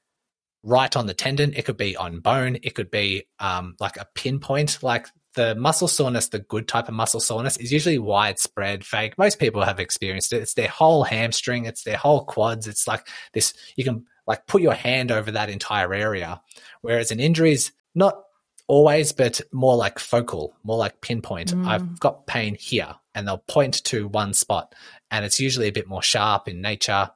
right 0.66 0.94
on 0.96 1.06
the 1.06 1.14
tendon, 1.14 1.54
it 1.54 1.64
could 1.64 1.76
be 1.76 1.96
on 1.96 2.20
bone, 2.20 2.58
it 2.62 2.74
could 2.74 2.90
be 2.90 3.26
um, 3.38 3.76
like 3.80 3.96
a 3.96 4.06
pinpoint. 4.14 4.82
Like 4.82 5.06
the 5.34 5.54
muscle 5.54 5.88
soreness, 5.88 6.28
the 6.28 6.40
good 6.40 6.66
type 6.66 6.88
of 6.88 6.94
muscle 6.94 7.20
soreness, 7.20 7.56
is 7.56 7.72
usually 7.72 7.98
widespread, 7.98 8.84
fake. 8.84 9.16
Most 9.16 9.38
people 9.38 9.64
have 9.64 9.78
experienced 9.78 10.32
it. 10.32 10.42
It's 10.42 10.54
their 10.54 10.68
whole 10.68 11.04
hamstring, 11.04 11.66
it's 11.66 11.84
their 11.84 11.96
whole 11.96 12.24
quads. 12.24 12.66
It's 12.66 12.88
like 12.88 13.08
this, 13.32 13.54
you 13.76 13.84
can 13.84 14.04
like 14.26 14.46
put 14.46 14.60
your 14.60 14.74
hand 14.74 15.12
over 15.12 15.30
that 15.30 15.50
entire 15.50 15.94
area. 15.94 16.42
Whereas 16.80 17.12
an 17.12 17.20
injury 17.20 17.52
is 17.52 17.70
not 17.94 18.20
always, 18.66 19.12
but 19.12 19.40
more 19.52 19.76
like 19.76 20.00
focal, 20.00 20.56
more 20.64 20.76
like 20.76 21.00
pinpoint. 21.00 21.54
Mm. 21.54 21.66
I've 21.66 22.00
got 22.00 22.26
pain 22.26 22.56
here, 22.58 22.96
and 23.14 23.26
they'll 23.26 23.38
point 23.38 23.84
to 23.84 24.08
one 24.08 24.34
spot. 24.34 24.74
And 25.12 25.24
it's 25.24 25.38
usually 25.38 25.68
a 25.68 25.72
bit 25.72 25.86
more 25.86 26.02
sharp 26.02 26.48
in 26.48 26.60
nature. 26.60 27.10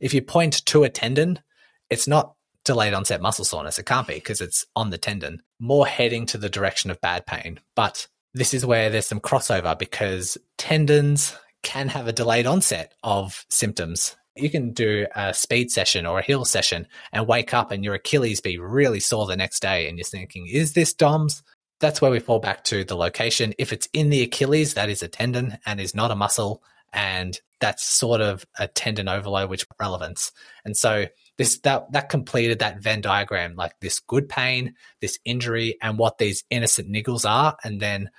If 0.00 0.12
you 0.12 0.20
point 0.20 0.66
to 0.66 0.84
a 0.84 0.90
tendon, 0.90 1.40
it's 1.88 2.06
not 2.06 2.34
delayed 2.68 2.92
onset 2.92 3.22
muscle 3.22 3.46
soreness. 3.46 3.78
It 3.78 3.86
can't 3.86 4.06
be 4.06 4.14
because 4.14 4.42
it's 4.42 4.66
on 4.76 4.90
the 4.90 4.98
tendon, 4.98 5.42
more 5.58 5.86
heading 5.86 6.26
to 6.26 6.36
the 6.36 6.50
direction 6.50 6.90
of 6.90 7.00
bad 7.00 7.24
pain. 7.24 7.60
But 7.74 8.06
this 8.34 8.52
is 8.52 8.66
where 8.66 8.90
there's 8.90 9.06
some 9.06 9.20
crossover 9.20 9.76
because 9.76 10.36
tendons 10.58 11.34
can 11.62 11.88
have 11.88 12.06
a 12.06 12.12
delayed 12.12 12.46
onset 12.46 12.92
of 13.02 13.46
symptoms. 13.48 14.16
You 14.36 14.50
can 14.50 14.72
do 14.74 15.06
a 15.16 15.32
speed 15.32 15.70
session 15.70 16.04
or 16.04 16.18
a 16.18 16.22
hill 16.22 16.44
session 16.44 16.86
and 17.10 17.26
wake 17.26 17.54
up 17.54 17.70
and 17.70 17.82
your 17.82 17.94
Achilles 17.94 18.42
be 18.42 18.58
really 18.58 19.00
sore 19.00 19.26
the 19.26 19.34
next 19.34 19.60
day. 19.60 19.88
And 19.88 19.96
you're 19.96 20.04
thinking, 20.04 20.46
is 20.46 20.74
this 20.74 20.92
DOMS? 20.92 21.42
That's 21.80 22.02
where 22.02 22.10
we 22.10 22.20
fall 22.20 22.38
back 22.38 22.64
to 22.64 22.84
the 22.84 22.96
location. 22.96 23.54
If 23.56 23.72
it's 23.72 23.88
in 23.94 24.10
the 24.10 24.20
Achilles, 24.22 24.74
that 24.74 24.90
is 24.90 25.02
a 25.02 25.08
tendon 25.08 25.56
and 25.64 25.80
is 25.80 25.94
not 25.94 26.10
a 26.10 26.16
muscle. 26.16 26.62
And 26.92 27.40
that's 27.60 27.84
sort 27.84 28.20
of 28.20 28.44
a 28.58 28.68
tendon 28.68 29.08
overload, 29.08 29.50
which 29.50 29.66
relevance. 29.80 30.32
And 30.64 30.76
so 30.76 31.06
this 31.36 31.58
that 31.60 31.90
that 31.92 32.08
completed 32.08 32.58
that 32.60 32.82
Venn 32.82 33.00
diagram, 33.00 33.54
like 33.54 33.72
this 33.80 34.00
good 34.00 34.28
pain, 34.28 34.74
this 35.00 35.18
injury, 35.24 35.76
and 35.82 35.98
what 35.98 36.18
these 36.18 36.44
innocent 36.50 36.90
niggles 36.90 37.28
are, 37.28 37.56
and 37.64 37.80
then 37.80 38.10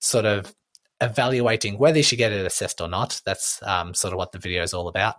sort 0.00 0.24
of 0.24 0.54
evaluating 1.00 1.78
whether 1.78 1.98
you 1.98 2.02
should 2.02 2.18
get 2.18 2.32
it 2.32 2.46
assessed 2.46 2.80
or 2.80 2.88
not. 2.88 3.20
That's 3.24 3.62
um, 3.62 3.94
sort 3.94 4.12
of 4.12 4.18
what 4.18 4.32
the 4.32 4.38
video 4.38 4.62
is 4.62 4.74
all 4.74 4.88
about. 4.88 5.16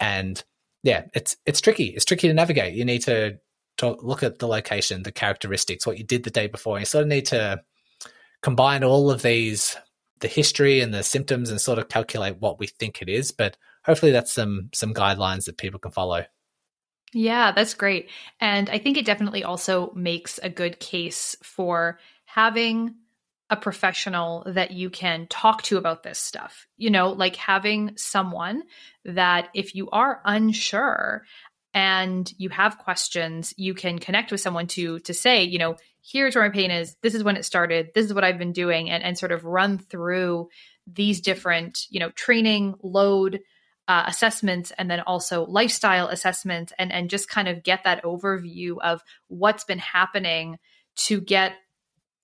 And 0.00 0.42
yeah, 0.82 1.04
it's 1.14 1.36
it's 1.46 1.60
tricky. 1.60 1.86
It's 1.86 2.04
tricky 2.04 2.28
to 2.28 2.34
navigate. 2.34 2.74
You 2.74 2.84
need 2.84 3.02
to, 3.02 3.38
to 3.78 3.96
look 4.00 4.22
at 4.22 4.38
the 4.38 4.48
location, 4.48 5.02
the 5.02 5.12
characteristics, 5.12 5.86
what 5.86 5.98
you 5.98 6.04
did 6.04 6.24
the 6.24 6.30
day 6.30 6.46
before. 6.46 6.78
You 6.78 6.84
sort 6.84 7.02
of 7.02 7.08
need 7.08 7.26
to 7.26 7.62
combine 8.42 8.84
all 8.84 9.10
of 9.10 9.22
these, 9.22 9.76
the 10.24 10.28
history 10.28 10.80
and 10.80 10.94
the 10.94 11.02
symptoms, 11.02 11.50
and 11.50 11.60
sort 11.60 11.78
of 11.78 11.90
calculate 11.90 12.38
what 12.40 12.58
we 12.58 12.66
think 12.66 13.02
it 13.02 13.10
is. 13.10 13.30
But 13.30 13.58
hopefully, 13.84 14.10
that's 14.10 14.32
some 14.32 14.70
some 14.72 14.94
guidelines 14.94 15.44
that 15.44 15.58
people 15.58 15.78
can 15.78 15.92
follow. 15.92 16.24
Yeah, 17.12 17.52
that's 17.52 17.74
great. 17.74 18.08
And 18.40 18.70
I 18.70 18.78
think 18.78 18.96
it 18.96 19.04
definitely 19.04 19.44
also 19.44 19.92
makes 19.94 20.40
a 20.42 20.48
good 20.48 20.80
case 20.80 21.36
for 21.42 21.98
having 22.24 22.94
a 23.50 23.56
professional 23.56 24.44
that 24.46 24.70
you 24.70 24.88
can 24.88 25.26
talk 25.28 25.60
to 25.64 25.76
about 25.76 26.02
this 26.02 26.18
stuff. 26.18 26.66
You 26.78 26.88
know, 26.88 27.10
like 27.10 27.36
having 27.36 27.92
someone 27.96 28.62
that 29.04 29.50
if 29.52 29.74
you 29.74 29.90
are 29.90 30.22
unsure 30.24 31.24
and 31.74 32.32
you 32.38 32.48
have 32.50 32.78
questions, 32.78 33.52
you 33.56 33.74
can 33.74 33.98
connect 33.98 34.30
with 34.30 34.40
someone 34.40 34.68
to 34.68 35.00
to 35.00 35.12
say, 35.12 35.42
you 35.42 35.58
know, 35.58 35.76
here's 36.02 36.36
where 36.36 36.44
my 36.44 36.50
pain 36.50 36.70
is, 36.70 36.96
this 37.02 37.14
is 37.14 37.24
when 37.24 37.36
it 37.36 37.44
started, 37.44 37.90
this 37.94 38.06
is 38.06 38.14
what 38.14 38.24
I've 38.24 38.38
been 38.38 38.52
doing 38.52 38.88
and 38.88 39.02
and 39.02 39.18
sort 39.18 39.32
of 39.32 39.44
run 39.44 39.78
through 39.78 40.48
these 40.86 41.20
different, 41.20 41.80
you 41.90 41.98
know, 41.98 42.10
training, 42.10 42.74
load, 42.82 43.40
uh, 43.88 44.04
assessments 44.06 44.72
and 44.78 44.90
then 44.90 45.00
also 45.00 45.44
lifestyle 45.44 46.08
assessments 46.08 46.72
and 46.78 46.90
and 46.92 47.10
just 47.10 47.28
kind 47.28 47.48
of 47.48 47.62
get 47.62 47.84
that 47.84 48.02
overview 48.02 48.76
of 48.80 49.02
what's 49.28 49.64
been 49.64 49.78
happening 49.78 50.58
to 50.96 51.20
get 51.20 51.54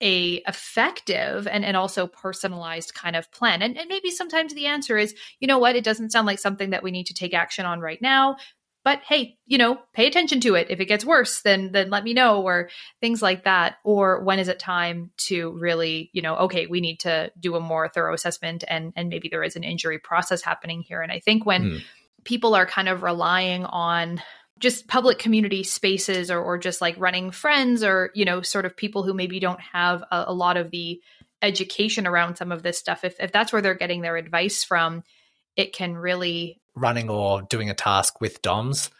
a 0.02 0.36
effective 0.48 1.46
and, 1.46 1.62
and 1.62 1.76
also 1.76 2.06
personalized 2.06 2.94
kind 2.94 3.14
of 3.14 3.30
plan. 3.30 3.60
And, 3.60 3.76
and 3.76 3.86
maybe 3.90 4.10
sometimes 4.10 4.54
the 4.54 4.66
answer 4.66 4.96
is 4.96 5.14
you 5.40 5.48
know 5.48 5.58
what? 5.58 5.76
It 5.76 5.84
doesn't 5.84 6.12
sound 6.12 6.26
like 6.26 6.38
something 6.38 6.70
that 6.70 6.82
we 6.82 6.92
need 6.92 7.06
to 7.06 7.14
take 7.14 7.34
action 7.34 7.66
on 7.66 7.80
right 7.80 8.00
now 8.00 8.36
but 8.84 9.00
hey 9.06 9.36
you 9.46 9.58
know 9.58 9.78
pay 9.92 10.06
attention 10.06 10.40
to 10.40 10.54
it. 10.54 10.68
If 10.70 10.80
it 10.80 10.86
gets 10.86 11.04
worse 11.04 11.42
then 11.42 11.72
then 11.72 11.90
let 11.90 12.04
me 12.04 12.14
know 12.14 12.42
or 12.42 12.70
things 13.00 13.22
like 13.22 13.44
that. 13.44 13.76
Or 13.84 14.22
when 14.22 14.38
is 14.38 14.48
it 14.48 14.58
time 14.58 15.10
to 15.28 15.52
really 15.58 16.10
you 16.12 16.22
know 16.22 16.36
okay 16.36 16.66
we 16.66 16.80
need 16.80 17.00
to 17.00 17.32
do 17.38 17.56
a 17.56 17.60
more 17.60 17.88
thorough 17.88 18.14
assessment 18.14 18.64
and 18.66 18.92
and 18.96 19.08
maybe 19.08 19.28
there 19.28 19.44
is 19.44 19.56
an 19.56 19.64
injury 19.64 19.98
process 19.98 20.42
happening 20.42 20.82
here. 20.82 21.02
And 21.02 21.12
i 21.12 21.20
think 21.20 21.46
when 21.46 21.62
mm. 21.62 21.82
people 22.24 22.54
are 22.54 22.66
kind 22.66 22.88
of 22.88 23.02
relying 23.02 23.64
on 23.64 24.22
just 24.60 24.86
public 24.86 25.18
community 25.18 25.62
spaces 25.62 26.30
or, 26.30 26.38
or 26.38 26.58
just 26.58 26.82
like 26.82 26.94
running 26.98 27.30
friends 27.30 27.82
or 27.82 28.10
you 28.14 28.24
know 28.24 28.42
sort 28.42 28.66
of 28.66 28.76
people 28.76 29.02
who 29.02 29.14
maybe 29.14 29.40
don't 29.40 29.60
have 29.60 30.02
a, 30.12 30.24
a 30.28 30.34
lot 30.34 30.56
of 30.56 30.70
the 30.70 31.00
education 31.42 32.06
around 32.06 32.36
some 32.36 32.52
of 32.52 32.62
this 32.62 32.78
stuff 32.78 33.02
if, 33.02 33.18
if 33.18 33.32
that's 33.32 33.52
where 33.52 33.62
they're 33.62 33.74
getting 33.74 34.02
their 34.02 34.16
advice 34.16 34.62
from 34.62 35.02
it 35.56 35.72
can 35.72 35.96
really 35.96 36.59
running 36.74 37.10
or 37.10 37.42
doing 37.42 37.70
a 37.70 37.74
task 37.74 38.20
with 38.20 38.42
DOMS 38.42 38.90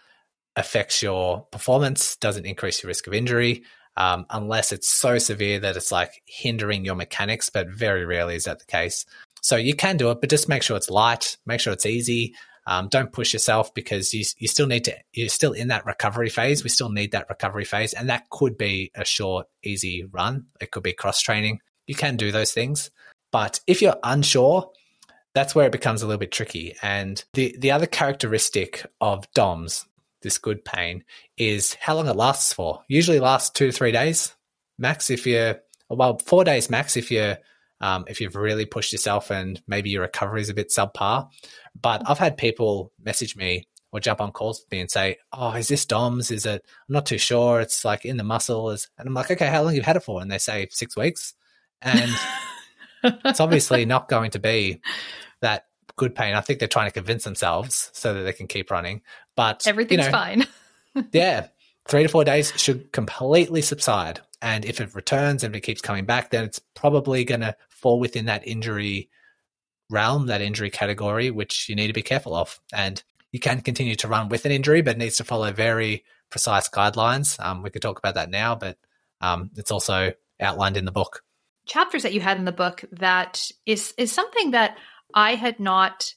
affects 0.57 1.03
your 1.03 1.43
performance, 1.53 2.17
doesn't 2.17 2.47
increase 2.47 2.83
your 2.83 2.89
risk 2.89 3.07
of 3.07 3.15
injury, 3.15 3.63
um, 3.97 4.27
unless 4.31 4.73
it's 4.73 4.89
so 4.89 5.19
severe 5.19 5.61
that 5.61 5.77
it's 5.77 5.93
like 5.93 6.23
hindering 6.27 6.85
your 6.85 6.95
mechanics, 6.95 7.51
but 7.51 7.69
very 7.69 8.05
rarely 8.05 8.35
is 8.35 8.45
that 8.45 8.59
the 8.59 8.67
case. 8.67 9.05
So 9.43 9.57
you 9.57 9.75
can 9.75 9.97
do 9.97 10.11
it, 10.11 10.21
but 10.21 10.31
just 10.31 10.49
make 10.49 10.63
sure 10.63 10.77
it's 10.77 10.91
light, 10.91 11.37
make 11.47 11.61
sure 11.61 11.73
it's 11.73 11.87
easy, 11.87 12.35
um, 12.67 12.89
don't 12.89 13.13
push 13.13 13.33
yourself 13.33 13.73
because 13.75 14.13
you, 14.13 14.25
you 14.39 14.49
still 14.49 14.67
need 14.67 14.85
to, 14.85 14.95
you're 15.13 15.29
still 15.29 15.53
in 15.53 15.69
that 15.69 15.87
recovery 15.87 16.29
phase. 16.29 16.63
We 16.63 16.71
still 16.71 16.91
need 16.91 17.13
that 17.13 17.29
recovery 17.29 17.65
phase. 17.65 17.93
And 17.95 18.09
that 18.09 18.29
could 18.31 18.57
be 18.57 18.91
a 18.95 19.05
short, 19.05 19.47
easy 19.63 20.05
run. 20.05 20.47
It 20.61 20.71
could 20.71 20.83
be 20.83 20.93
cross 20.93 21.21
training. 21.21 21.61
You 21.87 21.95
can 21.95 22.17
do 22.17 22.31
those 22.31 22.53
things. 22.53 22.91
But 23.33 23.61
if 23.67 23.81
you're 23.81 23.99
unsure, 24.03 24.71
that's 25.35 25.55
where 25.55 25.67
it 25.67 25.73
becomes 25.73 26.03
a 26.03 26.07
little 26.07 26.19
bit 26.19 26.33
tricky. 26.33 26.75
And 26.83 27.23
the, 27.35 27.55
the 27.59 27.71
other 27.71 27.87
characteristic 27.87 28.85
of 29.01 29.31
DOMS, 29.35 29.87
this 30.23 30.39
good 30.39 30.65
pain, 30.65 31.05
is 31.37 31.75
how 31.75 31.95
long 31.95 32.09
it 32.09 32.17
lasts 32.17 32.53
for. 32.53 32.83
Usually 32.89 33.21
lasts 33.21 33.51
two 33.51 33.67
to 33.67 33.73
three 33.73 33.93
days 33.93 34.35
max 34.79 35.11
if 35.11 35.27
you're, 35.27 35.61
well, 35.89 36.19
four 36.25 36.43
days 36.45 36.71
max 36.71 36.97
if 36.97 37.11
you're 37.11 37.39
um, 37.81 38.05
if 38.09 38.21
you've 38.21 38.37
really 38.37 38.67
pushed 38.67 38.93
yourself 38.93 39.31
and 39.31 39.61
maybe 39.67 39.91
your 39.91 40.03
recovery 40.03 40.43
is 40.43 40.51
a 40.51 40.55
bit 40.55 40.69
subpar. 40.69 41.29
But 41.81 42.03
I've 42.09 42.19
had 42.19 42.37
people 42.37 42.93
message 43.03 43.37
me 43.37 43.67
or 43.93 44.01
jump 44.01 44.21
on 44.21 44.33
calls 44.33 44.61
with 44.61 44.71
me 44.71 44.81
and 44.81 44.91
say, 44.91 45.17
"Oh, 45.33 45.53
is 45.53 45.69
this 45.69 45.87
DOMS? 45.87 46.31
Is 46.31 46.47
it? 46.47 46.63
I'm 46.89 46.93
not 46.93 47.07
too 47.07 47.19
sure. 47.19 47.61
It's 47.61 47.85
like 47.85 48.05
in 48.05 48.17
the 48.17 48.25
muscle." 48.25 48.71
Is 48.71 48.89
and 48.99 49.09
I'm 49.09 49.15
like, 49.15 49.31
"Okay, 49.31 49.47
how 49.47 49.63
long 49.63 49.69
have 49.69 49.77
you 49.77 49.83
had 49.83 49.97
it 49.97 50.03
for?" 50.03 50.21
And 50.21 50.31
they 50.31 50.39
say 50.39 50.69
six 50.71 50.97
weeks, 50.97 51.35
and 51.81 52.11
it's 53.03 53.41
obviously 53.41 53.85
not 53.85 54.09
going 54.09 54.31
to 54.33 54.39
be 54.39 54.81
that 55.41 55.67
good 55.97 56.15
pain. 56.15 56.35
I 56.35 56.41
think 56.41 56.59
they're 56.59 56.69
trying 56.69 56.89
to 56.89 56.95
convince 56.95 57.25
themselves 57.25 57.91
so 57.93 58.15
that 58.15 58.23
they 58.23 58.33
can 58.33 58.47
keep 58.47 58.71
running. 58.71 59.03
But 59.37 59.67
everything's 59.67 60.07
you 60.07 60.11
know, 60.11 60.19
fine. 60.19 60.47
yeah, 61.13 61.49
three 61.89 62.03
to 62.03 62.09
four 62.09 62.25
days 62.25 62.53
should 62.57 62.93
completely 62.93 63.63
subside. 63.63 64.21
And 64.43 64.65
if 64.65 64.81
it 64.81 64.95
returns 64.95 65.45
and 65.45 65.55
it 65.55 65.61
keeps 65.61 65.83
coming 65.83 66.07
back, 66.07 66.31
then 66.31 66.45
it's 66.45 66.61
probably 66.75 67.25
going 67.25 67.43
to 67.43 67.57
fall 67.69 68.01
within 68.01 68.27
that 68.27 68.47
injury 68.47 69.11
realm, 69.91 70.27
that 70.27 70.41
injury 70.41 70.71
category, 70.71 71.31
which 71.31 71.69
you 71.69 71.75
need 71.75 71.89
to 71.89 71.93
be 71.93 72.03
careful 72.03 72.35
of. 72.35 72.61
And 72.73 73.03
you 73.33 73.41
can 73.41 73.61
continue 73.61 73.95
to 73.97 74.09
run 74.09 74.29
with 74.29 74.47
an 74.47 74.53
injury, 74.53 74.83
but 74.83 74.97
it 74.97 74.99
needs 74.99 75.19
to 75.19 75.25
follow 75.25 75.53
very 75.53 76.05
precise 76.31 76.69
guidelines. 76.69 77.39
Um, 77.45 77.63
we 77.63 77.71
could 77.71 77.83
talk 77.83 77.99
about 77.99 78.15
that 78.15 78.31
now, 78.31 78.55
but 78.55 78.79
um, 79.21 79.51
it's 79.57 79.71
also 79.71 80.13
outlined 80.41 80.77
in 80.77 80.85
the 80.85 80.93
book. 80.93 81.23
Chapters 81.71 82.03
that 82.03 82.13
you 82.13 82.21
had 82.21 82.37
in 82.37 82.45
the 82.45 82.51
book 82.51 82.85
that 82.91 83.49
is 83.65 83.95
is 83.97 84.11
something 84.11 84.51
that 84.51 84.77
I 85.15 85.37
had 85.37 85.61
not 85.61 86.13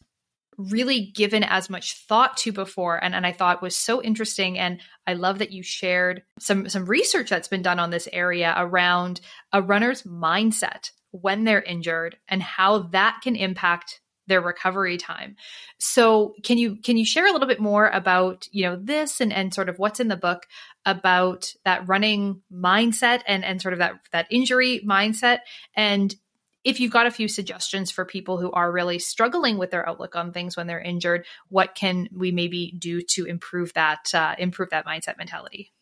really 0.57 1.11
given 1.15 1.43
as 1.43 1.69
much 1.69 2.05
thought 2.07 2.37
to 2.37 2.51
before 2.51 3.03
and, 3.03 3.13
and 3.13 3.23
I 3.25 3.33
thought 3.33 3.61
was 3.61 3.75
so 3.75 4.01
interesting. 4.01 4.57
And 4.57 4.81
I 5.05 5.13
love 5.13 5.37
that 5.37 5.51
you 5.51 5.61
shared 5.61 6.23
some 6.39 6.67
some 6.69 6.85
research 6.85 7.29
that's 7.29 7.47
been 7.47 7.61
done 7.61 7.77
on 7.77 7.91
this 7.91 8.09
area 8.11 8.51
around 8.57 9.21
a 9.51 9.61
runner's 9.61 10.01
mindset 10.01 10.89
when 11.11 11.43
they're 11.43 11.61
injured 11.61 12.17
and 12.27 12.41
how 12.41 12.79
that 12.89 13.19
can 13.21 13.35
impact 13.35 14.01
their 14.27 14.41
recovery 14.41 14.97
time. 14.97 15.35
So 15.79 16.33
can 16.43 16.57
you 16.57 16.77
can 16.77 16.97
you 16.97 17.05
share 17.05 17.27
a 17.27 17.31
little 17.31 17.47
bit 17.47 17.59
more 17.59 17.87
about, 17.87 18.47
you 18.51 18.63
know, 18.63 18.75
this 18.75 19.21
and 19.21 19.33
and 19.33 19.53
sort 19.53 19.69
of 19.69 19.79
what's 19.79 19.99
in 19.99 20.07
the 20.07 20.17
book 20.17 20.45
about 20.85 21.53
that 21.65 21.87
running 21.87 22.41
mindset 22.51 23.21
and 23.27 23.43
and 23.43 23.61
sort 23.61 23.73
of 23.73 23.79
that 23.79 23.93
that 24.11 24.27
injury 24.29 24.81
mindset 24.85 25.39
and 25.75 26.15
if 26.63 26.79
you've 26.79 26.91
got 26.91 27.05
a 27.05 27.11
few 27.11 27.27
suggestions 27.27 27.91
for 27.91 28.05
people 28.05 28.39
who 28.39 28.51
are 28.51 28.71
really 28.71 28.99
struggling 28.99 29.57
with 29.57 29.71
their 29.71 29.87
outlook 29.87 30.15
on 30.15 30.31
things 30.31 30.55
when 30.55 30.67
they're 30.67 30.79
injured, 30.79 31.25
what 31.49 31.75
can 31.75 32.07
we 32.15 32.31
maybe 32.31 32.73
do 32.77 33.01
to 33.01 33.25
improve 33.25 33.73
that 33.73 34.13
uh, 34.13 34.35
improve 34.37 34.69
that 34.69 34.85
mindset 34.85 35.17
mentality? 35.17 35.73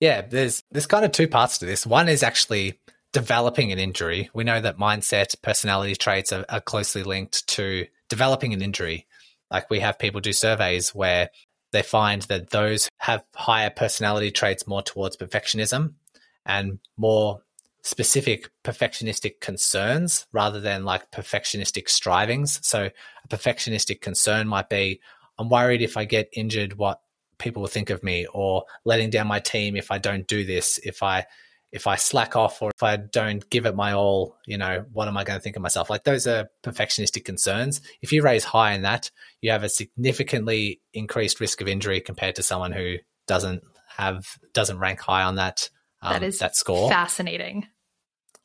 Yeah, 0.00 0.22
there's 0.22 0.62
there's 0.70 0.86
kind 0.86 1.04
of 1.04 1.12
two 1.12 1.28
parts 1.28 1.58
to 1.58 1.66
this. 1.66 1.86
One 1.86 2.08
is 2.08 2.22
actually 2.22 2.78
developing 3.14 3.70
an 3.70 3.78
injury. 3.78 4.28
We 4.34 4.44
know 4.44 4.60
that 4.60 4.76
mindset, 4.76 5.40
personality 5.40 5.94
traits 5.94 6.32
are, 6.32 6.44
are 6.48 6.60
closely 6.60 7.04
linked 7.04 7.46
to 7.50 7.86
developing 8.08 8.52
an 8.52 8.60
injury. 8.60 9.06
Like 9.50 9.70
we 9.70 9.80
have 9.80 9.98
people 10.00 10.20
do 10.20 10.32
surveys 10.32 10.94
where 10.94 11.30
they 11.70 11.82
find 11.82 12.22
that 12.22 12.50
those 12.50 12.88
have 12.98 13.24
higher 13.34 13.70
personality 13.70 14.32
traits 14.32 14.66
more 14.66 14.82
towards 14.82 15.16
perfectionism 15.16 15.94
and 16.44 16.80
more 16.96 17.40
specific 17.82 18.50
perfectionistic 18.64 19.40
concerns 19.40 20.26
rather 20.32 20.60
than 20.60 20.84
like 20.84 21.10
perfectionistic 21.12 21.88
strivings. 21.88 22.58
So 22.66 22.90
a 23.24 23.28
perfectionistic 23.28 24.00
concern 24.00 24.48
might 24.48 24.68
be 24.68 25.00
I'm 25.38 25.48
worried 25.48 25.82
if 25.82 25.96
I 25.96 26.04
get 26.04 26.30
injured 26.32 26.78
what 26.78 27.00
people 27.38 27.62
will 27.62 27.68
think 27.68 27.90
of 27.90 28.02
me 28.02 28.26
or 28.32 28.64
letting 28.84 29.10
down 29.10 29.28
my 29.28 29.38
team 29.38 29.76
if 29.76 29.92
I 29.92 29.98
don't 29.98 30.26
do 30.26 30.44
this, 30.44 30.78
if 30.78 31.02
I 31.02 31.26
if 31.74 31.88
I 31.88 31.96
slack 31.96 32.36
off 32.36 32.62
or 32.62 32.70
if 32.72 32.84
I 32.84 32.96
don't 32.96 33.50
give 33.50 33.66
it 33.66 33.74
my 33.74 33.92
all, 33.94 34.36
you 34.46 34.56
know, 34.56 34.84
what 34.92 35.08
am 35.08 35.16
I 35.16 35.24
going 35.24 35.40
to 35.40 35.42
think 35.42 35.56
of 35.56 35.62
myself? 35.62 35.90
Like 35.90 36.04
those 36.04 36.24
are 36.24 36.48
perfectionistic 36.62 37.24
concerns. 37.24 37.80
If 38.00 38.12
you 38.12 38.22
raise 38.22 38.44
high 38.44 38.74
in 38.74 38.82
that, 38.82 39.10
you 39.40 39.50
have 39.50 39.64
a 39.64 39.68
significantly 39.68 40.80
increased 40.92 41.40
risk 41.40 41.60
of 41.60 41.66
injury 41.66 42.00
compared 42.00 42.36
to 42.36 42.44
someone 42.44 42.70
who 42.70 42.98
doesn't 43.26 43.64
have 43.88 44.24
doesn't 44.52 44.78
rank 44.78 45.00
high 45.00 45.24
on 45.24 45.34
that 45.34 45.68
um, 46.00 46.12
that 46.12 46.22
is 46.22 46.38
that 46.38 46.54
score. 46.54 46.88
Fascinating. 46.88 47.66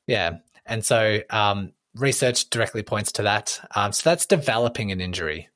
Yeah. 0.07 0.37
And 0.65 0.83
so 0.83 1.19
um, 1.29 1.73
research 1.93 2.49
directly 2.49 2.81
points 2.81 3.11
to 3.13 3.23
that. 3.23 3.59
Um, 3.75 3.91
so 3.91 4.09
that's 4.09 4.25
developing 4.25 4.91
an 4.91 5.01
injury. 5.01 5.49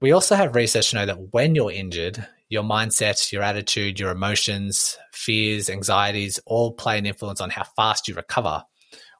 We 0.00 0.12
also 0.12 0.36
have 0.36 0.54
research 0.54 0.90
to 0.90 0.96
know 0.96 1.06
that 1.06 1.32
when 1.32 1.54
you're 1.54 1.70
injured, 1.70 2.26
your 2.54 2.62
mindset, 2.62 3.32
your 3.32 3.42
attitude, 3.42 4.00
your 4.00 4.10
emotions, 4.10 4.96
fears, 5.12 5.68
anxieties 5.68 6.40
all 6.46 6.72
play 6.72 6.96
an 6.96 7.04
influence 7.04 7.40
on 7.40 7.50
how 7.50 7.64
fast 7.76 8.08
you 8.08 8.14
recover, 8.14 8.62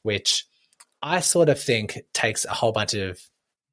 which 0.03 0.47
I 1.03 1.21
sort 1.21 1.49
of 1.49 1.61
think 1.61 2.01
takes 2.15 2.45
a 2.47 2.55
whole 2.55 2.73
bunch 2.73 2.95
of 2.95 3.21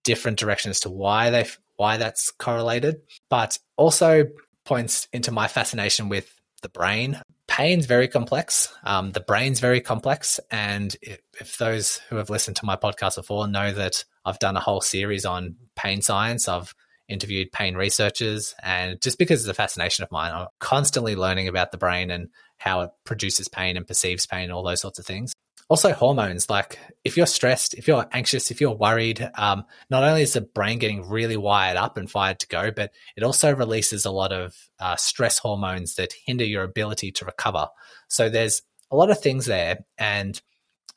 different 0.04 0.40
directions 0.40 0.82
to 0.82 0.90
why 0.90 1.30
they 1.30 1.46
why 1.78 1.98
that's 1.98 2.32
correlated, 2.32 3.02
but 3.30 3.58
also 3.78 4.26
points 4.66 5.08
into 5.14 5.32
my 5.32 5.48
fascination 5.48 6.10
with 6.10 6.34
the 6.62 6.70
brain. 6.70 7.22
Pain's 7.48 7.86
very 7.86 8.08
complex. 8.08 8.74
Um, 8.84 9.12
the 9.12 9.20
brain's 9.20 9.60
very 9.60 9.82
complex, 9.82 10.40
and 10.50 10.96
if, 11.02 11.20
if 11.40 11.58
those 11.58 11.98
who 12.10 12.16
have 12.16 12.30
listened 12.30 12.58
to 12.58 12.66
my 12.66 12.76
podcast 12.76 13.16
before 13.16 13.48
know 13.48 13.72
that 13.72 14.04
I've 14.26 14.40
done 14.40 14.58
a 14.58 14.62
whole 14.62 14.82
series 14.82 15.26
on 15.26 15.56
pain 15.76 16.02
science, 16.02 16.48
I've 16.48 16.74
interviewed 17.12 17.52
pain 17.52 17.76
researchers, 17.76 18.56
and 18.64 19.00
just 19.02 19.20
because 19.20 19.42
it's 19.42 19.50
a 19.50 19.54
fascination 19.54 20.04
of 20.04 20.12
mine, 20.12 20.32
I'm 20.34 20.48
constantly 20.60 21.16
learning 21.16 21.48
about 21.48 21.72
the 21.72 21.78
brain 21.78 22.10
and 22.10 22.30
how 22.58 22.82
it 22.82 22.92
produces 23.04 23.48
pain 23.48 23.76
and 23.76 23.86
perceives 23.86 24.26
pain, 24.26 24.52
all 24.52 24.64
those 24.64 24.82
sorts 24.82 25.00
of 25.00 25.06
things. 25.06 25.34
Also 25.68 25.94
hormones 25.94 26.50
like 26.50 26.78
if 27.06 27.16
you're 27.16 27.26
stressed 27.26 27.76
if 27.76 27.88
you're 27.88 28.06
anxious 28.12 28.52
if 28.52 28.60
you're 28.60 28.76
worried 28.76 29.32
um, 29.36 29.64
not 29.90 30.04
only 30.04 30.22
is 30.22 30.34
the 30.34 30.42
brain 30.42 30.80
getting 30.80 31.08
really 31.08 31.38
wired 31.38 31.78
up 31.78 31.96
and 31.98 32.12
fired 32.12 32.40
to 32.40 32.48
go 32.48 32.72
but 32.72 32.92
it 33.16 33.24
also 33.24 33.56
releases 33.56 34.04
a 34.04 34.12
lot 34.12 34.34
of 34.34 34.54
uh, 34.82 34.98
stress 34.98 35.40
hormones 35.40 35.96
that 35.96 36.14
hinder 36.26 36.44
your 36.44 36.64
ability 36.64 37.10
to 37.14 37.24
recover. 37.24 37.68
So 38.10 38.28
there's 38.28 38.64
a 38.92 38.98
lot 38.98 39.12
of 39.12 39.22
things 39.22 39.46
there 39.46 39.86
and 39.98 40.42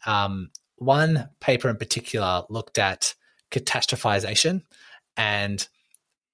um, 0.07 0.51
one 0.77 1.29
paper 1.39 1.69
in 1.69 1.77
particular 1.77 2.43
looked 2.49 2.79
at 2.79 3.15
catastrophization 3.53 4.63
and 5.17 5.69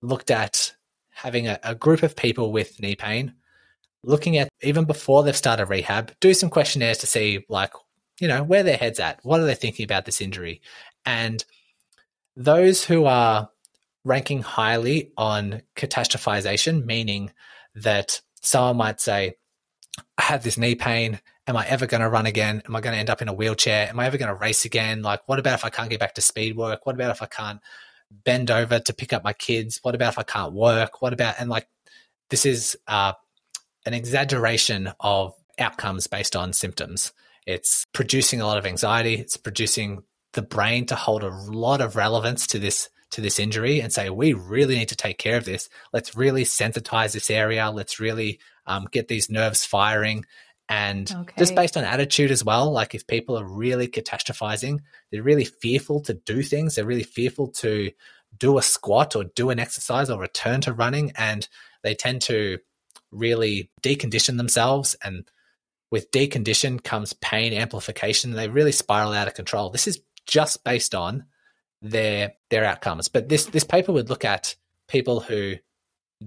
looked 0.02 0.30
at 0.30 0.74
having 1.10 1.46
a, 1.46 1.58
a 1.62 1.74
group 1.74 2.02
of 2.02 2.16
people 2.16 2.52
with 2.52 2.80
knee 2.80 2.96
pain 2.96 3.34
looking 4.02 4.38
at 4.38 4.48
even 4.62 4.86
before 4.86 5.22
they've 5.22 5.36
started 5.36 5.66
rehab 5.66 6.12
do 6.20 6.32
some 6.32 6.48
questionnaires 6.48 6.98
to 6.98 7.06
see 7.06 7.44
like 7.48 7.72
you 8.20 8.28
know, 8.28 8.42
where 8.44 8.62
their 8.62 8.76
heads 8.76 9.00
at. 9.00 9.18
What 9.24 9.40
are 9.40 9.46
they 9.46 9.54
thinking 9.54 9.84
about 9.84 10.04
this 10.04 10.20
injury? 10.20 10.60
And 11.04 11.44
those 12.36 12.84
who 12.84 13.06
are 13.06 13.48
ranking 14.04 14.42
highly 14.42 15.12
on 15.16 15.62
catastrophization, 15.74 16.84
meaning 16.84 17.32
that 17.74 18.20
someone 18.42 18.76
might 18.76 19.00
say, 19.00 19.36
I 20.18 20.22
have 20.22 20.44
this 20.44 20.58
knee 20.58 20.74
pain. 20.74 21.18
Am 21.46 21.56
I 21.56 21.66
ever 21.66 21.86
going 21.86 22.02
to 22.02 22.08
run 22.08 22.26
again? 22.26 22.62
Am 22.66 22.76
I 22.76 22.80
going 22.80 22.92
to 22.92 22.98
end 23.00 23.10
up 23.10 23.22
in 23.22 23.28
a 23.28 23.32
wheelchair? 23.32 23.88
Am 23.88 23.98
I 23.98 24.06
ever 24.06 24.18
going 24.18 24.28
to 24.28 24.34
race 24.34 24.64
again? 24.64 25.02
Like, 25.02 25.26
what 25.26 25.38
about 25.38 25.54
if 25.54 25.64
I 25.64 25.70
can't 25.70 25.90
get 25.90 25.98
back 25.98 26.14
to 26.14 26.20
speed 26.20 26.56
work? 26.56 26.86
What 26.86 26.94
about 26.94 27.10
if 27.10 27.22
I 27.22 27.26
can't 27.26 27.60
bend 28.10 28.50
over 28.50 28.78
to 28.80 28.92
pick 28.92 29.12
up 29.12 29.24
my 29.24 29.32
kids? 29.32 29.78
What 29.82 29.94
about 29.94 30.12
if 30.12 30.18
I 30.18 30.22
can't 30.22 30.52
work? 30.52 31.02
What 31.02 31.12
about, 31.12 31.36
and 31.38 31.50
like, 31.50 31.68
this 32.28 32.46
is 32.46 32.76
uh, 32.86 33.12
an 33.86 33.94
exaggeration 33.94 34.92
of 35.00 35.34
outcomes 35.58 36.06
based 36.06 36.36
on 36.36 36.52
symptoms. 36.52 37.12
It's 37.46 37.86
producing 37.92 38.40
a 38.40 38.46
lot 38.46 38.58
of 38.58 38.66
anxiety. 38.66 39.14
It's 39.14 39.36
producing 39.36 40.02
the 40.32 40.42
brain 40.42 40.86
to 40.86 40.94
hold 40.94 41.24
a 41.24 41.28
lot 41.28 41.80
of 41.80 41.96
relevance 41.96 42.46
to 42.48 42.58
this 42.58 42.88
to 43.10 43.20
this 43.20 43.40
injury 43.40 43.80
and 43.80 43.92
say 43.92 44.08
we 44.08 44.32
really 44.32 44.76
need 44.76 44.88
to 44.88 44.96
take 44.96 45.18
care 45.18 45.36
of 45.36 45.44
this. 45.44 45.68
Let's 45.92 46.16
really 46.16 46.44
sensitize 46.44 47.12
this 47.12 47.28
area. 47.28 47.68
Let's 47.70 47.98
really 47.98 48.38
um, 48.66 48.86
get 48.92 49.08
these 49.08 49.28
nerves 49.28 49.64
firing. 49.64 50.24
And 50.70 51.10
okay. 51.10 51.34
just 51.36 51.56
based 51.56 51.76
on 51.76 51.82
attitude 51.82 52.30
as 52.30 52.44
well, 52.44 52.70
like 52.70 52.94
if 52.94 53.04
people 53.08 53.36
are 53.36 53.44
really 53.44 53.88
catastrophizing, 53.88 54.78
they're 55.10 55.22
really 55.22 55.44
fearful 55.44 56.00
to 56.02 56.14
do 56.14 56.42
things. 56.42 56.76
They're 56.76 56.86
really 56.86 57.02
fearful 57.02 57.48
to 57.48 57.90
do 58.38 58.56
a 58.56 58.62
squat 58.62 59.16
or 59.16 59.24
do 59.24 59.50
an 59.50 59.58
exercise 59.58 60.08
or 60.08 60.20
return 60.20 60.60
to 60.62 60.72
running. 60.72 61.12
And 61.16 61.48
they 61.82 61.96
tend 61.96 62.22
to 62.22 62.58
really 63.10 63.68
decondition 63.82 64.36
themselves 64.36 64.94
and 65.02 65.28
with 65.90 66.12
decondition 66.12 66.80
comes 66.80 67.14
pain 67.14 67.52
amplification. 67.52 68.30
They 68.30 68.48
really 68.48 68.70
spiral 68.70 69.12
out 69.12 69.26
of 69.26 69.34
control. 69.34 69.70
This 69.70 69.88
is 69.88 70.00
just 70.24 70.62
based 70.62 70.94
on 70.94 71.24
their 71.82 72.34
their 72.50 72.64
outcomes. 72.64 73.08
But 73.08 73.28
this 73.28 73.46
this 73.46 73.64
paper 73.64 73.90
would 73.90 74.08
look 74.08 74.24
at 74.24 74.54
people 74.86 75.18
who 75.18 75.54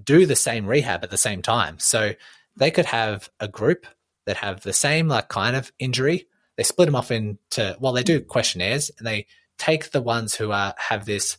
do 0.04 0.26
the 0.26 0.36
same 0.36 0.66
rehab 0.66 1.02
at 1.06 1.12
the 1.12 1.18
same 1.18 1.42
time. 1.42 1.80
So 1.80 2.12
they 2.58 2.72
could 2.72 2.88
have 2.88 3.30
a 3.40 3.48
group 3.48 3.86
that 4.26 4.38
have 4.38 4.62
the 4.62 4.74
same 4.74 5.08
like 5.08 5.30
kind 5.30 5.56
of 5.56 5.72
injury. 5.80 6.28
They 6.58 6.64
split 6.64 6.88
them 6.88 6.96
off 6.96 7.12
into 7.12 7.76
well, 7.80 7.94
they 7.94 8.04
do 8.04 8.22
questionnaires 8.22 8.92
and 8.98 9.08
they 9.08 9.28
take 9.58 9.92
the 9.92 10.02
ones 10.02 10.36
who 10.36 10.52
are 10.52 10.74
have 10.78 11.06
this 11.06 11.38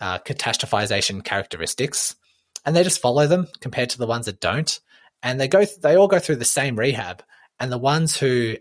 uh, 0.00 0.18
catastrophization 0.18 1.24
characteristics 1.24 2.16
and 2.64 2.74
they 2.74 2.82
just 2.82 3.00
follow 3.00 3.26
them 3.26 3.48
compared 3.60 3.90
to 3.90 3.98
the 3.98 4.06
ones 4.06 4.26
that 4.26 4.40
don't. 4.40 4.80
And 5.22 5.40
they 5.40 5.48
go 5.48 5.64
they 5.64 5.96
all 5.96 6.08
go 6.08 6.18
through 6.18 6.36
the 6.36 6.44
same 6.44 6.76
rehab 6.76 7.22
and 7.60 7.70
the 7.70 7.78
ones 7.78 8.16
who 8.16 8.56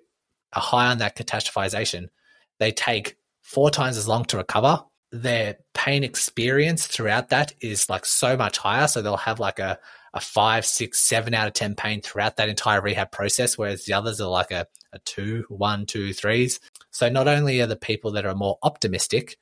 are 0.54 0.62
high 0.62 0.88
on 0.88 1.00
that 1.00 1.16
catastrophization, 1.16 2.10
they 2.60 2.72
take 2.72 3.18
four 3.42 3.72
times 3.72 3.98
as 3.98 4.08
long 4.08 4.26
to 4.26 4.38
recover. 4.38 4.84
Their 5.12 5.58
pain 5.74 6.04
experience 6.04 6.88
throughout 6.88 7.30
that 7.30 7.54
is 7.60 7.90
like 7.90 8.06
so 8.06 8.38
much 8.38 8.58
higher. 8.58 8.88
So 8.88 9.02
they'll 9.02 9.18
have 9.18 9.40
like 9.40 9.60
a, 9.60 9.80
a 10.14 10.20
five, 10.20 10.66
six, 10.66 11.00
seven 11.00 11.34
out 11.34 11.48
of 11.48 11.54
10 11.54 11.76
pain 11.76 12.02
throughout 12.02 12.38
that 12.38 12.50
entire 12.50 12.82
rehab 12.82 13.12
process, 13.12 13.58
whereas 13.58 13.86
the 13.86 13.94
others 13.94 14.20
are 14.20 14.30
like 14.30 14.52
a, 14.52 14.68
a 14.92 15.00
two, 15.00 15.46
one, 15.50 15.86
two, 15.86 16.14
threes. 16.14 16.60
So 16.92 17.10
not 17.10 17.28
only 17.28 17.62
are 17.62 17.68
the 17.68 17.76
people 17.78 18.12
that 18.12 18.26
are 18.26 18.36
more 18.36 18.58
optimistic 18.64 19.38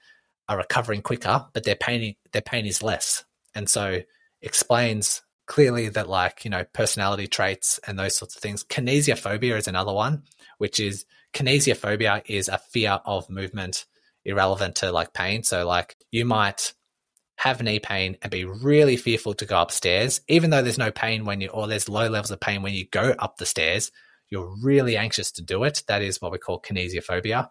are 0.48 0.58
recovering 0.58 1.02
quicker, 1.02 1.46
but 1.54 1.64
their 1.64 1.76
pain, 1.76 2.16
their 2.34 2.42
pain 2.42 2.66
is 2.66 2.84
less. 2.84 3.24
And 3.56 3.70
so 3.70 4.02
explains 4.42 5.22
clearly 5.50 5.90
that 5.90 6.08
like 6.08 6.46
you 6.46 6.52
know 6.52 6.64
personality 6.74 7.28
traits 7.28 7.80
and 7.88 7.98
those 7.98 8.16
sorts 8.16 8.36
of 8.36 8.42
things 8.42 8.64
kinesiophobia 8.64 9.58
is 9.58 9.68
another 9.68 9.92
one 9.92 10.22
which 10.60 10.80
is 10.80 11.06
kinesiophobia 11.34 12.22
is 12.28 12.48
a 12.48 12.60
fear 12.60 13.00
of 13.04 13.30
movement 13.32 13.86
irrelevant 14.24 14.76
to 14.76 14.92
like 14.92 15.12
pain 15.12 15.42
so 15.42 15.66
like 15.66 15.96
you 16.12 16.24
might 16.24 16.74
have 17.40 17.62
knee 17.62 17.80
pain 17.80 18.18
and 18.22 18.32
be 18.32 18.46
really 18.46 18.98
fearful 18.98 19.34
to 19.34 19.46
go 19.46 19.62
upstairs 19.62 20.22
even 20.28 20.50
though 20.50 20.62
there's 20.62 20.78
no 20.78 20.92
pain 20.92 21.26
when 21.26 21.42
you 21.42 21.50
or 21.50 21.68
there's 21.68 21.90
low 21.90 22.08
levels 22.08 22.32
of 22.32 22.40
pain 22.40 22.62
when 22.62 22.74
you 22.74 22.86
go 22.92 23.16
up 23.20 23.38
the 23.38 23.46
stairs 23.46 23.92
you're 24.30 24.56
really 24.62 24.96
anxious 24.96 25.32
to 25.32 25.42
do 25.42 25.64
it 25.64 25.84
that 25.88 26.02
is 26.02 26.22
what 26.22 26.32
we 26.32 26.38
call 26.38 26.62
kinesiophobia 26.62 27.50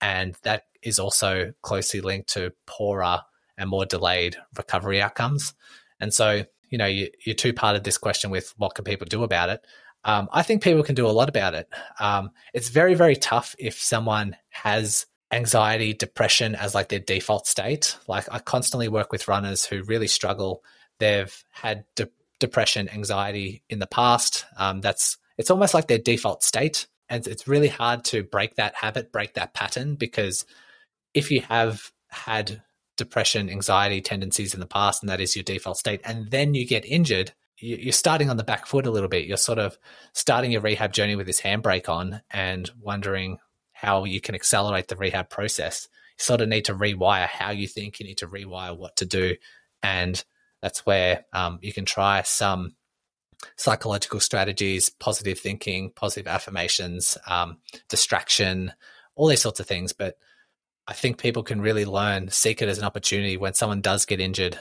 and 0.00 0.36
that 0.42 0.64
is 0.82 0.98
also 0.98 1.52
closely 1.62 2.00
linked 2.00 2.28
to 2.28 2.52
poorer 2.66 3.20
and 3.58 3.68
more 3.68 3.84
delayed 3.84 4.36
recovery 4.56 5.00
outcomes 5.00 5.54
and 6.00 6.14
so 6.14 6.44
you 6.70 6.78
know, 6.78 6.86
you, 6.86 7.08
you 7.26 7.34
two 7.34 7.52
parted 7.52 7.84
this 7.84 7.98
question 7.98 8.30
with 8.30 8.54
what 8.56 8.74
can 8.74 8.84
people 8.84 9.06
do 9.06 9.22
about 9.22 9.50
it. 9.50 9.66
Um, 10.04 10.28
I 10.32 10.42
think 10.42 10.62
people 10.62 10.82
can 10.82 10.94
do 10.94 11.06
a 11.06 11.08
lot 11.08 11.28
about 11.28 11.54
it. 11.54 11.68
Um, 11.98 12.30
it's 12.54 12.70
very, 12.70 12.94
very 12.94 13.16
tough 13.16 13.54
if 13.58 13.78
someone 13.78 14.36
has 14.48 15.04
anxiety, 15.32 15.92
depression 15.92 16.54
as 16.54 16.74
like 16.74 16.88
their 16.88 16.98
default 16.98 17.46
state. 17.46 17.96
Like 18.08 18.26
I 18.30 18.38
constantly 18.38 18.88
work 18.88 19.12
with 19.12 19.28
runners 19.28 19.64
who 19.64 19.82
really 19.82 20.08
struggle. 20.08 20.62
They've 20.98 21.44
had 21.50 21.84
de- 21.94 22.10
depression, 22.38 22.88
anxiety 22.88 23.62
in 23.68 23.78
the 23.78 23.86
past. 23.86 24.44
Um, 24.56 24.80
that's 24.80 25.18
it's 25.38 25.50
almost 25.50 25.74
like 25.74 25.86
their 25.86 25.98
default 25.98 26.42
state, 26.42 26.86
and 27.08 27.26
it's 27.26 27.48
really 27.48 27.68
hard 27.68 28.04
to 28.06 28.22
break 28.22 28.56
that 28.56 28.74
habit, 28.74 29.12
break 29.12 29.34
that 29.34 29.54
pattern 29.54 29.94
because 29.94 30.44
if 31.14 31.30
you 31.30 31.40
have 31.42 31.90
had 32.08 32.62
depression, 32.96 33.48
anxiety 33.48 34.00
tendencies 34.00 34.52
in 34.52 34.60
the 34.60 34.66
past, 34.66 35.02
and 35.02 35.08
that 35.08 35.20
is 35.20 35.34
your 35.34 35.42
default 35.42 35.78
state, 35.78 36.00
and 36.04 36.30
then 36.30 36.54
you 36.54 36.66
get 36.66 36.84
injured, 36.84 37.32
you're 37.56 37.92
starting 37.92 38.30
on 38.30 38.36
the 38.36 38.44
back 38.44 38.66
foot 38.66 38.86
a 38.86 38.90
little 38.90 39.08
bit. 39.08 39.26
You're 39.26 39.36
sort 39.36 39.58
of 39.58 39.78
starting 40.12 40.52
your 40.52 40.60
rehab 40.60 40.92
journey 40.92 41.16
with 41.16 41.26
this 41.26 41.40
handbrake 41.40 41.88
on 41.88 42.22
and 42.30 42.70
wondering 42.80 43.38
how 43.80 44.04
you 44.04 44.20
can 44.20 44.34
accelerate 44.34 44.88
the 44.88 44.96
rehab 44.96 45.30
process. 45.30 45.88
You 46.18 46.24
sort 46.24 46.40
of 46.40 46.48
need 46.48 46.66
to 46.66 46.74
rewire 46.74 47.26
how 47.26 47.50
you 47.50 47.66
think, 47.66 47.98
you 47.98 48.06
need 48.06 48.18
to 48.18 48.28
rewire 48.28 48.76
what 48.76 48.96
to 48.96 49.06
do. 49.06 49.36
And 49.82 50.22
that's 50.60 50.84
where 50.84 51.24
um, 51.32 51.58
you 51.62 51.72
can 51.72 51.86
try 51.86 52.22
some 52.22 52.74
psychological 53.56 54.20
strategies, 54.20 54.90
positive 54.90 55.38
thinking, 55.38 55.90
positive 55.96 56.26
affirmations, 56.26 57.16
um, 57.26 57.58
distraction, 57.88 58.72
all 59.14 59.28
these 59.28 59.40
sorts 59.40 59.60
of 59.60 59.66
things. 59.66 59.94
But 59.94 60.16
I 60.86 60.92
think 60.92 61.18
people 61.18 61.42
can 61.42 61.60
really 61.60 61.84
learn, 61.84 62.30
seek 62.30 62.60
it 62.60 62.68
as 62.68 62.78
an 62.78 62.84
opportunity 62.84 63.36
when 63.36 63.54
someone 63.54 63.80
does 63.80 64.04
get 64.04 64.20
injured. 64.20 64.58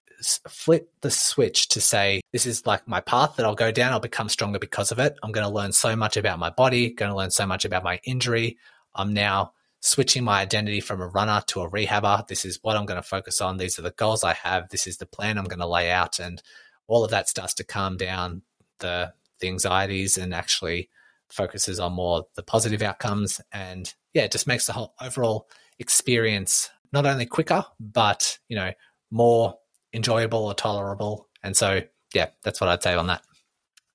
Flip 0.47 0.89
the 1.01 1.11
switch 1.11 1.69
to 1.69 1.81
say, 1.81 2.21
this 2.31 2.45
is 2.45 2.65
like 2.65 2.87
my 2.87 3.01
path 3.01 3.35
that 3.35 3.45
I'll 3.45 3.55
go 3.55 3.71
down. 3.71 3.91
I'll 3.91 3.99
become 3.99 4.29
stronger 4.29 4.59
because 4.59 4.91
of 4.91 4.99
it. 4.99 5.17
I'm 5.23 5.31
going 5.31 5.47
to 5.47 5.53
learn 5.53 5.71
so 5.71 5.95
much 5.95 6.17
about 6.17 6.39
my 6.39 6.51
body, 6.51 6.91
going 6.93 7.11
to 7.11 7.17
learn 7.17 7.31
so 7.31 7.45
much 7.47 7.65
about 7.65 7.83
my 7.83 7.99
injury. 8.03 8.57
I'm 8.95 9.13
now 9.13 9.53
switching 9.81 10.23
my 10.23 10.41
identity 10.41 10.81
from 10.81 11.01
a 11.01 11.07
runner 11.07 11.41
to 11.47 11.61
a 11.61 11.69
rehabber. 11.69 12.27
This 12.27 12.45
is 12.45 12.59
what 12.61 12.75
I'm 12.75 12.85
going 12.85 13.01
to 13.01 13.07
focus 13.07 13.39
on. 13.41 13.57
These 13.57 13.79
are 13.79 13.83
the 13.83 13.91
goals 13.91 14.23
I 14.23 14.33
have. 14.33 14.69
This 14.69 14.87
is 14.87 14.97
the 14.97 15.05
plan 15.05 15.37
I'm 15.37 15.45
going 15.45 15.59
to 15.59 15.67
lay 15.67 15.89
out. 15.89 16.19
And 16.19 16.41
all 16.87 17.05
of 17.05 17.11
that 17.11 17.29
starts 17.29 17.53
to 17.55 17.63
calm 17.63 17.95
down 17.97 18.41
the, 18.79 19.13
the 19.39 19.47
anxieties 19.47 20.17
and 20.17 20.33
actually 20.33 20.89
focuses 21.29 21.79
on 21.79 21.93
more 21.93 22.25
the 22.35 22.43
positive 22.43 22.81
outcomes 22.81 23.39
and 23.51 23.93
yeah, 24.13 24.23
it 24.23 24.31
just 24.31 24.47
makes 24.47 24.65
the 24.65 24.73
whole 24.73 24.95
overall 24.99 25.47
experience 25.77 26.69
not 26.91 27.05
only 27.05 27.25
quicker, 27.25 27.63
but 27.79 28.39
you 28.47 28.55
know, 28.55 28.71
more 29.11 29.55
enjoyable 29.93 30.45
or 30.45 30.53
tolerable. 30.53 31.27
And 31.43 31.55
so 31.55 31.81
yeah, 32.13 32.29
that's 32.43 32.59
what 32.59 32.69
I'd 32.69 32.83
say 32.83 32.95
on 32.95 33.07
that. 33.07 33.21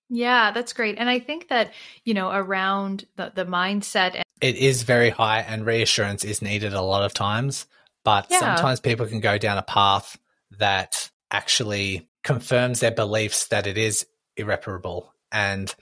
Yeah, 0.09 0.53
that's 0.53 0.73
great. 0.73 0.97
And 0.99 1.09
I 1.09 1.19
think 1.19 1.49
that, 1.49 1.73
you 2.05 2.15
know, 2.15 2.31
around 2.31 3.05
the, 3.17 3.33
the 3.35 3.45
mindset. 3.45 4.23
It 4.41 4.57
is 4.57 4.83
very 4.83 5.11
high 5.11 5.41
and 5.41 5.65
reassurance 5.65 6.25
is 6.25 6.43
needed 6.43 6.73
a 6.73 6.83
lot 6.83 7.03
of 7.03 7.15
times. 7.15 7.67
But 8.05 8.27
yeah. 8.31 8.39
sometimes 8.39 8.81
people 8.81 9.07
can 9.07 9.21
go 9.21 9.39
down 9.39 9.59
a 9.59 9.63
path 9.63 10.19
that 10.59 11.11
actually 11.31 12.09
confirms 12.23 12.81
their 12.81 12.91
beliefs 12.91 13.49
that 13.49 13.67
it 13.67 13.79
is 13.79 14.07
irreparable. 14.37 15.13
And 15.33 15.75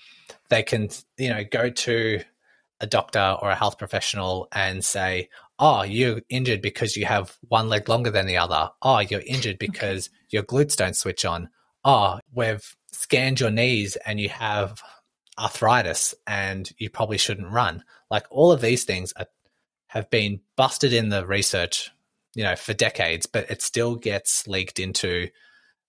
they 0.49 0.63
can, 0.63 0.89
you 1.19 1.31
know, 1.31 1.45
go 1.45 1.71
to 1.71 2.21
a 2.81 2.87
doctor 2.87 3.37
or 3.41 3.51
a 3.51 3.57
health 3.57 3.79
professional 3.79 4.49
and 4.53 4.85
say, 4.85 5.29
oh, 5.59 5.83
you're 5.83 6.21
injured 6.29 6.61
because 6.61 6.97
you 6.97 7.07
have 7.07 7.37
one 7.49 7.69
leg 7.69 7.89
longer 7.89 8.11
than 8.11 8.27
the 8.27 8.37
other. 8.37 8.71
Oh, 8.83 8.99
you're 8.99 9.23
injured 9.27 9.59
because 9.61 10.09
okay. 10.09 10.17
your 10.31 10.43
glutes 10.43 10.77
don't 10.77 10.97
switch 10.97 11.25
on. 11.25 11.49
Oh, 11.85 12.19
we've 12.35 12.77
scanned 12.93 13.41
your 13.41 13.51
knees 13.51 13.97
and 14.05 14.21
you 14.21 14.29
have 14.29 14.83
arthritis 15.39 16.15
and 16.27 16.71
you 16.79 16.91
probably 16.91 17.19
shouldn't 17.19 17.51
run. 17.51 17.85
Like 18.13 18.27
all 18.31 18.53
of 18.53 18.61
these 18.61 18.85
things 18.85 19.15
are, 19.17 19.27
have 19.89 20.11
been 20.11 20.41
busted 20.55 20.93
in 20.93 21.09
the 21.09 21.27
research, 21.27 21.91
you 22.35 22.45
know, 22.45 22.55
for 22.57 22.75
decades, 22.75 23.25
but 23.25 23.51
it 23.51 23.63
still 23.63 23.97
gets 23.97 24.47
leaked 24.47 24.79
into 24.79 25.29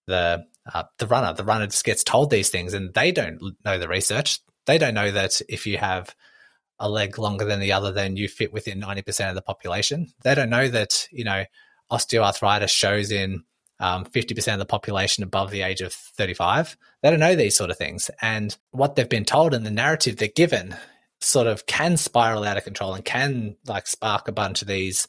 the 0.07 0.45
uh, 0.73 0.83
the 0.99 1.07
runner. 1.07 1.33
The 1.33 1.43
runner 1.43 1.67
just 1.67 1.83
gets 1.83 2.01
told 2.01 2.29
these 2.29 2.47
things, 2.47 2.73
and 2.73 2.93
they 2.93 3.11
don't 3.11 3.41
know 3.65 3.77
the 3.77 3.89
research. 3.89 4.39
They 4.65 4.77
don't 4.77 4.93
know 4.93 5.11
that 5.11 5.41
if 5.49 5.67
you 5.67 5.77
have 5.77 6.15
a 6.79 6.89
leg 6.89 7.19
longer 7.19 7.43
than 7.43 7.59
the 7.59 7.73
other, 7.73 7.91
then 7.91 8.15
you 8.15 8.29
fit 8.29 8.53
within 8.53 8.79
ninety 8.79 9.01
percent 9.01 9.29
of 9.29 9.35
the 9.35 9.41
population. 9.41 10.07
They 10.23 10.33
don't 10.33 10.49
know 10.49 10.69
that 10.69 11.09
you 11.11 11.25
know 11.25 11.43
osteoarthritis 11.91 12.69
shows 12.69 13.11
in 13.11 13.43
um, 13.81 14.05
50% 14.05 14.53
of 14.53 14.59
the 14.59 14.65
population 14.65 15.23
above 15.23 15.51
the 15.51 15.61
age 15.61 15.81
of 15.81 15.93
35. 15.93 16.77
They 17.01 17.09
don't 17.09 17.19
know 17.19 17.35
these 17.35 17.55
sort 17.55 17.69
of 17.69 17.77
things. 17.77 18.09
And 18.21 18.55
what 18.71 18.95
they've 18.95 19.09
been 19.09 19.25
told 19.25 19.53
and 19.53 19.65
the 19.65 19.71
narrative 19.71 20.15
they're 20.15 20.29
given 20.29 20.75
sort 21.23 21.47
of 21.47 21.65
can 21.65 21.97
spiral 21.97 22.43
out 22.43 22.57
of 22.57 22.63
control 22.63 22.93
and 22.93 23.05
can 23.05 23.55
like 23.65 23.87
spark 23.87 24.27
a 24.27 24.33
bunch 24.33 24.61
of 24.61 24.67
these 24.67 25.07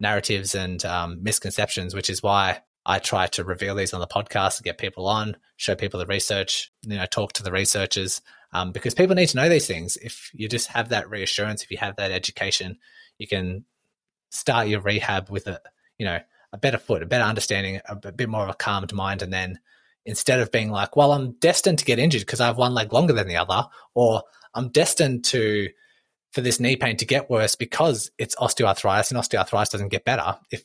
narratives 0.00 0.54
and 0.54 0.84
um, 0.84 1.22
misconceptions, 1.22 1.94
which 1.94 2.10
is 2.10 2.22
why 2.22 2.60
I 2.84 2.98
try 2.98 3.28
to 3.28 3.44
reveal 3.44 3.74
these 3.74 3.94
on 3.94 4.00
the 4.00 4.06
podcast 4.06 4.58
and 4.58 4.64
get 4.64 4.78
people 4.78 5.06
on, 5.06 5.36
show 5.56 5.74
people 5.74 6.00
the 6.00 6.06
research, 6.06 6.72
you 6.82 6.96
know, 6.96 7.06
talk 7.06 7.32
to 7.34 7.42
the 7.42 7.52
researchers, 7.52 8.20
um, 8.52 8.72
because 8.72 8.94
people 8.94 9.14
need 9.14 9.28
to 9.28 9.36
know 9.36 9.48
these 9.48 9.66
things. 9.68 9.96
If 9.96 10.30
you 10.34 10.48
just 10.48 10.68
have 10.68 10.88
that 10.88 11.08
reassurance, 11.08 11.62
if 11.62 11.70
you 11.70 11.78
have 11.78 11.96
that 11.96 12.10
education, 12.10 12.78
you 13.18 13.28
can 13.28 13.64
start 14.30 14.68
your 14.68 14.80
rehab 14.80 15.30
with 15.30 15.46
a, 15.46 15.60
you 15.96 16.04
know, 16.04 16.18
a 16.52 16.58
better 16.58 16.78
foot, 16.78 17.02
a 17.02 17.06
better 17.06 17.24
understanding, 17.24 17.80
a, 17.88 18.08
a 18.08 18.12
bit 18.12 18.28
more 18.28 18.42
of 18.42 18.50
a 18.50 18.54
calmed 18.54 18.92
mind. 18.92 19.22
And 19.22 19.32
then 19.32 19.60
instead 20.04 20.40
of 20.40 20.50
being 20.50 20.70
like, 20.70 20.96
well, 20.96 21.12
I'm 21.12 21.32
destined 21.32 21.78
to 21.78 21.84
get 21.84 22.00
injured 22.00 22.22
because 22.22 22.40
I 22.40 22.46
have 22.46 22.58
one 22.58 22.74
leg 22.74 22.92
longer 22.92 23.12
than 23.12 23.28
the 23.28 23.36
other, 23.36 23.68
or 23.94 24.24
I'm 24.54 24.68
destined 24.68 25.24
to 25.26 25.68
for 26.32 26.40
this 26.40 26.60
knee 26.60 26.76
pain 26.76 26.96
to 26.96 27.04
get 27.04 27.28
worse 27.28 27.54
because 27.54 28.10
it's 28.18 28.34
osteoarthritis 28.36 29.10
and 29.10 29.20
osteoarthritis 29.20 29.70
doesn't 29.70 29.88
get 29.88 30.04
better. 30.04 30.36
If 30.50 30.64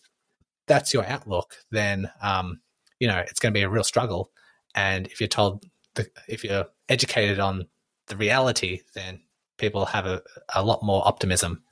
that's 0.66 0.94
your 0.94 1.06
outlook, 1.06 1.56
then 1.72 2.10
um, 2.22 2.62
you 3.00 3.08
know 3.08 3.18
it's 3.18 3.40
going 3.40 3.54
to 3.54 3.58
be 3.58 3.64
a 3.64 3.70
real 3.70 3.84
struggle. 3.84 4.32
And 4.76 5.08
if 5.08 5.20
you're 5.20 5.28
told, 5.28 5.66
the, 5.96 6.08
if 6.28 6.44
you're 6.44 6.66
educated 6.90 7.40
on 7.40 7.68
the 8.08 8.18
reality, 8.18 8.82
then 8.94 9.22
people 9.58 9.86
have 9.86 10.06
a, 10.06 10.22
a 10.54 10.64
lot 10.64 10.84
more 10.84 11.06
optimism 11.08 11.64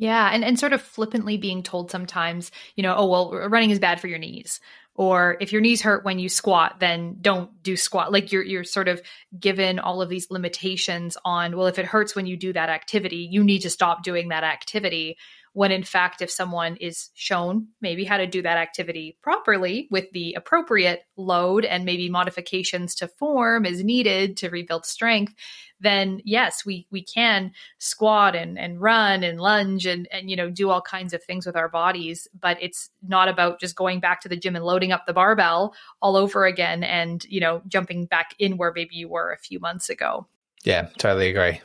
yeah, 0.00 0.30
and 0.32 0.44
and 0.44 0.56
sort 0.56 0.72
of 0.72 0.80
flippantly 0.80 1.36
being 1.38 1.60
told 1.64 1.90
sometimes, 1.90 2.52
you 2.76 2.84
know, 2.84 2.94
oh 2.96 3.06
well, 3.08 3.32
running 3.32 3.70
is 3.70 3.80
bad 3.80 4.00
for 4.00 4.06
your 4.06 4.20
knees. 4.20 4.60
Or 4.98 5.36
if 5.40 5.52
your 5.52 5.60
knees 5.60 5.80
hurt 5.80 6.04
when 6.04 6.18
you 6.18 6.28
squat, 6.28 6.80
then 6.80 7.18
don't 7.20 7.62
do 7.62 7.76
squat. 7.76 8.10
Like 8.10 8.32
you're 8.32 8.42
you're 8.42 8.64
sort 8.64 8.88
of 8.88 9.00
given 9.38 9.78
all 9.78 10.02
of 10.02 10.08
these 10.08 10.28
limitations 10.28 11.16
on, 11.24 11.56
well, 11.56 11.68
if 11.68 11.78
it 11.78 11.86
hurts 11.86 12.16
when 12.16 12.26
you 12.26 12.36
do 12.36 12.52
that 12.52 12.68
activity, 12.68 13.28
you 13.30 13.44
need 13.44 13.60
to 13.60 13.70
stop 13.70 14.02
doing 14.02 14.30
that 14.30 14.42
activity 14.42 15.16
when 15.58 15.72
in 15.72 15.82
fact 15.82 16.22
if 16.22 16.30
someone 16.30 16.76
is 16.76 17.10
shown 17.14 17.66
maybe 17.80 18.04
how 18.04 18.16
to 18.16 18.28
do 18.28 18.40
that 18.40 18.56
activity 18.56 19.18
properly 19.22 19.88
with 19.90 20.08
the 20.12 20.32
appropriate 20.34 21.02
load 21.16 21.64
and 21.64 21.84
maybe 21.84 22.08
modifications 22.08 22.94
to 22.94 23.08
form 23.08 23.66
is 23.66 23.82
needed 23.82 24.36
to 24.36 24.50
rebuild 24.50 24.86
strength 24.86 25.34
then 25.80 26.20
yes 26.24 26.64
we 26.64 26.86
we 26.92 27.02
can 27.02 27.50
squat 27.78 28.36
and 28.36 28.56
and 28.56 28.80
run 28.80 29.24
and 29.24 29.40
lunge 29.40 29.84
and 29.84 30.06
and 30.12 30.30
you 30.30 30.36
know 30.36 30.48
do 30.48 30.70
all 30.70 30.80
kinds 30.80 31.12
of 31.12 31.24
things 31.24 31.44
with 31.44 31.56
our 31.56 31.68
bodies. 31.68 32.28
But 32.38 32.58
it's 32.60 32.90
not 33.02 33.28
about 33.28 33.60
just 33.60 33.74
going 33.74 33.98
back 33.98 34.20
to 34.20 34.28
the 34.28 34.36
gym 34.36 34.56
and 34.56 34.64
loading 34.64 34.92
up 34.92 35.06
the 35.06 35.12
barbell 35.12 35.74
all 36.00 36.16
over 36.16 36.46
again 36.46 36.84
and 36.84 37.24
you 37.24 37.40
know 37.40 37.62
jumping 37.66 38.06
back 38.06 38.34
in 38.38 38.58
where 38.58 38.72
maybe 38.72 38.94
you 38.94 39.08
were 39.08 39.32
a 39.32 39.38
few 39.38 39.58
months 39.58 39.88
ago. 39.88 40.26
Yeah 40.64 40.88
totally 40.98 41.28
agree 41.28 41.60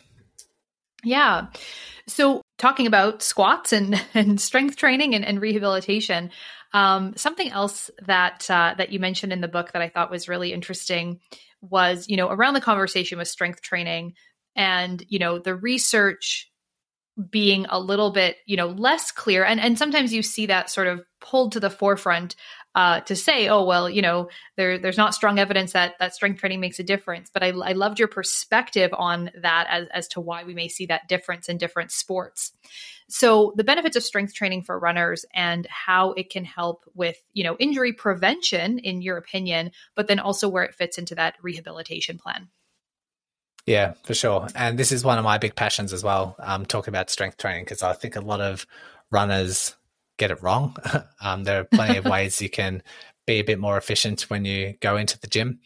yeah. 1.04 1.48
So, 2.08 2.42
talking 2.58 2.88
about 2.88 3.22
squats 3.22 3.74
and, 3.74 4.02
and 4.14 4.40
strength 4.40 4.76
training 4.76 5.16
and, 5.16 5.26
and 5.26 5.42
rehabilitation, 5.42 6.32
um, 6.74 7.16
something 7.16 7.52
else 7.52 7.92
that 8.06 8.50
uh, 8.50 8.76
that 8.78 8.92
you 8.92 9.00
mentioned 9.00 9.32
in 9.34 9.42
the 9.42 9.48
book 9.48 9.72
that 9.74 9.82
I 9.82 9.90
thought 9.90 10.12
was 10.12 10.30
really 10.30 10.54
interesting 10.54 11.20
was, 11.62 12.08
you 12.10 12.18
know, 12.18 12.30
around 12.30 12.56
the 12.56 12.62
conversation 12.62 13.18
with 13.18 13.28
strength 13.28 13.62
training 13.62 14.16
and 14.56 15.04
you 15.10 15.20
know 15.20 15.40
the 15.40 15.56
research 15.56 16.52
being 17.30 17.66
a 17.70 17.80
little 17.80 18.12
bit 18.12 18.38
you 18.46 18.58
know 18.58 18.68
less 18.68 19.12
clear 19.12 19.44
and 19.44 19.60
and 19.60 19.78
sometimes 19.78 20.14
you 20.14 20.24
see 20.24 20.48
that 20.48 20.70
sort 20.70 20.88
of 20.88 21.04
pulled 21.22 21.52
to 21.52 21.60
the 21.60 21.70
forefront 21.70 22.36
uh, 22.76 23.02
to 23.02 23.16
say, 23.16 23.48
oh 23.48 23.64
well, 23.64 23.90
you 23.90 24.02
know, 24.02 24.30
there 24.58 24.78
there's 24.78 24.98
not 24.98 25.14
strong 25.14 25.40
evidence 25.40 25.74
that 25.74 25.96
that 26.00 26.16
strength 26.16 26.40
training 26.40 26.60
makes 26.60 26.80
a 26.80 26.84
difference. 26.84 27.30
But 27.32 27.44
I, 27.44 27.50
I 27.50 27.74
loved 27.74 28.00
your 28.00 28.08
perspective 28.08 28.92
on 28.94 29.30
that 29.42 29.68
as 29.70 29.88
as 29.94 30.08
to 30.10 30.22
why 30.22 30.44
we 30.44 30.54
may 30.54 30.68
see 30.68 30.86
that 30.88 31.08
difference 31.08 31.50
in 31.50 31.58
different 31.58 31.92
sports. 31.92 32.52
So 33.10 33.54
the 33.56 33.64
benefits 33.64 33.96
of 33.96 34.04
strength 34.04 34.34
training 34.34 34.64
for 34.64 34.80
runners 34.80 35.26
and 35.34 35.68
how 35.68 36.14
it 36.14 36.30
can 36.30 36.46
help 36.46 36.84
with 36.96 37.18
you 37.34 37.44
know 37.44 37.56
injury 37.60 37.94
prevention, 37.94 38.80
in 38.80 39.02
your 39.02 39.18
opinion, 39.18 39.72
but 39.96 40.08
then 40.08 40.20
also 40.20 40.50
where 40.50 40.64
it 40.64 40.76
fits 40.76 40.98
into 40.98 41.16
that 41.16 41.36
rehabilitation 41.42 42.18
plan. 42.18 42.50
Yeah, 43.66 43.94
for 44.04 44.14
sure. 44.14 44.48
And 44.56 44.78
this 44.78 44.92
is 44.92 45.06
one 45.06 45.18
of 45.18 45.24
my 45.24 45.38
big 45.38 45.56
passions 45.56 45.94
as 45.94 46.04
well. 46.04 46.36
Um, 46.40 46.66
talking 46.66 46.92
about 46.92 47.10
strength 47.10 47.38
training 47.38 47.64
because 47.64 47.82
I 47.82 47.94
think 47.94 48.16
a 48.16 48.22
lot 48.22 48.42
of 48.42 48.68
runners 49.10 49.76
get 50.24 50.32
it 50.32 50.42
wrong. 50.42 50.76
um, 51.22 51.44
there 51.44 51.60
are 51.60 51.66
plenty 51.66 51.98
of 51.98 52.06
ways 52.06 52.42
you 52.42 52.50
can 52.50 52.82
be 53.28 53.36
a 53.36 53.44
bit 53.44 53.60
more 53.60 53.78
efficient 53.78 54.22
when 54.30 54.46
you 54.46 54.76
go 54.80 54.96
into 54.96 55.20
the 55.20 55.28
gym. 55.28 55.60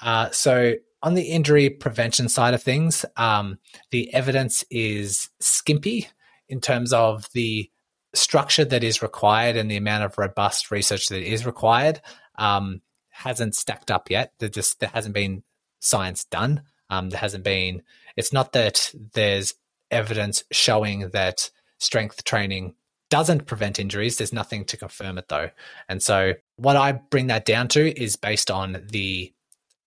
Uh, 0.00 0.30
so, 0.30 0.74
on 1.02 1.14
the 1.14 1.22
injury 1.22 1.70
prevention 1.70 2.28
side 2.28 2.54
of 2.54 2.62
things, 2.62 3.04
um, 3.16 3.58
the 3.90 4.12
evidence 4.14 4.64
is 4.70 5.28
skimpy 5.40 6.08
in 6.48 6.60
terms 6.60 6.92
of 6.92 7.28
the 7.32 7.70
structure 8.14 8.64
that 8.64 8.84
is 8.84 9.02
required 9.02 9.56
and 9.56 9.70
the 9.70 9.76
amount 9.76 10.04
of 10.04 10.18
robust 10.18 10.70
research 10.70 11.08
that 11.08 11.22
is 11.22 11.44
required 11.44 12.00
um, 12.38 12.80
hasn't 13.10 13.54
stacked 13.54 13.90
up 13.90 14.10
yet. 14.10 14.32
There 14.38 14.48
just 14.48 14.80
there 14.80 14.90
hasn't 14.92 15.14
been 15.14 15.42
science 15.80 16.24
done. 16.24 16.62
Um, 16.90 17.10
there 17.10 17.20
hasn't 17.20 17.44
been. 17.44 17.82
It's 18.16 18.32
not 18.32 18.52
that 18.52 18.92
there's 19.14 19.54
evidence 19.90 20.44
showing 20.52 21.10
that 21.10 21.50
strength 21.78 22.24
training 22.24 22.74
doesn't 23.10 23.46
prevent 23.46 23.78
injuries. 23.78 24.16
There's 24.16 24.32
nothing 24.32 24.64
to 24.66 24.76
confirm 24.76 25.18
it 25.18 25.28
though. 25.28 25.50
And 25.88 26.02
so 26.02 26.34
what 26.56 26.76
I 26.76 26.92
bring 26.92 27.28
that 27.28 27.44
down 27.44 27.68
to 27.68 28.00
is 28.00 28.16
based 28.16 28.50
on 28.50 28.84
the 28.90 29.32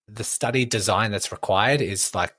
the 0.07 0.23
study 0.23 0.65
design 0.65 1.11
that's 1.11 1.31
required 1.31 1.81
is 1.81 2.15
like 2.15 2.33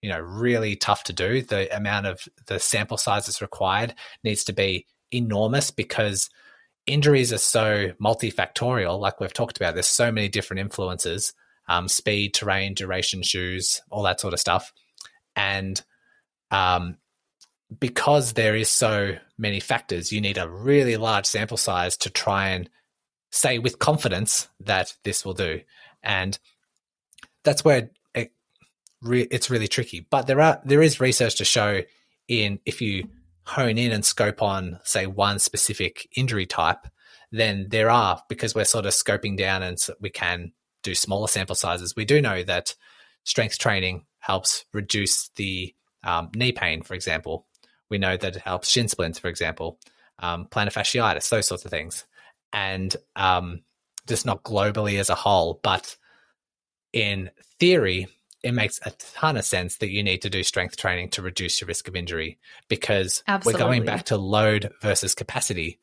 you 0.00 0.10
know 0.10 0.20
really 0.20 0.76
tough 0.76 1.04
to 1.04 1.12
do. 1.12 1.42
The 1.42 1.74
amount 1.74 2.06
of 2.06 2.28
the 2.46 2.58
sample 2.58 2.96
size 2.96 3.26
that's 3.26 3.42
required 3.42 3.94
needs 4.24 4.44
to 4.44 4.52
be 4.52 4.86
enormous 5.10 5.70
because 5.70 6.30
injuries 6.86 7.32
are 7.32 7.38
so 7.38 7.92
multifactorial. 8.02 8.98
Like 8.98 9.20
we've 9.20 9.32
talked 9.32 9.56
about, 9.56 9.74
there's 9.74 9.86
so 9.86 10.10
many 10.10 10.28
different 10.28 10.60
influences: 10.60 11.34
um, 11.68 11.88
speed, 11.88 12.34
terrain, 12.34 12.74
duration, 12.74 13.22
shoes, 13.22 13.80
all 13.90 14.02
that 14.04 14.20
sort 14.20 14.34
of 14.34 14.40
stuff. 14.40 14.72
And 15.36 15.80
um, 16.50 16.98
because 17.78 18.32
there 18.32 18.56
is 18.56 18.68
so 18.68 19.16
many 19.42 19.60
factors, 19.60 20.12
you 20.12 20.20
need 20.20 20.38
a 20.38 20.48
really 20.48 20.96
large 20.96 21.26
sample 21.26 21.58
size 21.58 21.96
to 21.98 22.08
try 22.08 22.50
and 22.50 22.70
say 23.30 23.58
with 23.58 23.78
confidence 23.78 24.48
that 24.60 24.94
this 25.04 25.24
will 25.24 25.34
do. 25.34 25.60
And 26.02 26.38
that's 27.44 27.64
where 27.64 27.90
it 28.14 28.32
re- 29.02 29.28
it's 29.30 29.50
really 29.50 29.68
tricky. 29.68 30.06
But 30.08 30.26
there 30.26 30.40
are 30.40 30.62
there 30.64 30.80
is 30.80 31.00
research 31.00 31.36
to 31.36 31.44
show 31.44 31.82
in 32.28 32.60
if 32.64 32.80
you 32.80 33.08
hone 33.44 33.76
in 33.76 33.92
and 33.92 34.04
scope 34.04 34.40
on 34.40 34.78
say 34.84 35.06
one 35.06 35.38
specific 35.38 36.08
injury 36.16 36.46
type, 36.46 36.86
then 37.32 37.66
there 37.68 37.90
are 37.90 38.22
because 38.28 38.54
we're 38.54 38.64
sort 38.64 38.86
of 38.86 38.92
scoping 38.92 39.36
down 39.36 39.62
and 39.62 39.78
we 40.00 40.10
can 40.10 40.52
do 40.82 40.94
smaller 40.94 41.28
sample 41.28 41.56
sizes. 41.56 41.96
We 41.96 42.04
do 42.04 42.22
know 42.22 42.42
that 42.44 42.74
strength 43.24 43.58
training 43.58 44.06
helps 44.20 44.64
reduce 44.72 45.30
the 45.36 45.74
um, 46.04 46.30
knee 46.34 46.52
pain, 46.52 46.82
for 46.82 46.94
example. 46.94 47.46
We 47.92 47.98
know 47.98 48.16
that 48.16 48.36
it 48.36 48.40
helps 48.40 48.70
shin 48.70 48.88
splints, 48.88 49.18
for 49.18 49.28
example, 49.28 49.78
um, 50.18 50.46
plantar 50.46 50.72
fasciitis, 50.72 51.28
those 51.28 51.46
sorts 51.46 51.66
of 51.66 51.70
things. 51.70 52.06
And 52.50 52.96
um, 53.16 53.64
just 54.08 54.24
not 54.24 54.42
globally 54.42 54.98
as 54.98 55.10
a 55.10 55.14
whole, 55.14 55.60
but 55.62 55.94
in 56.94 57.28
theory, 57.60 58.08
it 58.42 58.52
makes 58.52 58.80
a 58.86 58.92
ton 58.92 59.36
of 59.36 59.44
sense 59.44 59.76
that 59.76 59.90
you 59.90 60.02
need 60.02 60.22
to 60.22 60.30
do 60.30 60.42
strength 60.42 60.78
training 60.78 61.10
to 61.10 61.20
reduce 61.20 61.60
your 61.60 61.68
risk 61.68 61.86
of 61.86 61.94
injury 61.94 62.38
because 62.68 63.22
Absolutely. 63.28 63.60
we're 63.60 63.68
going 63.68 63.84
back 63.84 64.04
to 64.04 64.16
load 64.16 64.72
versus 64.80 65.14
capacity. 65.14 65.78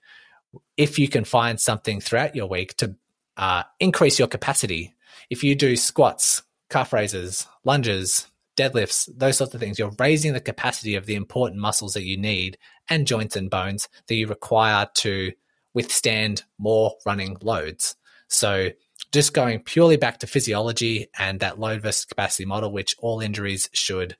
If 0.77 0.97
you 0.97 1.09
can 1.09 1.25
find 1.25 1.61
something 1.61 2.01
throughout 2.01 2.35
your 2.35 2.47
week 2.47 2.75
to 2.77 2.95
uh, 3.37 3.65
increase 3.79 4.17
your 4.17 4.27
capacity, 4.27 4.95
if 5.29 5.43
you 5.43 5.53
do 5.53 5.75
squats, 5.75 6.41
calf 6.71 6.91
raises, 6.91 7.45
lunges, 7.63 8.25
deadlifts, 8.59 9.09
those 9.15 9.37
sorts 9.37 9.53
of 9.53 9.59
things, 9.59 9.79
you're 9.79 9.95
raising 9.97 10.33
the 10.33 10.41
capacity 10.41 10.95
of 10.95 11.05
the 11.05 11.15
important 11.15 11.61
muscles 11.61 11.93
that 11.93 12.03
you 12.03 12.17
need 12.17 12.57
and 12.89 13.07
joints 13.07 13.35
and 13.35 13.49
bones 13.49 13.87
that 14.07 14.15
you 14.15 14.27
require 14.27 14.87
to 14.95 15.31
withstand 15.73 16.43
more 16.57 16.95
running 17.05 17.37
loads. 17.41 17.95
So 18.27 18.69
just 19.11 19.33
going 19.33 19.61
purely 19.61 19.97
back 19.97 20.19
to 20.19 20.27
physiology 20.27 21.07
and 21.17 21.39
that 21.39 21.59
load 21.59 21.81
versus 21.81 22.05
capacity 22.05 22.45
model, 22.45 22.71
which 22.71 22.95
all 22.99 23.21
injuries 23.21 23.69
should 23.73 24.17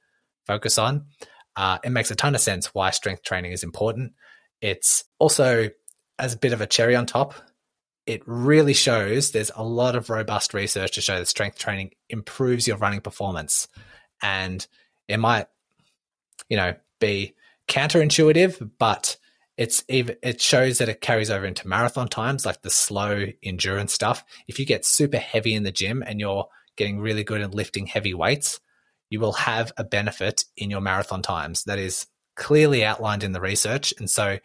focus 0.48 0.78
on, 0.78 1.06
uh, 1.56 1.78
it 1.84 1.92
makes 1.92 2.12
a 2.12 2.16
ton 2.16 2.36
of 2.36 2.42
sense 2.42 2.74
why 2.74 2.90
strength 2.92 3.24
training 3.24 3.52
is 3.52 3.64
important. 3.64 4.14
It's 4.62 5.04
also, 5.20 5.70
as 6.18 6.34
a 6.34 6.38
bit 6.38 6.54
of 6.54 6.62
a 6.62 6.68
cherry 6.68 6.96
on 6.96 7.06
top, 7.06 7.34
it 8.06 8.24
really 8.26 8.74
shows 8.74 9.32
there's 9.32 9.52
a 9.56 9.64
lot 9.64 9.96
of 9.96 10.10
robust 10.10 10.54
research 10.54 10.94
to 10.94 11.02
show 11.02 11.20
that 11.20 11.28
strength 11.28 11.60
training 11.60 11.92
improves 12.10 12.68
your 12.68 12.78
running 12.78 13.02
performance. 13.02 13.68
And 14.22 14.66
it 15.08 15.18
might, 15.18 15.48
you 16.50 16.58
know, 16.58 16.76
be 17.00 17.36
counterintuitive, 17.68 18.72
but 18.78 19.18
it's 19.58 19.84
even 19.90 20.16
it 20.24 20.42
shows 20.42 20.78
that 20.78 20.90
it 20.90 21.02
carries 21.02 21.30
over 21.30 21.46
into 21.46 21.68
marathon 21.68 22.08
times 22.08 22.46
like 22.46 22.62
the 22.62 22.70
slow 22.70 23.26
endurance 23.44 23.94
stuff. 23.94 24.24
If 24.48 24.60
you 24.60 24.66
get 24.66 24.86
super 24.86 25.18
heavy 25.18 25.54
in 25.54 25.64
the 25.64 25.72
gym 25.72 26.04
and 26.06 26.20
you're 26.20 26.48
getting 26.76 27.00
really 27.00 27.24
good 27.24 27.42
at 27.42 27.54
lifting 27.54 27.88
heavy 27.88 28.14
weights 28.14 28.60
you 29.12 29.20
will 29.20 29.34
have 29.34 29.72
a 29.76 29.84
benefit 29.84 30.46
in 30.56 30.70
your 30.70 30.82
marathon 30.82 31.24
times. 31.24 31.64
That 31.64 31.80
is 31.80 32.06
clearly 32.36 32.86
outlined 32.86 33.24
in 33.24 33.32
the 33.32 33.42
research. 33.42 33.92
And 33.98 34.08
so 34.08 34.38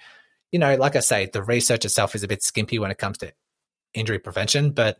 you 0.54 0.60
know 0.60 0.76
like 0.76 0.94
i 0.94 1.00
say 1.00 1.26
the 1.26 1.42
research 1.42 1.84
itself 1.84 2.14
is 2.14 2.22
a 2.22 2.28
bit 2.28 2.40
skimpy 2.40 2.78
when 2.78 2.92
it 2.92 2.96
comes 2.96 3.18
to 3.18 3.32
injury 3.92 4.20
prevention 4.20 4.70
but 4.70 4.98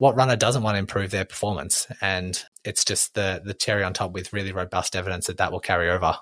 what 0.00 0.16
runner 0.16 0.36
doesn't 0.36 0.62
want 0.62 0.74
to 0.74 0.78
improve 0.78 1.10
their 1.10 1.24
performance 1.24 1.86
and 2.00 2.44
it's 2.64 2.84
just 2.84 3.14
the 3.14 3.40
the 3.44 3.54
cherry 3.54 3.84
on 3.84 3.92
top 3.92 4.12
with 4.12 4.32
really 4.32 4.52
robust 4.52 4.96
evidence 4.96 5.26
that 5.26 5.38
that 5.38 5.52
will 5.52 5.60
carry 5.60 5.90
over 5.90 6.16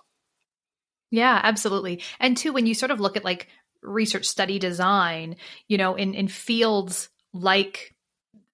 yeah, 1.11 1.41
absolutely. 1.43 2.03
And 2.21 2.37
two, 2.37 2.53
when 2.53 2.67
you 2.67 2.75
sort 2.75 2.91
of 2.91 3.01
look 3.01 3.17
at 3.17 3.25
like 3.25 3.49
research 3.83 4.27
study 4.27 4.59
design, 4.59 5.37
you 5.69 5.79
know, 5.79 5.95
in 5.95 6.15
in 6.15 6.29
fields 6.29 7.09
like 7.33 7.95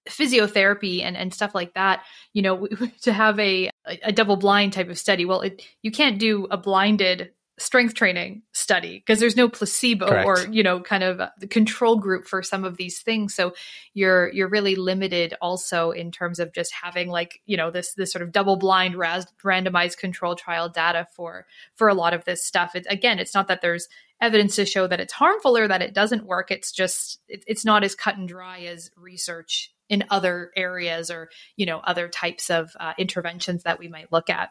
physiotherapy 0.09 1.03
and 1.03 1.17
and 1.17 1.35
stuff 1.35 1.55
like 1.55 1.75
that, 1.75 2.05
you 2.33 2.43
know, 2.43 2.67
to 3.03 3.13
have 3.13 3.39
a 3.41 3.71
a 4.03 4.13
double 4.13 4.37
blind 4.37 4.73
type 4.73 4.89
of 4.89 4.99
study, 4.99 5.25
well, 5.25 5.41
it, 5.41 5.67
you 5.83 5.91
can't 5.91 6.19
do 6.19 6.47
a 6.51 6.57
blinded 6.57 7.33
strength 7.59 7.95
training 7.95 8.43
study 8.65 8.99
because 8.99 9.21
there's 9.21 9.37
no 9.37 9.49
placebo 9.49 10.09
Correct. 10.09 10.27
or 10.27 10.53
you 10.53 10.63
know 10.63 10.81
kind 10.81 11.05
of 11.05 11.21
the 11.39 11.47
control 11.47 11.97
group 11.97 12.27
for 12.27 12.43
some 12.43 12.65
of 12.65 12.79
these 12.79 13.01
things. 13.01 13.35
So 13.35 13.53
you're 13.93 14.33
you're 14.33 14.49
really 14.49 14.75
limited 14.75 15.35
also 15.41 15.91
in 15.91 16.11
terms 16.11 16.41
of 16.41 16.53
just 16.53 16.73
having 16.73 17.09
like 17.11 17.41
you 17.45 17.59
know 17.59 17.71
this 17.71 17.93
this 17.93 18.11
sort 18.11 18.23
of 18.23 18.33
double 18.33 18.57
blind 18.57 18.97
ras- 18.97 19.33
randomized 19.45 19.99
control 19.99 20.35
trial 20.35 20.71
data 20.71 21.07
for 21.15 21.47
for 21.77 21.89
a 21.89 21.95
lot 21.95 22.15
of 22.15 22.25
this 22.25 22.45
stuff. 22.45 22.75
It, 22.75 22.87
again 22.89 23.19
it's 23.19 23.35
not 23.35 23.49
that 23.49 23.61
there's 23.61 23.87
evidence 24.21 24.57
to 24.57 24.65
show 24.65 24.87
that 24.87 25.01
it's 25.01 25.13
harmful 25.13 25.57
or 25.57 25.69
that 25.69 25.83
it 25.83 25.93
doesn't 25.93 26.25
work. 26.25 26.51
It's 26.51 26.73
just 26.73 27.21
it, 27.29 27.45
it's 27.47 27.67
not 27.67 27.85
as 27.85 27.95
cut 27.95 28.17
and 28.17 28.27
dry 28.27 28.61
as 28.61 28.91
research 28.97 29.71
in 29.91 30.05
other 30.11 30.51
areas 30.57 31.11
or 31.11 31.29
you 31.57 31.67
know 31.67 31.79
other 31.79 32.09
types 32.09 32.49
of 32.49 32.75
uh, 32.81 32.95
interventions 32.99 33.65
that 33.65 33.79
we 33.79 33.89
might 33.89 34.11
look 34.11 34.31
at 34.31 34.49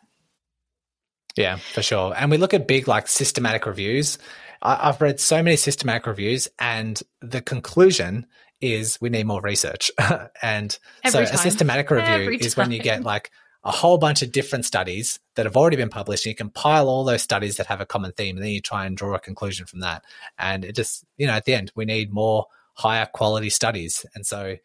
yeah, 1.35 1.57
for 1.57 1.81
sure. 1.81 2.13
And 2.15 2.29
we 2.31 2.37
look 2.37 2.53
at 2.53 2.67
big 2.67 2.87
like 2.87 3.07
systematic 3.07 3.65
reviews. 3.65 4.17
I- 4.61 4.87
have 4.87 5.01
read 5.01 5.19
so 5.19 5.43
many 5.43 5.55
systematic 5.55 6.07
reviews, 6.07 6.47
and 6.59 7.01
the 7.21 7.41
conclusion 7.41 8.27
is 8.61 8.97
we 9.01 9.09
need 9.09 9.25
more 9.25 9.41
research. 9.41 9.91
and 10.41 10.77
Every 11.03 11.11
so 11.11 11.25
time. 11.25 11.35
a 11.35 11.37
systematic 11.37 11.89
review 11.91 12.37
is 12.39 12.55
when 12.55 12.71
you 12.71 12.79
get 12.79 13.03
like 13.03 13.31
a 13.65 13.71
whole 13.71 13.97
bunch 13.97 14.21
of 14.21 14.31
different 14.31 14.65
studies 14.65 15.19
that 15.35 15.45
have 15.45 15.55
already 15.57 15.77
been 15.77 15.89
published. 15.89 16.25
And 16.25 16.31
you 16.31 16.35
compile 16.35 16.87
all 16.87 17.03
those 17.03 17.21
studies 17.21 17.57
that 17.57 17.67
have 17.67 17.81
a 17.81 17.85
common 17.85 18.11
theme, 18.11 18.37
and 18.37 18.43
then 18.43 18.51
you 18.51 18.61
try 18.61 18.85
and 18.85 18.95
draw 18.95 19.15
a 19.15 19.19
conclusion 19.19 19.65
from 19.65 19.81
that. 19.81 20.03
And 20.37 20.63
it 20.63 20.75
just, 20.75 21.03
you 21.17 21.27
know, 21.27 21.33
at 21.33 21.45
the 21.45 21.53
end, 21.53 21.71
we 21.75 21.85
need 21.85 22.13
more 22.13 22.45
higher 22.73 23.05
quality 23.05 23.49
studies. 23.49 24.05
And 24.15 24.25
so 24.25 24.57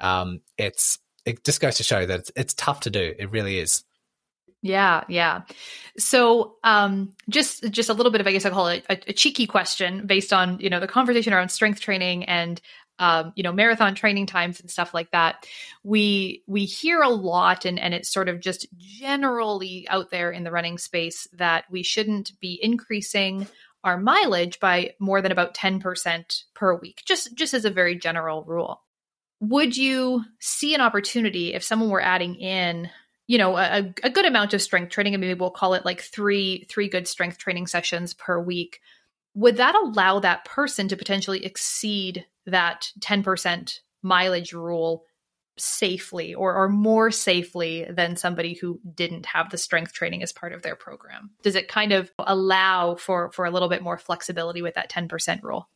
um, 0.00 0.40
it's 0.56 0.98
it 1.24 1.44
just 1.44 1.60
goes 1.60 1.76
to 1.76 1.82
show 1.82 2.06
that 2.06 2.20
it's, 2.20 2.32
it's 2.36 2.54
tough 2.54 2.80
to 2.80 2.90
do. 2.90 3.14
It 3.18 3.30
really 3.30 3.58
is. 3.58 3.84
Yeah, 4.62 5.04
yeah. 5.08 5.42
So, 5.98 6.56
um, 6.64 7.14
just 7.28 7.70
just 7.70 7.90
a 7.90 7.94
little 7.94 8.10
bit 8.10 8.20
of, 8.20 8.26
I 8.26 8.32
guess 8.32 8.44
I 8.44 8.50
call 8.50 8.68
it 8.68 8.84
a, 8.90 8.98
a, 9.06 9.12
cheeky 9.12 9.46
question 9.46 10.06
based 10.06 10.32
on 10.32 10.58
you 10.58 10.68
know 10.68 10.80
the 10.80 10.88
conversation 10.88 11.32
around 11.32 11.50
strength 11.50 11.80
training 11.80 12.24
and 12.24 12.60
um, 12.98 13.32
you 13.36 13.44
know 13.44 13.52
marathon 13.52 13.94
training 13.94 14.26
times 14.26 14.60
and 14.60 14.68
stuff 14.68 14.92
like 14.92 15.12
that. 15.12 15.46
We 15.84 16.42
we 16.48 16.64
hear 16.64 17.02
a 17.02 17.08
lot, 17.08 17.66
and 17.66 17.78
and 17.78 17.94
it's 17.94 18.10
sort 18.10 18.28
of 18.28 18.40
just 18.40 18.66
generally 18.76 19.86
out 19.88 20.10
there 20.10 20.32
in 20.32 20.42
the 20.42 20.50
running 20.50 20.78
space 20.78 21.28
that 21.34 21.64
we 21.70 21.84
shouldn't 21.84 22.32
be 22.40 22.58
increasing 22.60 23.46
our 23.84 23.96
mileage 23.96 24.58
by 24.58 24.94
more 24.98 25.22
than 25.22 25.30
about 25.30 25.54
ten 25.54 25.78
percent 25.78 26.44
per 26.54 26.74
week, 26.74 27.02
just 27.06 27.32
just 27.36 27.54
as 27.54 27.64
a 27.64 27.70
very 27.70 27.96
general 27.96 28.42
rule. 28.42 28.82
Would 29.40 29.76
you 29.76 30.24
see 30.40 30.74
an 30.74 30.80
opportunity 30.80 31.54
if 31.54 31.62
someone 31.62 31.90
were 31.90 32.02
adding 32.02 32.34
in 32.34 32.90
you 33.28 33.38
know 33.38 33.56
a, 33.56 33.94
a 34.02 34.10
good 34.10 34.24
amount 34.24 34.54
of 34.54 34.62
strength 34.62 34.90
training 34.90 35.14
and 35.14 35.20
maybe 35.20 35.38
we'll 35.38 35.50
call 35.50 35.74
it 35.74 35.84
like 35.84 36.00
three 36.00 36.66
three 36.68 36.88
good 36.88 37.06
strength 37.06 37.38
training 37.38 37.68
sessions 37.68 38.14
per 38.14 38.40
week. 38.40 38.80
Would 39.34 39.58
that 39.58 39.76
allow 39.76 40.18
that 40.18 40.44
person 40.44 40.88
to 40.88 40.96
potentially 40.96 41.44
exceed 41.44 42.26
that 42.46 42.90
10% 42.98 43.78
mileage 44.02 44.52
rule 44.52 45.04
safely 45.58 46.34
or, 46.34 46.54
or 46.54 46.68
more 46.68 47.10
safely 47.10 47.86
than 47.88 48.16
somebody 48.16 48.54
who 48.54 48.80
didn't 48.94 49.26
have 49.26 49.50
the 49.50 49.58
strength 49.58 49.92
training 49.92 50.22
as 50.22 50.32
part 50.32 50.52
of 50.52 50.62
their 50.62 50.74
program? 50.74 51.30
Does 51.42 51.54
it 51.54 51.68
kind 51.68 51.92
of 51.92 52.10
allow 52.18 52.96
for 52.96 53.30
for 53.30 53.44
a 53.44 53.50
little 53.50 53.68
bit 53.68 53.82
more 53.82 53.98
flexibility 53.98 54.62
with 54.62 54.74
that 54.74 54.90
10% 54.90 55.42
rule? 55.42 55.68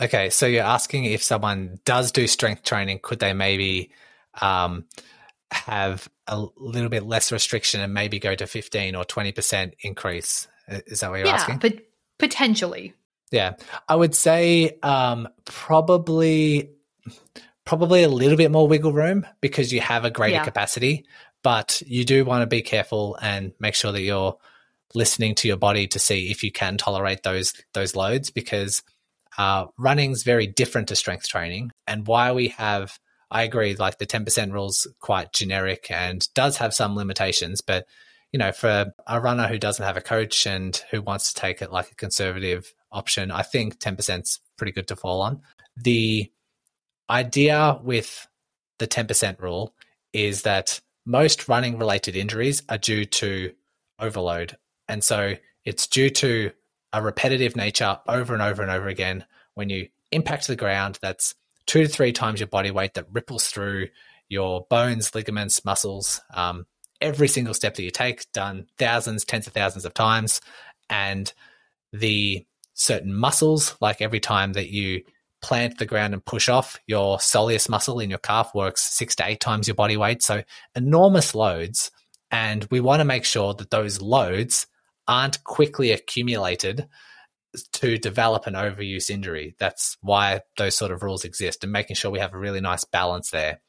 Okay 0.00 0.30
so 0.30 0.46
you're 0.46 0.64
asking 0.64 1.04
if 1.04 1.22
someone 1.22 1.78
does 1.84 2.10
do 2.10 2.26
strength 2.26 2.62
training 2.64 3.00
could 3.02 3.18
they 3.18 3.34
maybe 3.34 3.92
um, 4.40 4.84
have 5.52 6.08
a 6.26 6.44
little 6.56 6.88
bit 6.88 7.04
less 7.04 7.30
restriction 7.30 7.80
and 7.80 7.94
maybe 7.94 8.18
go 8.18 8.34
to 8.34 8.46
15 8.46 8.94
or 8.96 9.04
20% 9.04 9.72
increase. 9.80 10.48
Is 10.68 11.00
that 11.00 11.10
what 11.10 11.18
you're 11.18 11.26
yeah, 11.26 11.34
asking? 11.34 11.58
But 11.58 11.74
potentially. 12.18 12.94
Yeah. 13.30 13.54
I 13.88 13.96
would 13.96 14.14
say 14.14 14.78
um, 14.82 15.28
probably 15.44 16.70
probably 17.64 18.04
a 18.04 18.08
little 18.08 18.36
bit 18.36 18.50
more 18.52 18.68
wiggle 18.68 18.92
room 18.92 19.26
because 19.40 19.72
you 19.72 19.80
have 19.80 20.04
a 20.04 20.10
greater 20.10 20.36
yeah. 20.36 20.44
capacity, 20.44 21.04
but 21.42 21.82
you 21.84 22.04
do 22.04 22.24
want 22.24 22.42
to 22.42 22.46
be 22.46 22.62
careful 22.62 23.18
and 23.20 23.52
make 23.58 23.74
sure 23.74 23.90
that 23.92 24.02
you're 24.02 24.36
listening 24.94 25.34
to 25.34 25.48
your 25.48 25.56
body 25.56 25.88
to 25.88 25.98
see 25.98 26.30
if 26.30 26.44
you 26.44 26.52
can 26.52 26.78
tolerate 26.78 27.22
those 27.24 27.52
those 27.74 27.96
loads 27.96 28.30
because 28.30 28.82
uh, 29.36 29.66
is 29.78 30.22
very 30.22 30.46
different 30.46 30.88
to 30.88 30.96
strength 30.96 31.28
training 31.28 31.70
and 31.86 32.06
why 32.06 32.32
we 32.32 32.48
have 32.48 32.98
I 33.30 33.42
agree. 33.42 33.74
Like 33.74 33.98
the 33.98 34.06
10% 34.06 34.52
rule's 34.52 34.86
quite 35.00 35.32
generic 35.32 35.90
and 35.90 36.26
does 36.34 36.58
have 36.58 36.74
some 36.74 36.96
limitations, 36.96 37.60
but 37.60 37.86
you 38.32 38.38
know, 38.38 38.52
for 38.52 38.92
a 39.06 39.20
runner 39.20 39.48
who 39.48 39.58
doesn't 39.58 39.84
have 39.84 39.96
a 39.96 40.02
coach 40.02 40.46
and 40.46 40.82
who 40.90 41.00
wants 41.00 41.32
to 41.32 41.40
take 41.40 41.62
it 41.62 41.72
like 41.72 41.90
a 41.90 41.94
conservative 41.94 42.74
option, 42.92 43.30
I 43.30 43.42
think 43.42 43.78
10% 43.78 44.22
is 44.22 44.40
pretty 44.56 44.72
good 44.72 44.88
to 44.88 44.96
fall 44.96 45.22
on. 45.22 45.40
The 45.76 46.30
idea 47.08 47.78
with 47.82 48.26
the 48.78 48.86
10% 48.86 49.40
rule 49.40 49.74
is 50.12 50.42
that 50.42 50.80
most 51.06 51.48
running 51.48 51.78
related 51.78 52.16
injuries 52.16 52.62
are 52.68 52.78
due 52.78 53.04
to 53.04 53.52
overload. 53.98 54.56
And 54.88 55.02
so 55.02 55.34
it's 55.64 55.86
due 55.86 56.10
to 56.10 56.50
a 56.92 57.02
repetitive 57.02 57.56
nature 57.56 57.98
over 58.08 58.34
and 58.34 58.42
over 58.42 58.62
and 58.62 58.70
over 58.70 58.88
again. 58.88 59.24
When 59.54 59.70
you 59.70 59.88
impact 60.12 60.46
the 60.46 60.56
ground, 60.56 60.98
that's 61.00 61.34
two 61.66 61.82
to 61.82 61.88
three 61.88 62.12
times 62.12 62.40
your 62.40 62.46
body 62.46 62.70
weight 62.70 62.94
that 62.94 63.06
ripples 63.12 63.46
through 63.46 63.88
your 64.28 64.66
bones, 64.68 65.14
ligaments, 65.14 65.64
muscles. 65.64 66.20
Um, 66.34 66.66
every 67.00 67.28
single 67.28 67.54
step 67.54 67.74
that 67.74 67.82
you 67.82 67.90
take, 67.90 68.30
done 68.32 68.66
thousands, 68.78 69.24
tens 69.24 69.46
of 69.46 69.52
thousands 69.52 69.84
of 69.84 69.94
times. 69.94 70.40
And 70.88 71.32
the 71.92 72.46
certain 72.74 73.14
muscles, 73.14 73.76
like 73.80 74.00
every 74.00 74.20
time 74.20 74.52
that 74.54 74.70
you 74.70 75.02
plant 75.42 75.78
the 75.78 75.86
ground 75.86 76.14
and 76.14 76.24
push 76.24 76.48
off, 76.48 76.78
your 76.86 77.18
soleus 77.18 77.68
muscle 77.68 78.00
in 78.00 78.10
your 78.10 78.18
calf 78.18 78.54
works 78.54 78.82
six 78.82 79.14
to 79.16 79.26
eight 79.26 79.40
times 79.40 79.68
your 79.68 79.74
body 79.74 79.96
weight. 79.96 80.22
So 80.22 80.42
enormous 80.74 81.34
loads. 81.34 81.90
And 82.30 82.66
we 82.70 82.80
want 82.80 83.00
to 83.00 83.04
make 83.04 83.24
sure 83.24 83.54
that 83.54 83.70
those 83.70 84.00
loads 84.00 84.66
aren't 85.06 85.44
quickly 85.44 85.92
accumulated 85.92 86.88
to 87.72 87.98
develop 87.98 88.46
an 88.46 88.54
overuse 88.54 89.10
injury. 89.10 89.56
That's 89.58 89.96
why 90.00 90.40
those 90.56 90.76
sort 90.76 90.92
of 90.92 91.02
rules 91.02 91.24
exist 91.24 91.64
and 91.64 91.72
making 91.72 91.96
sure 91.96 92.10
we 92.10 92.20
have 92.20 92.34
a 92.34 92.38
really 92.38 92.60
nice 92.60 92.84
balance 92.84 93.30
there 93.30 93.60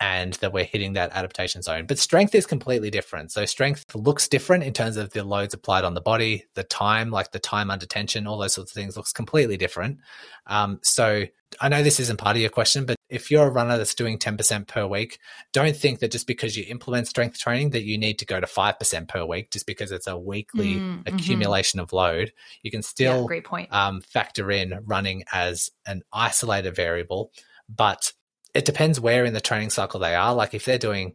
and 0.00 0.34
that 0.34 0.52
we're 0.52 0.64
hitting 0.64 0.92
that 0.92 1.10
adaptation 1.12 1.62
zone. 1.62 1.86
But 1.86 1.98
strength 1.98 2.34
is 2.34 2.46
completely 2.46 2.90
different. 2.90 3.32
So 3.32 3.44
strength 3.46 3.84
looks 3.94 4.28
different 4.28 4.64
in 4.64 4.72
terms 4.72 4.96
of 4.96 5.10
the 5.10 5.24
loads 5.24 5.54
applied 5.54 5.84
on 5.84 5.94
the 5.94 6.00
body, 6.00 6.44
the 6.54 6.62
time, 6.62 7.10
like 7.10 7.32
the 7.32 7.40
time 7.40 7.70
under 7.70 7.86
tension, 7.86 8.26
all 8.26 8.38
those 8.38 8.52
sorts 8.52 8.70
of 8.70 8.74
things 8.74 8.96
looks 8.96 9.12
completely 9.12 9.56
different. 9.56 9.98
Um, 10.46 10.78
so 10.82 11.24
I 11.60 11.68
know 11.68 11.82
this 11.82 11.98
isn't 11.98 12.18
part 12.18 12.36
of 12.36 12.42
your 12.42 12.50
question, 12.50 12.84
but 12.84 12.96
if 13.08 13.30
you're 13.30 13.46
a 13.46 13.50
runner 13.50 13.76
that's 13.76 13.94
doing 13.94 14.18
10% 14.18 14.68
per 14.68 14.86
week, 14.86 15.18
don't 15.52 15.76
think 15.76 15.98
that 16.00 16.12
just 16.12 16.26
because 16.26 16.56
you 16.56 16.64
implement 16.68 17.08
strength 17.08 17.38
training 17.38 17.70
that 17.70 17.84
you 17.84 17.98
need 17.98 18.18
to 18.18 18.26
go 18.26 18.38
to 18.38 18.46
5% 18.46 19.08
per 19.08 19.24
week 19.24 19.50
just 19.50 19.66
because 19.66 19.90
it's 19.90 20.06
a 20.06 20.16
weekly 20.16 20.74
mm, 20.74 21.02
mm-hmm. 21.02 21.14
accumulation 21.14 21.80
of 21.80 21.92
load. 21.92 22.32
You 22.62 22.70
can 22.70 22.82
still 22.82 23.22
yeah, 23.22 23.26
great 23.26 23.44
point. 23.44 23.72
Um, 23.72 24.00
factor 24.02 24.50
in 24.50 24.78
running 24.84 25.24
as 25.32 25.70
an 25.86 26.02
isolated 26.12 26.76
variable, 26.76 27.32
but 27.68 28.12
it 28.54 28.64
depends 28.64 29.00
where 29.00 29.24
in 29.24 29.34
the 29.34 29.40
training 29.40 29.70
cycle 29.70 30.00
they 30.00 30.14
are. 30.14 30.34
Like 30.34 30.54
if 30.54 30.64
they're 30.64 30.78
doing 30.78 31.14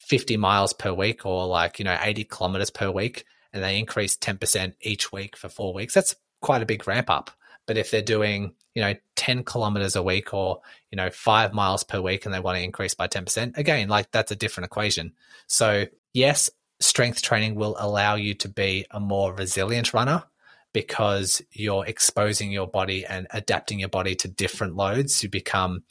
50 0.00 0.36
miles 0.36 0.72
per 0.72 0.92
week 0.92 1.24
or 1.24 1.46
like, 1.46 1.78
you 1.78 1.84
know, 1.84 1.98
80 2.00 2.24
kilometers 2.24 2.70
per 2.70 2.90
week 2.90 3.24
and 3.52 3.62
they 3.62 3.78
increase 3.78 4.16
10% 4.16 4.74
each 4.80 5.12
week 5.12 5.36
for 5.36 5.48
four 5.48 5.72
weeks, 5.72 5.94
that's 5.94 6.16
quite 6.40 6.62
a 6.62 6.66
big 6.66 6.86
ramp 6.86 7.10
up. 7.10 7.30
But 7.66 7.76
if 7.76 7.90
they're 7.90 8.02
doing, 8.02 8.54
you 8.74 8.82
know, 8.82 8.94
10 9.16 9.44
kilometers 9.44 9.94
a 9.94 10.02
week 10.02 10.34
or, 10.34 10.60
you 10.90 10.96
know, 10.96 11.10
five 11.10 11.52
miles 11.52 11.84
per 11.84 12.00
week 12.00 12.24
and 12.24 12.34
they 12.34 12.40
want 12.40 12.58
to 12.58 12.64
increase 12.64 12.94
by 12.94 13.06
10%, 13.06 13.56
again, 13.56 13.88
like 13.88 14.10
that's 14.10 14.32
a 14.32 14.36
different 14.36 14.66
equation. 14.66 15.12
So, 15.46 15.86
yes, 16.12 16.50
strength 16.80 17.22
training 17.22 17.54
will 17.54 17.76
allow 17.78 18.16
you 18.16 18.34
to 18.34 18.48
be 18.48 18.86
a 18.90 18.98
more 18.98 19.32
resilient 19.32 19.94
runner 19.94 20.24
because 20.72 21.42
you're 21.52 21.86
exposing 21.86 22.50
your 22.50 22.66
body 22.66 23.04
and 23.04 23.26
adapting 23.30 23.78
your 23.78 23.88
body 23.88 24.14
to 24.16 24.28
different 24.28 24.74
loads 24.74 25.22
You 25.22 25.28
become 25.28 25.84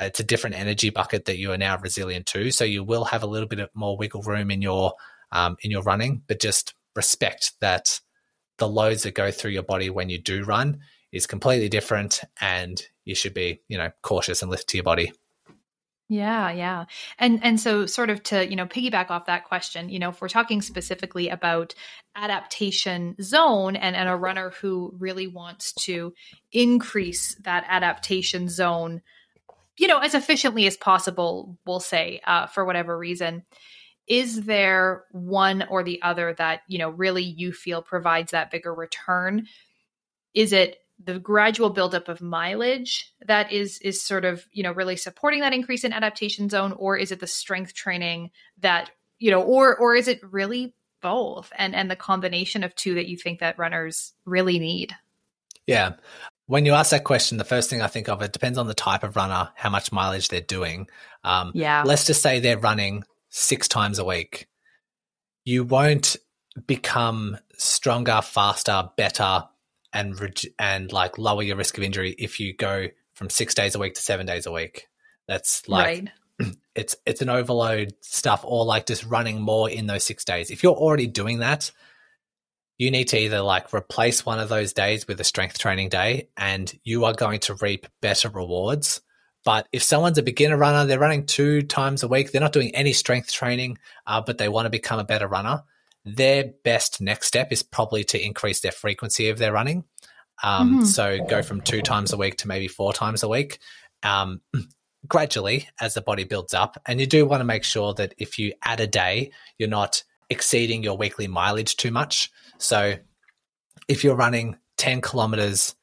it's 0.00 0.20
a 0.20 0.24
different 0.24 0.56
energy 0.56 0.90
bucket 0.90 1.26
that 1.26 1.38
you 1.38 1.52
are 1.52 1.58
now 1.58 1.78
resilient 1.78 2.26
to. 2.26 2.50
So 2.50 2.64
you 2.64 2.82
will 2.82 3.04
have 3.04 3.22
a 3.22 3.28
little 3.28 3.48
bit 3.48 3.60
of 3.60 3.70
more 3.74 3.96
wiggle 3.96 4.22
room 4.22 4.50
in 4.50 4.62
your 4.62 4.94
um, 5.32 5.56
in 5.62 5.70
your 5.70 5.82
running, 5.82 6.22
but 6.26 6.40
just 6.40 6.74
respect 6.94 7.52
that 7.60 8.00
the 8.58 8.68
loads 8.68 9.02
that 9.02 9.14
go 9.14 9.30
through 9.30 9.50
your 9.50 9.62
body 9.62 9.90
when 9.90 10.08
you 10.08 10.18
do 10.18 10.44
run 10.44 10.80
is 11.12 11.26
completely 11.26 11.68
different, 11.68 12.20
and 12.40 12.82
you 13.04 13.14
should 13.14 13.34
be 13.34 13.60
you 13.68 13.78
know 13.78 13.90
cautious 14.02 14.42
and 14.42 14.50
listen 14.50 14.66
to 14.68 14.76
your 14.76 14.84
body. 14.84 15.12
Yeah, 16.08 16.50
yeah. 16.50 16.84
And 17.18 17.42
and 17.42 17.58
so 17.58 17.86
sort 17.86 18.10
of 18.10 18.22
to, 18.24 18.46
you 18.46 18.56
know, 18.56 18.66
piggyback 18.66 19.10
off 19.10 19.24
that 19.26 19.44
question, 19.46 19.88
you 19.88 19.98
know, 19.98 20.10
if 20.10 20.20
we're 20.20 20.28
talking 20.28 20.60
specifically 20.60 21.30
about 21.30 21.74
adaptation 22.14 23.16
zone 23.22 23.74
and, 23.74 23.96
and 23.96 24.08
a 24.08 24.16
runner 24.16 24.50
who 24.60 24.94
really 24.98 25.26
wants 25.26 25.72
to 25.72 26.12
increase 26.52 27.34
that 27.36 27.64
adaptation 27.68 28.50
zone 28.50 29.00
you 29.76 29.88
know, 29.88 29.98
as 29.98 30.14
efficiently 30.14 30.66
as 30.66 30.76
possible, 30.76 31.58
we'll 31.66 31.80
say, 31.80 32.20
uh, 32.26 32.46
for 32.46 32.64
whatever 32.64 32.96
reason. 32.96 33.44
Is 34.06 34.42
there 34.42 35.04
one 35.12 35.64
or 35.68 35.82
the 35.82 36.02
other 36.02 36.34
that, 36.34 36.60
you 36.68 36.78
know, 36.78 36.90
really 36.90 37.22
you 37.22 37.52
feel 37.52 37.82
provides 37.82 38.32
that 38.32 38.50
bigger 38.50 38.74
return? 38.74 39.46
Is 40.34 40.52
it 40.52 40.76
the 41.02 41.18
gradual 41.18 41.70
buildup 41.70 42.08
of 42.08 42.20
mileage 42.20 43.12
that 43.26 43.52
is 43.52 43.78
is 43.78 44.00
sort 44.00 44.24
of 44.24 44.46
you 44.52 44.62
know 44.62 44.72
really 44.72 44.96
supporting 44.96 45.40
that 45.40 45.52
increase 45.52 45.84
in 45.84 45.92
adaptation 45.92 46.48
zone 46.48 46.72
or 46.72 46.96
is 46.96 47.10
it 47.10 47.20
the 47.20 47.26
strength 47.26 47.74
training 47.74 48.30
that 48.58 48.90
you 49.18 49.30
know 49.30 49.42
or 49.42 49.76
or 49.76 49.94
is 49.94 50.06
it 50.06 50.20
really 50.22 50.74
both 51.02 51.52
and 51.58 51.74
and 51.74 51.90
the 51.90 51.96
combination 51.96 52.62
of 52.62 52.74
two 52.74 52.94
that 52.94 53.08
you 53.08 53.16
think 53.16 53.40
that 53.40 53.58
runners 53.58 54.12
really 54.24 54.58
need 54.58 54.94
yeah 55.66 55.94
when 56.46 56.66
you 56.66 56.72
ask 56.72 56.90
that 56.90 57.04
question, 57.04 57.38
the 57.38 57.44
first 57.44 57.70
thing 57.70 57.80
I 57.80 57.86
think 57.86 58.08
of 58.08 58.20
it 58.22 58.32
depends 58.32 58.58
on 58.58 58.66
the 58.66 58.74
type 58.74 59.02
of 59.02 59.16
runner, 59.16 59.50
how 59.54 59.70
much 59.70 59.92
mileage 59.92 60.28
they're 60.28 60.40
doing. 60.40 60.88
Um, 61.22 61.52
yeah. 61.54 61.82
Let's 61.86 62.06
just 62.06 62.22
say 62.22 62.40
they're 62.40 62.58
running 62.58 63.04
six 63.30 63.66
times 63.66 63.98
a 63.98 64.04
week. 64.04 64.48
You 65.44 65.64
won't 65.64 66.16
become 66.66 67.38
stronger, 67.56 68.20
faster, 68.22 68.90
better, 68.96 69.44
and 69.92 70.18
and 70.58 70.92
like 70.92 71.18
lower 71.18 71.42
your 71.42 71.56
risk 71.56 71.78
of 71.78 71.84
injury 71.84 72.14
if 72.18 72.40
you 72.40 72.54
go 72.54 72.88
from 73.14 73.30
six 73.30 73.54
days 73.54 73.74
a 73.74 73.78
week 73.78 73.94
to 73.94 74.02
seven 74.02 74.26
days 74.26 74.46
a 74.46 74.52
week. 74.52 74.88
That's 75.26 75.68
like 75.68 75.86
right. 76.40 76.54
it's 76.74 76.96
it's 77.06 77.22
an 77.22 77.28
overload 77.28 77.94
stuff, 78.00 78.44
or 78.44 78.64
like 78.64 78.86
just 78.86 79.04
running 79.04 79.40
more 79.40 79.70
in 79.70 79.86
those 79.86 80.04
six 80.04 80.24
days. 80.24 80.50
If 80.50 80.62
you're 80.62 80.74
already 80.74 81.06
doing 81.06 81.38
that, 81.38 81.70
you 82.78 82.90
need 82.90 83.08
to 83.08 83.18
either 83.18 83.40
like 83.40 83.72
replace 83.72 84.26
one 84.26 84.40
of 84.40 84.48
those 84.48 84.72
days 84.72 85.06
with 85.06 85.20
a 85.20 85.24
strength 85.24 85.58
training 85.58 85.88
day 85.88 86.28
and 86.36 86.72
you 86.84 87.04
are 87.04 87.14
going 87.14 87.40
to 87.40 87.54
reap 87.54 87.86
better 88.02 88.28
rewards. 88.28 89.00
But 89.44 89.68
if 89.72 89.82
someone's 89.82 90.18
a 90.18 90.22
beginner 90.22 90.56
runner, 90.56 90.86
they're 90.86 90.98
running 90.98 91.26
two 91.26 91.62
times 91.62 92.02
a 92.02 92.08
week, 92.08 92.32
they're 92.32 92.40
not 92.40 92.52
doing 92.52 92.74
any 92.74 92.92
strength 92.92 93.30
training, 93.32 93.78
uh, 94.06 94.22
but 94.22 94.38
they 94.38 94.48
want 94.48 94.66
to 94.66 94.70
become 94.70 94.98
a 94.98 95.04
better 95.04 95.28
runner, 95.28 95.62
their 96.04 96.52
best 96.64 97.00
next 97.00 97.26
step 97.26 97.52
is 97.52 97.62
probably 97.62 98.04
to 98.04 98.22
increase 98.22 98.60
their 98.60 98.72
frequency 98.72 99.28
of 99.28 99.38
their 99.38 99.52
running. 99.52 99.84
Um, 100.42 100.76
mm-hmm. 100.76 100.84
So 100.84 101.24
go 101.26 101.42
from 101.42 101.60
two 101.60 101.82
times 101.82 102.12
a 102.12 102.16
week 102.16 102.38
to 102.38 102.48
maybe 102.48 102.68
four 102.68 102.92
times 102.92 103.22
a 103.22 103.28
week. 103.28 103.58
Um, 104.02 104.40
gradually 105.08 105.68
as 105.80 105.94
the 105.94 106.00
body 106.00 106.24
builds 106.24 106.54
up. 106.54 106.80
And 106.86 107.00
you 107.00 107.06
do 107.06 107.26
want 107.26 107.40
to 107.40 107.44
make 107.44 107.64
sure 107.64 107.94
that 107.94 108.14
if 108.18 108.38
you 108.38 108.54
add 108.62 108.80
a 108.80 108.86
day, 108.86 109.32
you're 109.58 109.68
not 109.68 110.02
exceeding 110.30 110.82
your 110.82 110.96
weekly 110.96 111.26
mileage 111.26 111.76
too 111.76 111.90
much. 111.90 112.30
So 112.58 112.94
if 113.88 114.04
you're 114.04 114.16
running 114.16 114.56
10 114.76 115.00
kilometers, 115.00 115.74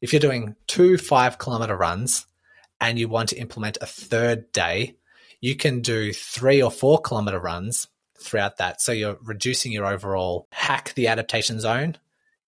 if 0.00 0.12
you're 0.12 0.20
doing 0.20 0.56
two 0.66 0.98
five 0.98 1.38
kilometer 1.38 1.76
runs 1.76 2.26
and 2.80 2.98
you 2.98 3.08
want 3.08 3.30
to 3.30 3.36
implement 3.36 3.78
a 3.80 3.86
third 3.86 4.52
day, 4.52 4.96
you 5.40 5.56
can 5.56 5.80
do 5.80 6.12
three 6.12 6.62
or 6.62 6.70
four 6.70 7.00
kilometer 7.00 7.38
runs 7.38 7.88
throughout 8.18 8.58
that. 8.58 8.80
So 8.80 8.92
you're 8.92 9.18
reducing 9.22 9.72
your 9.72 9.86
overall 9.86 10.48
hack 10.50 10.92
the 10.94 11.08
adaptation 11.08 11.60
zone. 11.60 11.96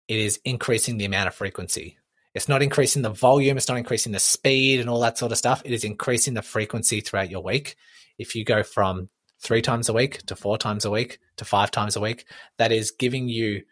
It 0.08 0.18
is 0.18 0.40
increasing 0.44 0.98
the 0.98 1.04
amount 1.04 1.28
of 1.28 1.34
frequency. 1.34 1.98
It's 2.34 2.48
not 2.48 2.62
increasing 2.62 3.02
the 3.02 3.10
volume, 3.10 3.56
it's 3.56 3.68
not 3.68 3.78
increasing 3.78 4.12
the 4.12 4.20
speed 4.20 4.80
and 4.80 4.88
all 4.88 5.00
that 5.00 5.18
sort 5.18 5.32
of 5.32 5.38
stuff. 5.38 5.62
It 5.64 5.72
is 5.72 5.84
increasing 5.84 6.34
the 6.34 6.42
frequency 6.42 7.00
throughout 7.00 7.30
your 7.30 7.42
week. 7.42 7.76
If 8.18 8.34
you 8.34 8.44
go 8.44 8.62
from 8.62 9.08
three 9.40 9.62
times 9.62 9.88
a 9.88 9.92
week 9.92 10.24
to 10.26 10.36
four 10.36 10.58
times 10.58 10.84
a 10.84 10.90
week 10.90 11.18
to 11.36 11.44
five 11.44 11.70
times 11.70 11.96
a 11.96 12.00
week. 12.00 12.26
That 12.58 12.72
is 12.72 12.90
giving 12.90 13.28
you 13.28 13.62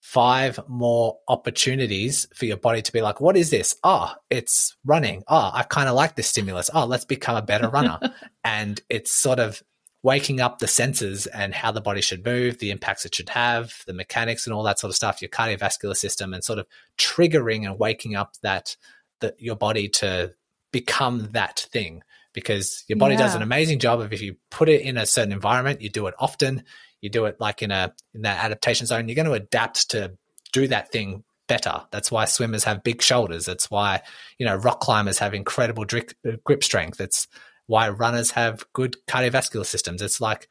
five 0.00 0.60
more 0.68 1.16
opportunities 1.28 2.26
for 2.34 2.44
your 2.44 2.58
body 2.58 2.82
to 2.82 2.92
be 2.92 3.00
like, 3.00 3.22
what 3.22 3.38
is 3.38 3.48
this? 3.48 3.74
Oh, 3.82 4.12
it's 4.28 4.76
running. 4.84 5.22
Oh, 5.28 5.50
I 5.52 5.62
kind 5.62 5.88
of 5.88 5.94
like 5.94 6.14
this 6.14 6.28
stimulus. 6.28 6.68
Oh, 6.74 6.84
let's 6.84 7.06
become 7.06 7.36
a 7.36 7.42
better 7.42 7.70
runner. 7.70 7.98
and 8.44 8.80
it's 8.90 9.10
sort 9.10 9.38
of 9.38 9.62
waking 10.02 10.42
up 10.42 10.58
the 10.58 10.68
senses 10.68 11.26
and 11.28 11.54
how 11.54 11.72
the 11.72 11.80
body 11.80 12.02
should 12.02 12.22
move, 12.22 12.58
the 12.58 12.70
impacts 12.70 13.06
it 13.06 13.14
should 13.14 13.30
have, 13.30 13.72
the 13.86 13.94
mechanics 13.94 14.46
and 14.46 14.52
all 14.52 14.62
that 14.62 14.78
sort 14.78 14.90
of 14.90 14.94
stuff, 14.94 15.22
your 15.22 15.30
cardiovascular 15.30 15.96
system, 15.96 16.34
and 16.34 16.44
sort 16.44 16.58
of 16.58 16.66
triggering 16.98 17.64
and 17.64 17.78
waking 17.78 18.14
up 18.14 18.34
that, 18.42 18.76
that 19.22 19.40
your 19.40 19.56
body 19.56 19.88
to 19.88 20.34
become 20.70 21.30
that 21.32 21.66
thing 21.72 22.02
because 22.34 22.84
your 22.88 22.98
body 22.98 23.14
yeah. 23.14 23.20
does 23.20 23.34
an 23.34 23.42
amazing 23.42 23.78
job 23.78 24.00
of 24.00 24.12
if 24.12 24.20
you 24.20 24.36
put 24.50 24.68
it 24.68 24.82
in 24.82 24.98
a 24.98 25.06
certain 25.06 25.32
environment, 25.32 25.80
you 25.80 25.88
do 25.88 26.06
it 26.06 26.14
often, 26.18 26.64
you 27.00 27.08
do 27.08 27.24
it 27.24 27.36
like 27.40 27.62
in 27.62 27.70
a 27.70 27.94
in 28.12 28.22
that 28.22 28.44
adaptation 28.44 28.86
zone, 28.86 29.08
you're 29.08 29.14
going 29.14 29.26
to 29.26 29.32
adapt 29.32 29.90
to 29.90 30.12
do 30.52 30.68
that 30.68 30.92
thing 30.92 31.24
better. 31.48 31.82
That's 31.90 32.10
why 32.10 32.26
swimmers 32.26 32.64
have 32.64 32.84
big 32.84 33.00
shoulders. 33.00 33.46
That's 33.46 33.70
why 33.70 34.02
you 34.38 34.44
know 34.44 34.56
rock 34.56 34.80
climbers 34.80 35.18
have 35.18 35.32
incredible 35.32 35.84
grip, 35.84 36.12
grip 36.44 36.62
strength. 36.62 37.00
It's 37.00 37.26
why 37.66 37.88
runners 37.88 38.32
have 38.32 38.64
good 38.72 38.96
cardiovascular 39.08 39.64
systems. 39.64 40.02
It's 40.02 40.20
like 40.20 40.48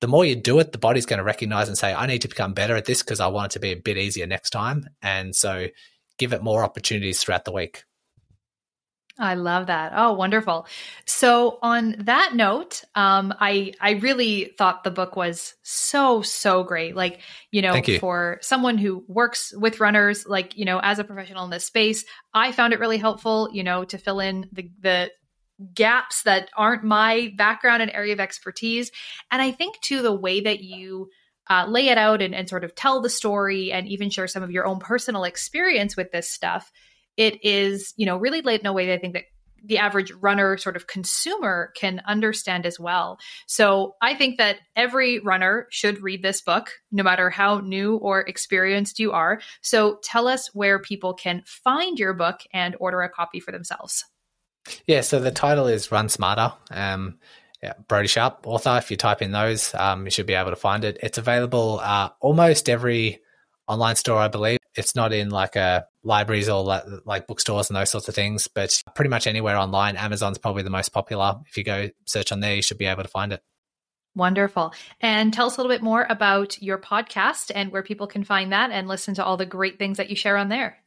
the 0.00 0.08
more 0.08 0.24
you 0.24 0.36
do 0.36 0.58
it, 0.60 0.72
the 0.72 0.78
body's 0.78 1.06
going 1.06 1.18
to 1.18 1.24
recognize 1.24 1.68
and 1.68 1.76
say, 1.76 1.92
I 1.92 2.06
need 2.06 2.22
to 2.22 2.28
become 2.28 2.54
better 2.54 2.76
at 2.76 2.84
this 2.84 3.02
because 3.02 3.20
I 3.20 3.26
want 3.26 3.52
it 3.52 3.54
to 3.54 3.60
be 3.60 3.72
a 3.72 3.76
bit 3.76 3.98
easier 3.98 4.26
next 4.26 4.50
time. 4.50 4.88
And 5.02 5.34
so 5.34 5.66
give 6.18 6.32
it 6.32 6.42
more 6.42 6.62
opportunities 6.62 7.22
throughout 7.22 7.44
the 7.44 7.52
week. 7.52 7.84
I 9.18 9.34
love 9.34 9.66
that. 9.66 9.92
Oh, 9.96 10.12
wonderful. 10.12 10.66
So 11.04 11.58
on 11.60 11.96
that 12.00 12.34
note, 12.34 12.84
um, 12.94 13.34
I 13.40 13.72
I 13.80 13.92
really 13.92 14.52
thought 14.56 14.84
the 14.84 14.92
book 14.92 15.16
was 15.16 15.54
so 15.62 16.22
so 16.22 16.62
great. 16.62 16.94
Like 16.94 17.20
you 17.50 17.60
know, 17.60 17.74
you. 17.74 17.98
for 17.98 18.38
someone 18.42 18.78
who 18.78 19.04
works 19.08 19.52
with 19.56 19.80
runners, 19.80 20.24
like 20.26 20.56
you 20.56 20.64
know, 20.64 20.78
as 20.80 21.00
a 21.00 21.04
professional 21.04 21.44
in 21.44 21.50
this 21.50 21.64
space, 21.64 22.04
I 22.32 22.52
found 22.52 22.72
it 22.72 22.78
really 22.78 22.98
helpful. 22.98 23.48
You 23.52 23.64
know, 23.64 23.84
to 23.84 23.98
fill 23.98 24.20
in 24.20 24.48
the 24.52 24.70
the 24.80 25.10
gaps 25.74 26.22
that 26.22 26.48
aren't 26.56 26.84
my 26.84 27.32
background 27.36 27.82
and 27.82 27.90
area 27.90 28.12
of 28.12 28.20
expertise, 28.20 28.92
and 29.32 29.42
I 29.42 29.50
think 29.50 29.80
too 29.80 30.00
the 30.00 30.14
way 30.14 30.42
that 30.42 30.60
you 30.60 31.10
uh, 31.50 31.66
lay 31.66 31.88
it 31.88 31.98
out 31.98 32.22
and, 32.22 32.34
and 32.34 32.48
sort 32.48 32.62
of 32.62 32.76
tell 32.76 33.00
the 33.00 33.10
story 33.10 33.72
and 33.72 33.88
even 33.88 34.10
share 34.10 34.28
some 34.28 34.44
of 34.44 34.50
your 34.52 34.66
own 34.66 34.78
personal 34.78 35.24
experience 35.24 35.96
with 35.96 36.12
this 36.12 36.30
stuff 36.30 36.70
it 37.18 37.44
is, 37.44 37.92
you 37.96 38.06
know, 38.06 38.16
really 38.16 38.40
laid 38.40 38.60
in 38.60 38.66
a 38.66 38.72
way 38.72 38.86
that 38.86 38.94
I 38.94 38.98
think 38.98 39.12
that 39.14 39.24
the 39.64 39.78
average 39.78 40.12
runner 40.12 40.56
sort 40.56 40.76
of 40.76 40.86
consumer 40.86 41.72
can 41.74 42.00
understand 42.06 42.64
as 42.64 42.78
well. 42.78 43.18
So 43.46 43.96
I 44.00 44.14
think 44.14 44.38
that 44.38 44.58
every 44.76 45.18
runner 45.18 45.66
should 45.70 46.00
read 46.00 46.22
this 46.22 46.40
book, 46.40 46.70
no 46.92 47.02
matter 47.02 47.28
how 47.28 47.58
new 47.58 47.96
or 47.96 48.20
experienced 48.20 49.00
you 49.00 49.10
are. 49.10 49.40
So 49.60 49.98
tell 50.04 50.28
us 50.28 50.54
where 50.54 50.78
people 50.78 51.12
can 51.12 51.42
find 51.44 51.98
your 51.98 52.14
book 52.14 52.40
and 52.52 52.76
order 52.78 53.02
a 53.02 53.10
copy 53.10 53.40
for 53.40 53.50
themselves. 53.50 54.04
Yeah, 54.86 55.00
so 55.00 55.18
the 55.18 55.32
title 55.32 55.66
is 55.66 55.90
Run 55.90 56.08
Smarter. 56.08 56.52
Um, 56.70 57.18
yeah, 57.60 57.72
Brodie 57.88 58.06
Sharpe, 58.06 58.46
author. 58.46 58.76
If 58.78 58.92
you 58.92 58.96
type 58.96 59.22
in 59.22 59.32
those, 59.32 59.74
um, 59.74 60.04
you 60.04 60.12
should 60.12 60.26
be 60.26 60.34
able 60.34 60.50
to 60.50 60.56
find 60.56 60.84
it. 60.84 60.98
It's 61.02 61.18
available 61.18 61.80
uh, 61.82 62.10
almost 62.20 62.68
every 62.68 63.18
online 63.66 63.96
store, 63.96 64.18
I 64.18 64.28
believe. 64.28 64.58
It's 64.76 64.94
not 64.94 65.12
in 65.12 65.30
like 65.30 65.56
a 65.56 65.86
libraries 66.08 66.48
or 66.48 66.64
like, 66.64 66.84
like 67.04 67.26
bookstores 67.28 67.70
and 67.70 67.76
those 67.76 67.90
sorts 67.90 68.08
of 68.08 68.14
things, 68.14 68.48
but 68.48 68.82
pretty 68.96 69.10
much 69.10 69.28
anywhere 69.28 69.56
online. 69.56 69.96
Amazon's 69.96 70.38
probably 70.38 70.64
the 70.64 70.70
most 70.70 70.88
popular. 70.88 71.36
If 71.46 71.56
you 71.56 71.62
go 71.62 71.90
search 72.06 72.32
on 72.32 72.40
there, 72.40 72.56
you 72.56 72.62
should 72.62 72.78
be 72.78 72.86
able 72.86 73.04
to 73.04 73.08
find 73.08 73.32
it. 73.32 73.42
Wonderful. 74.16 74.74
And 75.00 75.32
tell 75.32 75.46
us 75.46 75.56
a 75.56 75.60
little 75.60 75.72
bit 75.72 75.82
more 75.82 76.04
about 76.08 76.60
your 76.60 76.78
podcast 76.78 77.52
and 77.54 77.70
where 77.70 77.84
people 77.84 78.08
can 78.08 78.24
find 78.24 78.52
that 78.52 78.72
and 78.72 78.88
listen 78.88 79.14
to 79.14 79.24
all 79.24 79.36
the 79.36 79.46
great 79.46 79.78
things 79.78 79.98
that 79.98 80.10
you 80.10 80.16
share 80.16 80.36
on 80.36 80.48
there. 80.48 80.78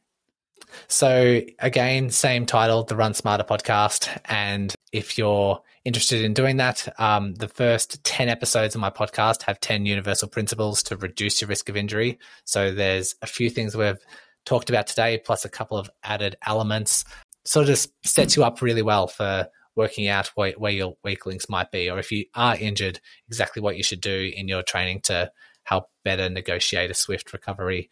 So, 0.88 1.40
again, 1.58 2.10
same 2.10 2.46
title, 2.46 2.84
the 2.84 2.96
Run 2.96 3.14
Smarter 3.14 3.44
podcast. 3.44 4.08
And 4.26 4.74
if 4.92 5.18
you're 5.18 5.60
interested 5.84 6.24
in 6.24 6.34
doing 6.34 6.58
that, 6.58 6.88
um, 7.00 7.34
the 7.34 7.48
first 7.48 8.04
10 8.04 8.28
episodes 8.28 8.74
of 8.74 8.80
my 8.80 8.90
podcast 8.90 9.42
have 9.42 9.60
10 9.60 9.86
universal 9.86 10.28
principles 10.28 10.82
to 10.84 10.96
reduce 10.96 11.40
your 11.40 11.48
risk 11.48 11.68
of 11.68 11.76
injury. 11.76 12.18
So, 12.44 12.72
there's 12.72 13.14
a 13.22 13.26
few 13.26 13.50
things 13.50 13.76
we've 13.76 13.98
talked 14.44 14.70
about 14.70 14.86
today, 14.86 15.20
plus 15.24 15.44
a 15.44 15.50
couple 15.50 15.78
of 15.78 15.90
added 16.02 16.36
elements. 16.46 17.04
Sort 17.44 17.64
of 17.64 17.68
just 17.68 17.90
sets 18.06 18.36
you 18.36 18.44
up 18.44 18.62
really 18.62 18.82
well 18.82 19.06
for 19.06 19.48
working 19.74 20.06
out 20.06 20.28
where, 20.34 20.52
where 20.52 20.72
your 20.72 20.96
weak 21.02 21.26
links 21.26 21.48
might 21.48 21.70
be, 21.70 21.90
or 21.90 21.98
if 21.98 22.12
you 22.12 22.26
are 22.34 22.56
injured, 22.56 23.00
exactly 23.26 23.62
what 23.62 23.76
you 23.76 23.82
should 23.82 24.00
do 24.00 24.30
in 24.34 24.48
your 24.48 24.62
training 24.62 25.00
to 25.02 25.30
help 25.64 25.88
better 26.04 26.28
negotiate 26.28 26.90
a 26.90 26.94
swift 26.94 27.32
recovery 27.32 27.88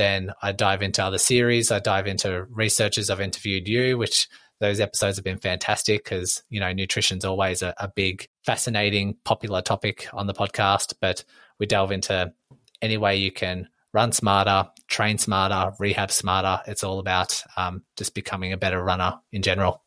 then 0.00 0.32
I 0.40 0.52
dive 0.52 0.80
into 0.82 1.04
other 1.04 1.18
series. 1.18 1.70
I 1.70 1.78
dive 1.78 2.06
into 2.06 2.44
researchers. 2.44 3.10
I've 3.10 3.20
interviewed 3.20 3.68
you, 3.68 3.98
which 3.98 4.28
those 4.58 4.80
episodes 4.80 5.18
have 5.18 5.24
been 5.24 5.38
fantastic 5.38 6.04
because, 6.04 6.42
you 6.48 6.58
know, 6.58 6.72
nutrition's 6.72 7.24
always 7.24 7.60
a, 7.60 7.74
a 7.78 7.88
big, 7.88 8.26
fascinating, 8.44 9.16
popular 9.24 9.60
topic 9.60 10.08
on 10.14 10.26
the 10.26 10.32
podcast. 10.32 10.94
But 11.00 11.24
we 11.58 11.66
delve 11.66 11.92
into 11.92 12.32
any 12.80 12.96
way 12.96 13.16
you 13.16 13.30
can 13.30 13.68
run 13.92 14.12
smarter, 14.12 14.68
train 14.88 15.18
smarter, 15.18 15.74
rehab 15.78 16.10
smarter. 16.10 16.62
It's 16.66 16.84
all 16.84 16.98
about 16.98 17.42
um, 17.56 17.82
just 17.96 18.14
becoming 18.14 18.52
a 18.52 18.56
better 18.56 18.82
runner 18.82 19.20
in 19.32 19.42
general. 19.42 19.82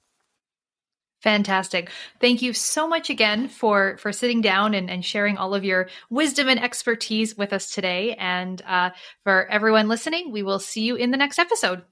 Fantastic. 1.21 1.89
Thank 2.19 2.41
you 2.41 2.51
so 2.51 2.85
much 2.85 3.09
again 3.09 3.47
for 3.47 3.95
for 3.97 4.11
sitting 4.11 4.41
down 4.41 4.73
and, 4.73 4.89
and 4.89 5.05
sharing 5.05 5.37
all 5.37 5.55
of 5.55 5.63
your 5.63 5.87
wisdom 6.09 6.49
and 6.49 6.61
expertise 6.61 7.37
with 7.37 7.53
us 7.53 7.73
today. 7.73 8.13
And 8.15 8.61
uh, 8.63 8.89
for 9.23 9.47
everyone 9.49 9.87
listening, 9.87 10.33
we 10.33 10.43
will 10.43 10.59
see 10.59 10.81
you 10.81 10.95
in 10.95 11.11
the 11.11 11.17
next 11.17 11.39
episode. 11.39 11.83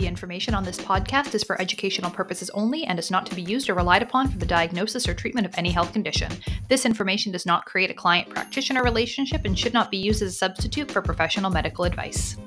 The 0.00 0.06
information 0.06 0.54
on 0.54 0.64
this 0.64 0.78
podcast 0.78 1.34
is 1.34 1.44
for 1.44 1.60
educational 1.60 2.10
purposes 2.10 2.48
only 2.54 2.84
and 2.84 2.98
is 2.98 3.10
not 3.10 3.26
to 3.26 3.34
be 3.34 3.42
used 3.42 3.68
or 3.68 3.74
relied 3.74 4.02
upon 4.02 4.30
for 4.30 4.38
the 4.38 4.46
diagnosis 4.46 5.06
or 5.06 5.12
treatment 5.12 5.46
of 5.46 5.52
any 5.58 5.70
health 5.70 5.92
condition. 5.92 6.32
This 6.70 6.86
information 6.86 7.32
does 7.32 7.44
not 7.44 7.66
create 7.66 7.90
a 7.90 7.94
client 7.94 8.30
practitioner 8.30 8.82
relationship 8.82 9.44
and 9.44 9.58
should 9.58 9.74
not 9.74 9.90
be 9.90 9.98
used 9.98 10.22
as 10.22 10.30
a 10.30 10.38
substitute 10.38 10.90
for 10.90 11.02
professional 11.02 11.50
medical 11.50 11.84
advice. 11.84 12.38